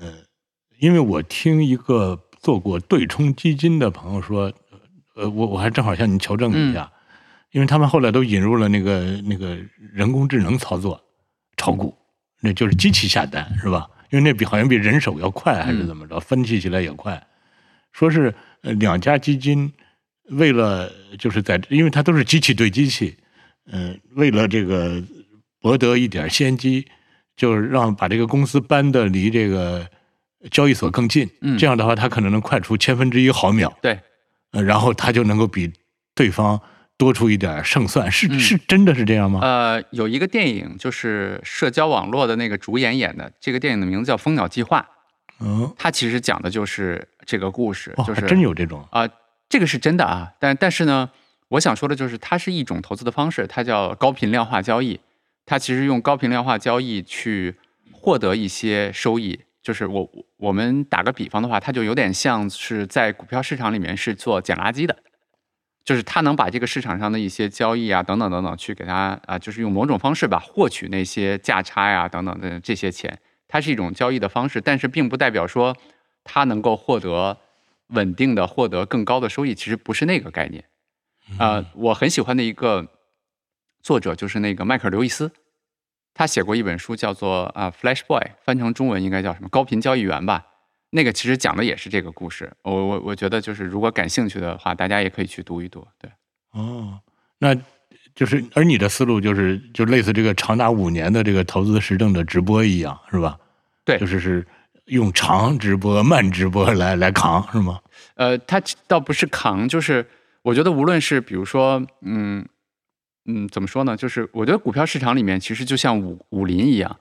[0.00, 0.12] 呃，
[0.78, 4.52] 因为我听一个做过对冲基金的朋友说，
[5.16, 6.90] 呃，我我还正好向您求证一下，
[7.52, 9.56] 因为他们后来都引入了那个那个
[9.92, 11.00] 人工智能操作
[11.56, 11.96] 炒股，
[12.40, 13.88] 那就是机器下单是吧？
[14.10, 17.26] 因为那比好像比人手要快还是怎么着，分析起来也快。
[17.92, 19.72] 说是呃两家基金
[20.30, 23.16] 为了就是在，因为它都是机器对机器，
[23.72, 25.02] 嗯、为了这个
[25.60, 26.86] 博得一点先机，
[27.36, 29.88] 就是让把这个公司搬的离这个
[30.50, 31.58] 交易所更近，嗯。
[31.58, 33.98] 这样的话，它可能能快出千分之一毫秒，对，
[34.52, 35.72] 呃，然后它就能够比
[36.14, 36.60] 对方
[36.98, 39.40] 多出一点胜算，是、嗯是真的是这样吗？
[39.40, 44.80] 呃，有一个电影就是社交网络的那个主演演的，这个电影的名字叫《蜂鸟计划》。
[45.40, 49.08] 嗯它其实讲的就是这个故事，哦，就是还真有这种，啊、
[49.48, 51.08] 这个是真的啊，但但是呢，
[51.50, 54.98] 我想说的就是，它是一种投资的方式，它叫高频量化交易。
[55.46, 57.54] 它其实用高频量化交易去
[57.92, 64.94] 获得一些收益，就是我我们打个比方的话，它就有点像是在股票市场里面是做捡垃圾的，
[65.88, 75.74] 就是他能把这个市场上的一些交易啊等等等等去给他啊、就是用某种方式吧获取那些价差呀、等等的这些钱，它是一种交易的方式，但是并不代表说
[76.24, 77.38] 他能够获得
[77.86, 80.62] 稳定的获得更高的收益，其实不是那个概念。
[81.38, 82.86] 啊、我很喜欢的一个
[83.80, 85.32] 作者就是那个迈克尔·刘易斯，
[86.12, 89.48] 他写过一本书叫做啊《Flash Boy》，翻成中文应该叫什么？
[89.48, 90.44] 高频交易员吧。
[90.90, 92.50] 那个其实讲的也是这个故事。
[92.62, 95.86] 我我我觉得就是如果感兴趣的话，大家也可以去读一读。
[95.98, 96.10] 对，
[96.52, 96.98] 哦，
[97.38, 97.54] 那
[98.14, 103.38] 就是而你的思路就是就类似这个长达五年的这个投资实证的直播一样，是吧？
[103.84, 104.46] 对就是是
[104.86, 107.80] 用长直播、慢直播来来扛，是吗？
[108.14, 110.06] 呃，它倒不是扛，就是
[110.42, 112.46] 我觉得无论是比如说，嗯
[113.26, 113.94] 嗯，怎么说呢？
[113.96, 116.98] 就是我觉得股票市场里面其实就像武武林一样，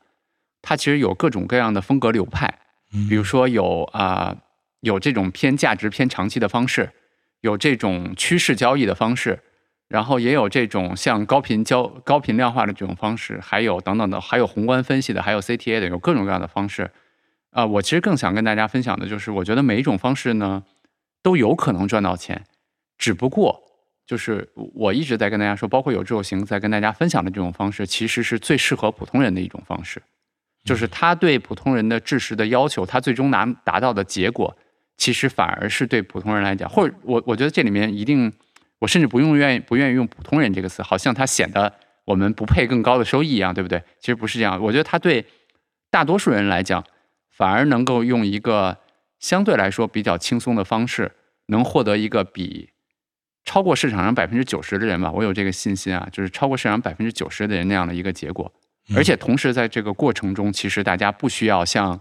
[0.62, 2.60] 它其实有各种各样的风格流派。
[2.94, 4.36] 嗯比如说有啊、
[4.82, 6.90] 有这种偏价值偏长期的方式，
[7.42, 9.40] 有这种趋势交易的方式，
[9.88, 16.90] 然后也有这种像高频交高频量化的这种方式，还有等等的，还有宏观分析的，还有 CTA 的，有各种各样的方式。
[17.52, 20.64] 啊、我其实更想跟大家分享的就是，我觉得每一种方式呢
[21.24, 22.44] 都有可能赚到钱，
[22.98, 23.64] 只不过
[24.06, 30.02] 就是我一直在跟大家说，包括有志有行在跟大家分享的这种方式，其实是最适合普通人的一种方式。
[30.64, 34.56] 就是他对普通人的知识的要求，他最终拿达到的结果，
[34.98, 38.32] 其实反而是对普通人来讲，或者我我觉得这里面一定，
[38.80, 41.72] 我甚至不用愿意不愿意用普通人这个词，好像他显得
[42.06, 43.82] 我们不配更高的收益一样，对不对？
[44.00, 45.26] 其实不是这样，我觉得他对
[45.90, 46.84] 大多数人来讲，
[47.32, 48.78] 反而能够用一个
[49.20, 51.12] 相对来说比较轻松的方式，
[51.48, 52.72] 能获得一个比
[53.46, 58.52] 超过市场上百分之九十的人吧，我有这个信心啊，就是超过市场百分之九十的人那样的一个结果。
[58.96, 62.00] 而且同时在这个过程中，其实大家不需要像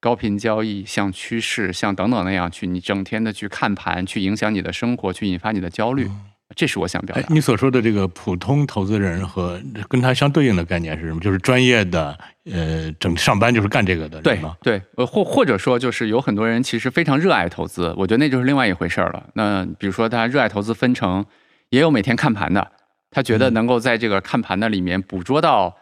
[0.00, 6.08] 高频交易、像趋势、像等等那样去，你整天的去看盘，去影响你的生活，去引发你的焦虑。
[6.56, 7.28] 这是我想表哎达，。
[7.28, 11.20] 你所说的这个普通投资人和跟他相对应的概念是什么？
[11.20, 12.18] 就是专业的，
[12.50, 14.56] 呃，整上班就是干这个的对吗？
[14.62, 19.28] 对，呃，或或者说就是有很多人其实非常热爱投资，我觉得那就是另外一回事儿了。
[19.34, 21.26] 那比如说他热爱投资，分成
[21.68, 22.70] 也有每天看盘的，
[23.10, 25.76] 他觉得能够在这个看盘的里面捕捉到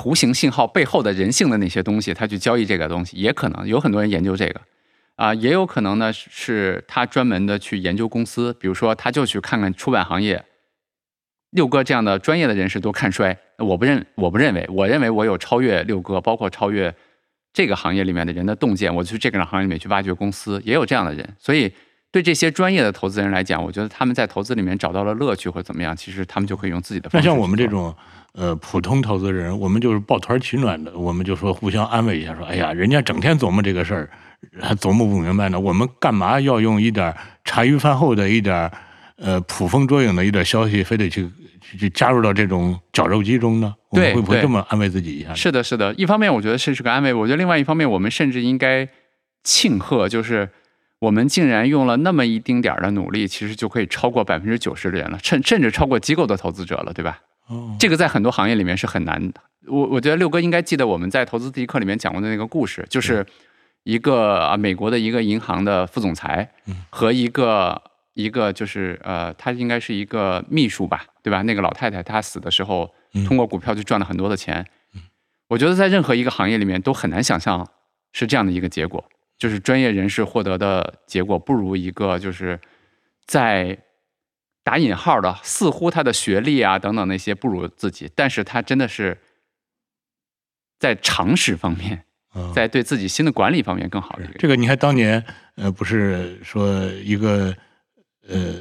[0.00, 4.58] 图形信号背后的人性的那些东西，他去交易这个东西，也可能有很多人研究这个。
[5.16, 10.42] 啊，也有可能呢，是他专门的去研究公司，比如说他就去看看出版行业。
[11.50, 16.94] 六哥这样的专业的人士都看衰，我不认，我不认为，我认为我有超越六哥，包括超越
[17.52, 21.28] 这个行业里面的人的洞见，我去这个行业里面去挖掘公司，也有这样的人。
[21.38, 21.70] 所以
[22.10, 27.28] 对这些专业的投资人来讲，我觉得他们在投资里面找到了乐趣或者怎么样，其实他们就可以用自己的方式。
[27.28, 27.94] 那像我们这，种
[28.32, 34.10] 呃普通投资人，我们就是抱团取暖的，我们就说互相安慰一下，说哎呀，人家整天琢磨这个事儿，
[34.60, 38.70] 还琢磨不明白呢，我们干嘛要用一点茶余饭后的一点
[39.16, 41.28] 呃捕风捉影的一点消息，非得去
[41.60, 43.74] 去去加入到这种绞肉机中呢？
[43.90, 45.34] 我们对会不会这么安慰自己一下？
[45.34, 45.92] 是的，是的。
[45.94, 48.88] 一方面，我觉得这是个安慰；我觉得另外一方面，我们甚至应该
[49.42, 50.48] 庆贺，就是
[51.00, 57.18] 我们竟然用了那么一丁点儿的努力，其实就可以超过百分之九十的人了，甚甚至超过机构的投资者了，对吧？
[57.50, 59.40] 哦，这个在很多行业里面是很难的。
[59.66, 63.26] 我我觉得六哥应该记得我们在投资第一课里面讲过的那个故事，就是
[63.82, 66.50] 一个啊美国的一个银行的副总裁
[66.88, 67.80] 和一个
[68.14, 71.42] 一个就是呃，他应该是一个秘书吧，对吧？
[71.42, 72.92] 那个老太太她死的时候
[73.26, 74.66] 通过股票就赚了很多的钱。
[75.48, 77.68] 我觉得在任何一个行业里面都很难想象
[78.12, 79.04] 是这样的一个结果，
[79.38, 82.58] 就是专业人士获得的结果不如一个就是
[83.26, 83.76] 在
[84.70, 89.18] 打引号的，似乎他的学历啊等等那些不如自己，但是他真的是
[90.78, 92.04] 在常识方面，
[92.36, 94.30] 嗯在对自己新的管理方面更好的一个。
[94.30, 94.36] 人。
[94.38, 95.24] 这个你看当年
[95.56, 97.52] 呃不是说一个
[98.28, 98.54] 呃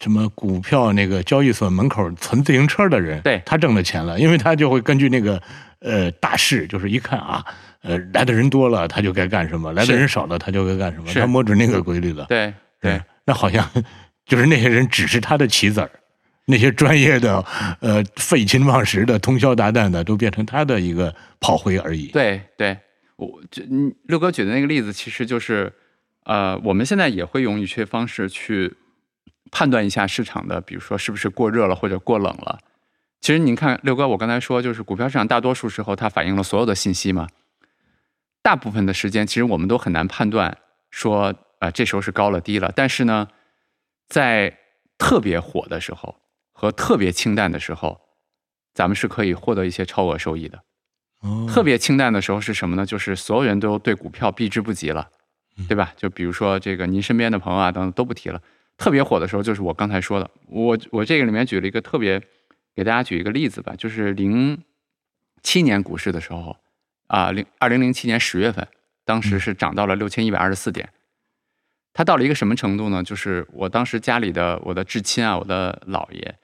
[0.00, 3.42] 什么股票那个交易所门口存自行车的人，对。
[3.44, 5.42] 他挣了钱了，因为他就会根据那个
[5.80, 7.44] 呃大势，就是一看啊，
[7.82, 12.24] 呃来的人多了他就该干什么，来的人少了他就该干什么，他摸准那个规律了。
[12.24, 12.54] 对。
[12.78, 13.68] 对，那好像
[14.26, 15.90] 就是那些人只是他的棋子儿。
[16.48, 17.44] 那些专业的、
[17.80, 22.06] 呃废寝忘食的、通宵达旦的，都变成他的一个炮灰而已。
[22.12, 22.78] 对对，
[23.16, 23.64] 我这，
[24.04, 25.72] 六哥举的那个例子，其实就是，
[26.22, 28.72] 呃，我们现在也会用一些方式去
[29.50, 32.60] 判断一下市场的，比如说是不是过热了或者过冷了。
[33.20, 37.26] 其实您看，六哥，我刚才说，就是股票市场大多数时候它反映了所有的信息嘛，
[38.40, 40.56] 大部分的时间其实我们都很难判断
[40.92, 42.72] 说啊、这时候是高了低了。
[42.76, 43.26] 但是呢，
[44.08, 44.58] 在
[44.98, 46.16] 特别火的时候
[46.52, 48.00] 和特别清淡的时候，
[48.74, 50.62] 咱们是可以获得一些超额收益的。
[51.22, 52.84] 哦特别清淡的时候是什么呢？
[52.84, 55.10] 就是所有人都对股票避之不及了，
[55.56, 55.92] 嗯对吧？
[55.96, 58.40] 就比如说这个您身边的朋友啊等等都不提了。
[58.76, 62.22] 特别火的时候就是我刚才说的，我我这个里面举了一个特别，
[62.74, 64.62] 给大家举一个例子吧，就是零
[65.42, 66.56] 七年股市的时候
[67.06, 68.68] 啊，零二零零七年十月份，
[69.04, 70.90] 当时是涨到了六千一百二十四点。
[71.96, 73.02] 它到了一个什么程度呢？
[73.02, 76.34] 就是我当时家里的我的至亲啊，我的姥爷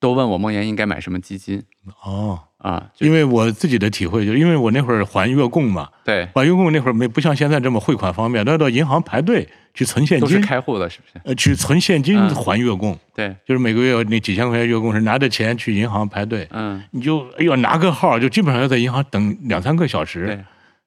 [0.00, 1.62] 都问我梦妍应该买什么基金
[2.02, 11.20] 哦，啊，因为我自己的体会，就是因为我那会儿还月供嘛，对，还月供那会儿没不像现在这么汇款方便，都要到银行排队去存现金都是金，开户的，是不是？
[11.24, 20.38] 呃，去存现金嗯还月供，对，就是每个月那几千块钱月供是拿着钱去银行排队，嗯，你就哎呦拿个号，就基本上要在银行等两三个小时对，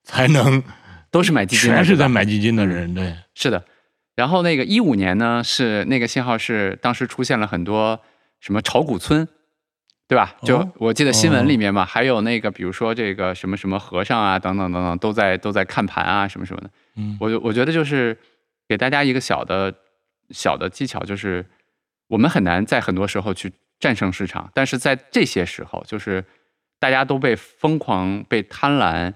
[0.04, 0.64] 才能，
[1.12, 3.64] 都是买基金，全是在买基金的人，对，是的，
[4.22, 8.00] 然后那个一五年呢，是那个信号是当时出现了很多
[8.40, 9.28] 什么炒股村，
[10.08, 10.36] 对吧？
[10.44, 16.70] 就哦我记得新闻里面嘛，还有那个比如说这个什么什么和尚啊，等等等等，都在都在看盘啊，什么什么的。
[16.98, 18.16] 嗯我就我觉得就是
[18.68, 19.74] 给大家一个小的
[20.30, 21.44] 小的技巧，就是
[22.08, 26.24] 我们很难在很多时候去战胜市场，但是在这些时候，就是
[26.80, 29.12] 大家都被疯狂、被贪婪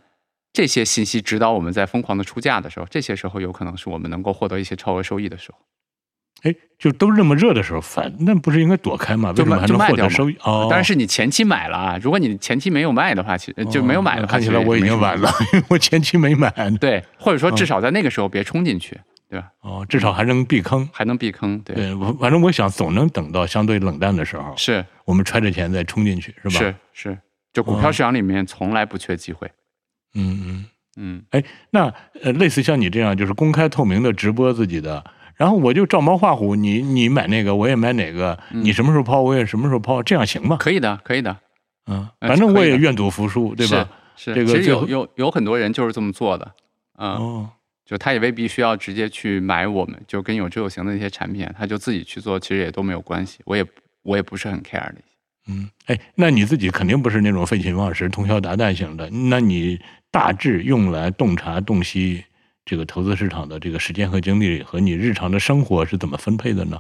[0.56, 5.57] 这些信息指导我们在疯狂的出价的时候，这些时候有可能是我们能够获得一些超额收益的时候。
[6.44, 9.32] 哎，就都这么热的时候，反那不是应该躲开吗？
[9.32, 10.38] 为就卖什么还能卖掉嘛获得收益？
[10.44, 16.77] 哦，当然是你前期买了啊，如果你前期没有卖的话，其实就没有买的话，哦看起来我已经晚了，因 为我前期没买呢。
[16.80, 18.98] 对，或者说嗯至少在那个时候别冲进去，
[19.30, 19.48] 对吧？
[19.61, 20.88] 哦，至少还能避坑。
[20.94, 21.76] 还能避坑，对，
[22.19, 26.60] 反正我想总能等到相对冷淡的时候，是我们揣着钱再冲进去，是吧？
[26.60, 27.18] 是是，
[27.52, 29.49] 就股票哦市场里面从来不缺机会。
[30.16, 30.66] 嗯嗯。
[30.98, 31.22] 嗯，
[31.72, 31.94] 那
[32.24, 35.04] 呃，类似像你这样，就是公开透明的直播自己的，
[35.36, 40.56] 然后我就照猫画虎，你你买那个，我也买哪个，嗯你什么时候抛，我也什么时候抛，这样行吗？
[40.58, 41.36] 可以的，可以的，
[41.88, 43.90] 嗯，呃反正我也愿赌服输，对吧？
[44.16, 46.50] 是，这个其实有有有很多人就是这么做的，
[46.98, 47.50] 嗯，哦，
[47.86, 53.40] 就他也未必需要直接去买我们就跟有知有行的那些产品，他就自己去做，其实也都没有关系。
[53.44, 53.66] 我也
[54.04, 54.96] 我也不是很 care 的。
[55.47, 62.23] 嗯，哎，那你自己肯定不是那种废寝忘食、通宵达旦型的，那你大致用来洞察、洞悉
[62.65, 66.80] 这个投资市场的这个时间和精力，和你日常的生活是怎么分配的呢？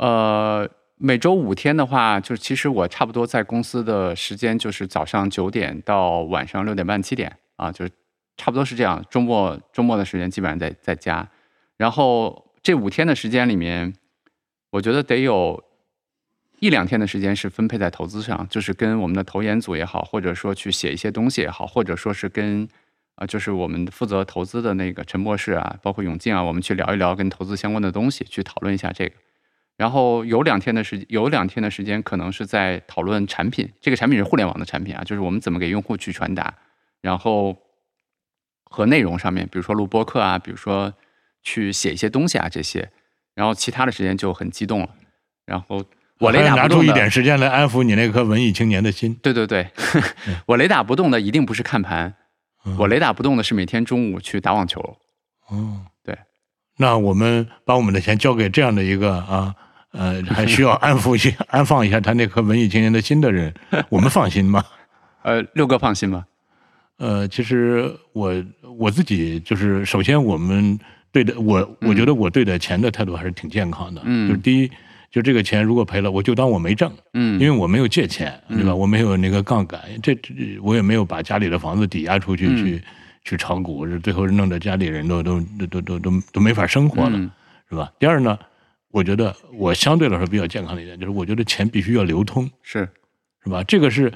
[0.00, 7.92] 呃，每周五天的话，就其实我差不多在公司的时间就是早上九点到晚上六点半七点啊，就是
[8.38, 9.04] 差不多是这样。
[9.10, 11.28] 周末周末的时间基本上在在家，
[11.76, 13.92] 然后这五天的时间里面，
[14.70, 15.62] 我觉得得有
[16.60, 22.68] 一两天的时间是分配在投资上，就是跟我们的投研组也好，或者说去写一些东西也好，或者说是跟
[23.16, 29.14] 啊、就是我们负责投资的那个陈博士啊，包括永进啊，我们去聊一聊跟投资相关的东西，去讨论一下这个。
[29.76, 36.52] 然后有两天的时有两天的时间，可能是在讨论产品，这个产品是互联网的产品啊，就是我们怎么给用户去传达，
[37.02, 37.56] 然后
[38.64, 40.92] 和内容上面，比如说录播课啊，比如说
[41.44, 42.90] 去写一些东西啊这些，
[43.34, 44.88] 然后其他的时间就很激动了，
[45.46, 45.84] 然后
[46.20, 49.14] 我雷还要拿出一点时间来安抚你那颗文艺青年的心。
[49.22, 49.68] 对对对，
[50.46, 52.14] 我雷打不动的一定不是看盘，
[52.64, 54.80] 嗯我雷打不动的是每天中午去打网球。
[55.48, 56.16] 哦，对，
[56.78, 59.54] 那我们把我们的钱交给这样的一个啊，
[59.92, 63.52] 呃，还需要安抚一下、安放一下他那颗文艺青年的心的人，
[63.88, 64.64] 我们放心吗？
[65.22, 66.24] 呃，六哥放心吗。
[66.96, 68.32] 呃，其实我
[68.78, 70.78] 我自己就是，首先我们
[71.10, 74.00] 对待我，我觉得我对待钱的态度还是挺健康的。
[74.04, 74.70] 嗯就是第一，
[75.14, 78.72] 就这个钱如果赔了，我就当我没挣，嗯，因为我没有借钱，对吧？
[78.72, 82.82] 嗯我没有那个杠杆，这这我也没有把家里的房子抵押出去、嗯去
[83.22, 87.30] 去炒股，最后弄得家里人都都都都都都都没法生活了，嗯
[87.70, 87.92] 是吧？
[87.96, 88.36] 第二呢，
[88.90, 92.50] 我觉得我相对来说比较健康的一点，就是我觉得钱必须要流通。
[92.64, 92.88] 是，
[93.44, 93.62] 是吧？
[93.62, 94.12] 这个是，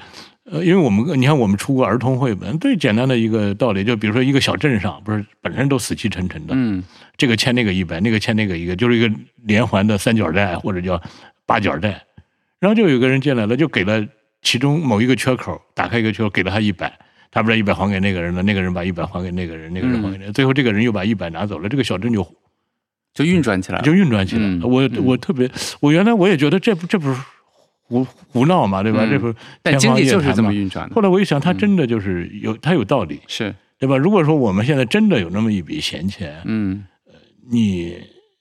[0.51, 6.83] 呃，因为我们你看我们出过儿童绘本，最简单的一个道理，就比如说一个小镇上，不是本身都死气沉沉的，嗯
[7.17, 9.13] 这个欠那个一百，那个欠那个一个，就是一个
[9.43, 11.01] 连环的三角债或者叫
[11.45, 12.01] 八角债，
[12.59, 14.05] 然后就有个人进来了，就给了
[14.41, 16.91] 其中某一个缺口，打开一个缺口，给了他一百。
[17.31, 22.27] 他把一百还给那个人了，那个人把一百还给那个人，那个人还给那个，最后这个人又把一百拿走了，这个小镇就
[23.13, 23.83] 就运转起来了。
[23.83, 25.47] 就运转起来我嗯我特别，
[25.79, 27.21] 我原来我也觉得这不这不是
[27.89, 28.99] 胡胡闹嘛，对吧？
[29.03, 29.09] 嗯。
[29.09, 30.95] 这不但天经济就是这么运转的。
[30.95, 33.97] 后来我一想，他真的就是有，他有道理，是，对吧？
[33.97, 36.85] 如果说我们现在真的有那么一笔闲钱，嗯。
[37.51, 37.99] 你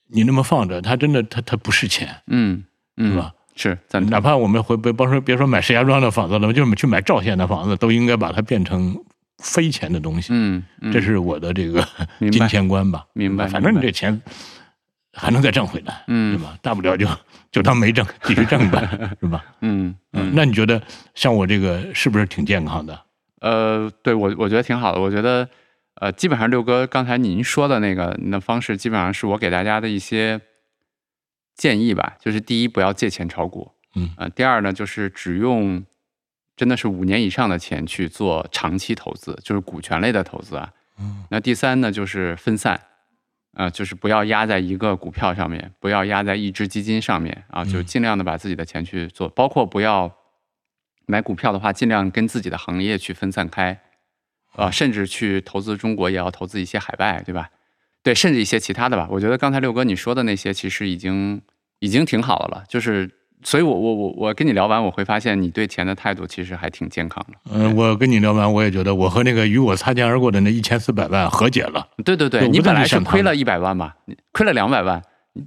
[0.08, 2.62] 你那么放着，他真的他他不是钱，嗯
[2.98, 3.18] 嗯，
[3.56, 3.78] 是。
[4.10, 8.94] 哪怕我们回别别说别说买石家庄的房子了，就是去买赵县的房子，都应该把它变成
[9.38, 10.92] 非钱的东西，嗯，嗯。
[10.92, 11.82] 这是我的这个
[12.30, 13.06] 金钱观吧。
[13.14, 14.20] 明白反正你这钱
[15.14, 16.36] 还能再挣回来，嗯。
[16.36, 16.58] 对吧？
[16.60, 17.06] 大不了就
[17.50, 18.88] 就当没挣，继续挣呗，
[19.20, 19.44] 是吧？
[19.60, 20.80] 嗯嗯，那你觉得
[21.14, 23.00] 像我这个是不是挺健康的？
[23.40, 25.00] 呃，对我我觉得挺好的。
[25.00, 25.48] 我觉得
[25.94, 30.40] 呃，基本上六哥刚才您说的那个那方式，基本上是我给大家的一些
[31.54, 32.16] 建议吧。
[32.20, 35.84] 就是第一，不要借钱炒股，嗯呃，第二呢，就是只用
[36.56, 40.70] 真的是五年以上的钱去做长期投资，就是股权类的投资啊。
[41.00, 42.80] 嗯那第三呢，就是分散，
[43.58, 50.14] 啊、就是不要压在一个股票上面，不要压在一只基金上面啊，就嗯尽量的把自己的钱去做，包括不要
[51.06, 53.80] 买股票的话，尽量跟自己的行业去分散开，
[54.52, 57.50] 啊、甚至去投资中国也要投资一些海外，对吧？
[58.04, 59.08] 对，甚至一些其他的吧。
[59.10, 61.42] 我觉得刚才六哥你说的那些，其实已经
[61.80, 63.17] 已经挺好的了，就是。
[63.42, 67.38] 所以我，我我我跟你聊完，我会发现你对钱的态度其实还挺健康的。
[67.54, 71.86] 嗯，我跟你聊完，我也觉得我和那个与我擦肩而过的那一千四百万和解了。
[72.04, 73.92] 对对对，你本来是亏了一百万嘛，
[74.32, 75.00] 亏了两百万，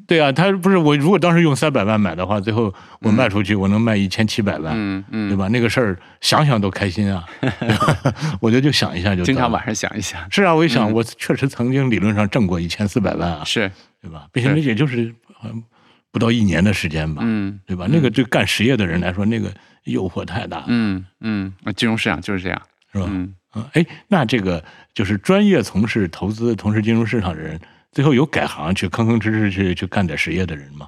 [0.08, 5.50] 对啊，他不是我，如果当时用三百万买的话，最后我卖出去，我能卖一千七百万，嗯嗯，对吧？
[5.50, 7.98] 那个事儿想想都开心啊， 对吧
[8.40, 13.70] 我觉得就想一下就经常晚上想一想，是啊，我一想，嗯我确实曾经理论上挣过一千四百万啊，是，
[14.02, 14.28] 对吧？
[14.32, 15.64] 并且也就是好像
[16.12, 17.88] 不到一年的时间吧，嗯对吧？
[17.90, 19.52] 那个对干实业的人来说，那个
[19.86, 22.62] 诱惑太大了，嗯嗯，呃金融市场就是这样，
[22.92, 23.06] 是吧？
[23.10, 24.64] 嗯，嗯，哎，那这个
[24.94, 27.60] 就是专业从事投资、从事金融市场的人，
[27.92, 30.86] 最后有改行去吭吭哧哧去去干点实业的人吗？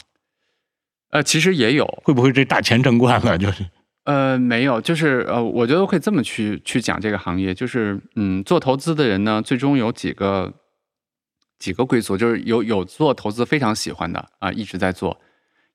[1.11, 3.65] 呃，其实也有，会不会这大钱挣惯了，就是
[4.05, 10.53] 呃，没有，就是呃，我觉得可以这么去去讲这个行业，就是嗯，做投资的人呢，最终有几个
[11.64, 15.18] 几个贵族，就是有有做投资非常喜欢的啊、一直在做，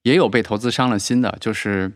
[0.03, 1.91] 也有被投资伤了心的，就是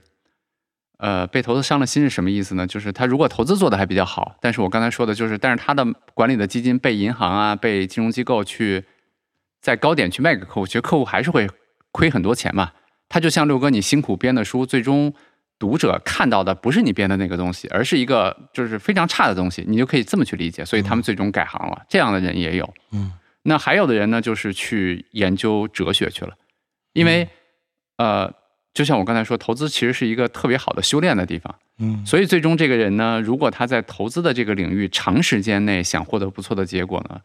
[0.96, 2.66] 呃，被投资伤了心是什么意思呢？
[2.66, 8.82] 就是他如果投资做的还比较好，但是我刚才说的就是，但是他的管理的基金被银行啊、被金融机构去
[9.60, 11.46] 在高点去卖给客户，其实客户还是会
[11.90, 12.72] 亏很多钱嘛。
[13.10, 15.12] 他就像六哥你辛苦编的书，最终
[15.58, 20.64] 读者看到的不是你编的那个东西，而是一个就是非常差的东西，你就可以这么去理解。
[20.64, 22.74] 所以他们最终改行了，这样的人也有。
[22.92, 23.12] 嗯
[23.44, 26.34] 那还有的人呢，就是去研究哲学去了，
[26.92, 27.28] 因为、
[27.96, 28.32] 呃，
[28.72, 31.54] 就像我刚才说，投资其实是一个特别好的修炼的地方。
[31.78, 37.20] 嗯所以最终这个人呢，如果他在投资的这个领域长时间内想获得不错的结果呢，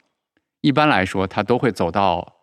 [0.61, 2.35] 一般来说他都会走到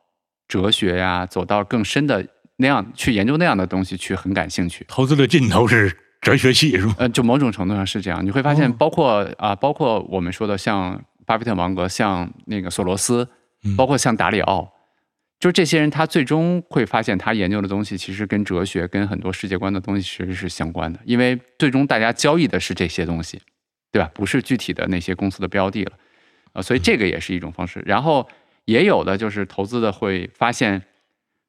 [0.46, 2.24] 哲学呀，走到更深的
[2.58, 4.84] 那样去研究那样的东西去很感兴趣。
[4.86, 6.94] 投资的尽头是哲学系是吗？
[6.98, 13.28] 呃，就某种程度上是这样，你会发现，哦包括啊、包括我们说的像巴菲特、芒格，像那个索罗斯，嗯
[13.76, 14.72] 包括像达里奥，
[15.40, 23.40] 就这些人，他最终会发现，他研究的东西其实跟哲学、跟很多世界观的东西其实是相关的，因为最终大家交易的是这些东西，
[23.92, 24.10] 对吧？
[24.14, 25.92] 不是具体的那些公司的标的了，
[26.52, 27.82] 啊、所以这个也是一种方式。
[27.84, 28.28] 然后
[28.64, 30.82] 也有的就是投资的会发现，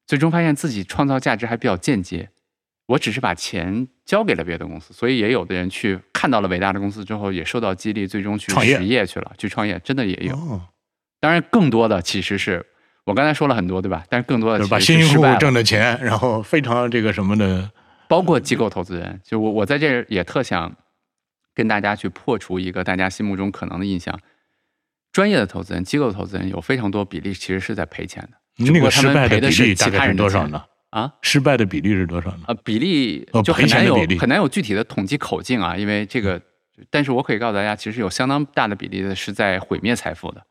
[0.08, 2.30] 最终发现自己创造价值还比较间接。
[2.88, 10.36] 我只是把钱交给了别的公司，所以也有的人去看到了伟大的公司之后，也受到激励，最终去创业实业去了，去创业，真的也有。
[10.36, 10.62] 哦，
[11.20, 12.66] 当然，更多的其实是
[13.04, 14.04] 我刚才说了很多，对吧？
[14.10, 17.72] 但是更多的是把其实辛辛苦苦挣的钱，然后非常这个什么的，
[18.08, 19.20] 包括机构投资人。
[19.24, 20.76] 就我我在这儿也特想
[21.54, 24.20] 跟大家去破除一个大家心目中可能的印象：
[25.12, 28.72] 专业的投资人、机构投资人有非常多比例其实是在赔钱的。
[28.72, 30.64] 那个失败们赔的是比例大概是多少呢？
[30.92, 31.12] 啊。
[31.22, 32.44] 失败的比例是多少呢？
[32.48, 36.42] 呃，比例就很难有钱的比例很难有具体的统计口径啊，因为这个，
[36.90, 40.44] 但是我可以告诉大家，其实有相当大的比例的是在毁灭财富的。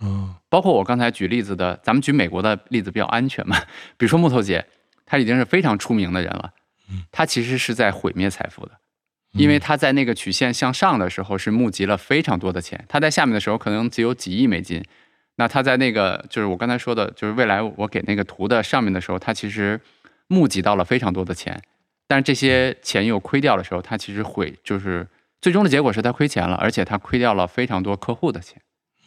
[0.00, 0.34] 嗯。
[0.48, 3.56] 包括我刚才举例子的，咱们举美国的例子比较安全嘛，
[3.96, 4.66] 比如说木头姐，
[5.06, 6.52] 她已经是非常出名的人了
[6.90, 8.72] 嗯，她其实是在毁灭财富的，
[9.32, 14.84] 因为她在那个曲线向上的时候是募集了非常多的钱，她在下面的时候可能只有几亿美金，
[15.36, 19.80] 那她在那个就是我刚才说的，就是未来我给那个图的上面的时候，她其实
[20.26, 21.62] 募集到了非常多的钱，
[22.08, 25.06] 但是这些钱又亏掉的时候，她其实毁就是
[25.40, 28.60] 最终的结果是她亏钱了，而且她亏掉了非常多客户的钱。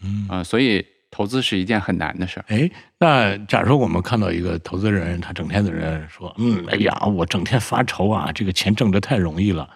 [0.03, 0.27] 嗯。
[0.27, 2.45] 啊、所以投资是一件很难的事儿。
[2.47, 9.69] 哎，那假如说我们看到一个投资人，他整天在那说，嗯，哎呀，我整天发愁啊，这个钱挣得太容易了，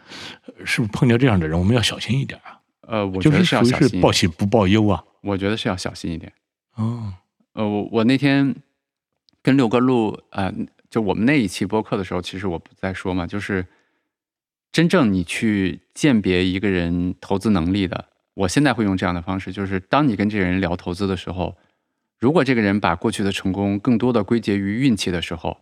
[0.46, 2.60] 呃是不是碰见这样的人，我们要小心一点啊？
[2.82, 5.04] 呃，我就觉得是要小心一点，报喜不报忧啊。
[5.22, 6.32] 我觉得是要小心一点。
[6.76, 7.14] 哦，
[7.54, 8.56] 呃，我我那天
[9.44, 10.54] 跟六哥录，呃，
[10.90, 13.66] 就我们那一期播客的时候，其实我不在说嘛，就是
[14.72, 18.06] 真正你去鉴别一个人投资能力的，
[18.38, 21.58] 我现在会用这样的方式，就是当你跟这个人聊投资的时候，
[22.20, 25.58] 如果这个人把过去的成功更多的归结于运气的时候，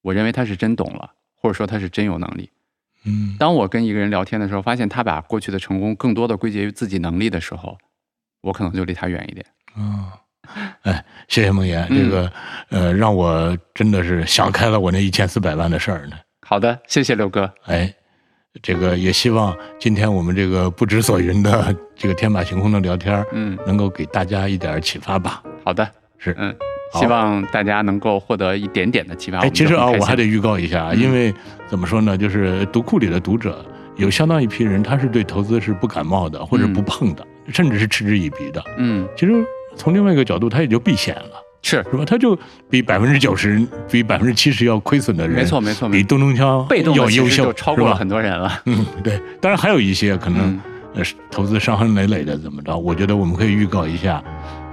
[0.00, 2.48] 我认为他是真懂了，或者说他是真有能力。
[3.04, 7.76] 嗯当我跟一个人聊天的时候，发现他把过去的成功更多的归结于自己能力的时候，
[8.40, 9.44] 我可能就离他远一点。
[9.76, 10.08] 哦，
[10.82, 12.32] 哎，谢谢梦妍，嗯这个
[12.70, 16.16] 呃，让我真的是想开了我那一千四百万的事儿呢。
[16.46, 17.52] 好的，谢谢刘哥。
[17.64, 17.94] 哎，
[18.62, 25.40] 这个也希望今天我们这个不知所云的这个天马行空的聊天儿，嗯，能够给大家一点启发吧。
[25.64, 26.54] 好的，是嗯，
[26.94, 29.38] 希望大家能够获得一点点的启发。
[29.38, 31.32] 哎，其实啊，我还得得预告一下因为
[31.68, 33.64] 怎么说呢，就是读库里的读者
[33.96, 38.60] 有相当一批人，他是对投资是不感冒的，或者嗯不碰的，甚至是嗤之以鼻的。
[38.78, 39.32] 嗯，其实
[39.76, 42.04] 从另外一个角度，他也就避险了，是是吧？
[42.06, 42.38] 他就
[42.68, 48.62] 比百分之九十、比百分之七十要亏损的人，没错没错，比错咚咚锵被动要优秀，超过了很多人了。
[48.66, 49.20] 嗯，对。
[49.40, 50.60] 当然还有一些可能嗯
[50.94, 54.22] 呃投资伤痕累累的怎么着，我觉得我们可以预告一下，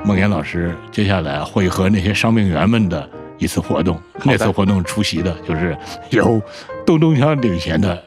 [0.05, 3.07] 孟岩老师接下来会和那些伤病员们的
[3.37, 3.95] 一次活动。
[3.95, 5.77] 的那次活动出席的就是
[6.11, 6.41] 由
[6.85, 8.01] 咚咚锵领衔的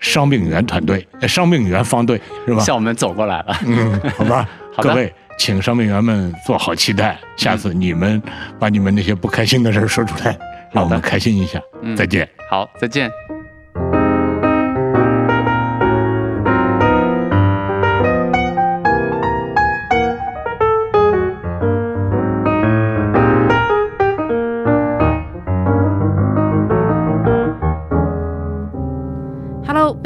[0.00, 2.60] 伤病员团队、呃伤病员方队，是吧？
[2.60, 3.56] 向我们走过来了。
[3.66, 4.48] 嗯，好吧，
[4.80, 8.22] 各位，请伤病员们做好期待，下次你们
[8.58, 10.36] 把你们那些不开心的事儿说出来，
[10.72, 11.60] 让我们开心一下。
[11.82, 12.28] 嗯再见。
[12.48, 13.10] 好，再见。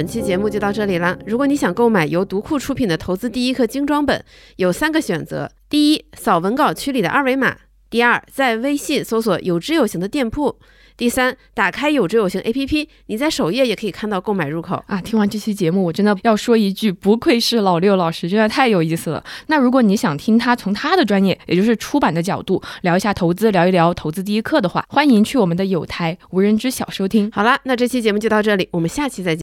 [0.00, 1.14] 本期节目就到这里了。
[1.26, 4.24] 如果你想购买由读库出品的《投资第一课》精装本，
[4.56, 7.50] 有三个选择：第一，扫文稿区里的二维码；
[7.90, 10.56] 第二，在微信搜索“有知有行”的店铺；
[10.96, 14.82] 第三，打开有知有行 APP，你在首页也可以看到购买入口。
[14.86, 19.22] 啊，听完这期节目，我真的要说一句，不愧是老六老师，真的太有意思了。
[19.48, 27.30] 那如果你想听他从他的专业，也就是出版的角度聊一下投资，聊一聊投资第一课的话，欢迎去我们的有台无人知晓收听。
[27.32, 29.38] 好啦，那这期节目就到这里，我们下期再见。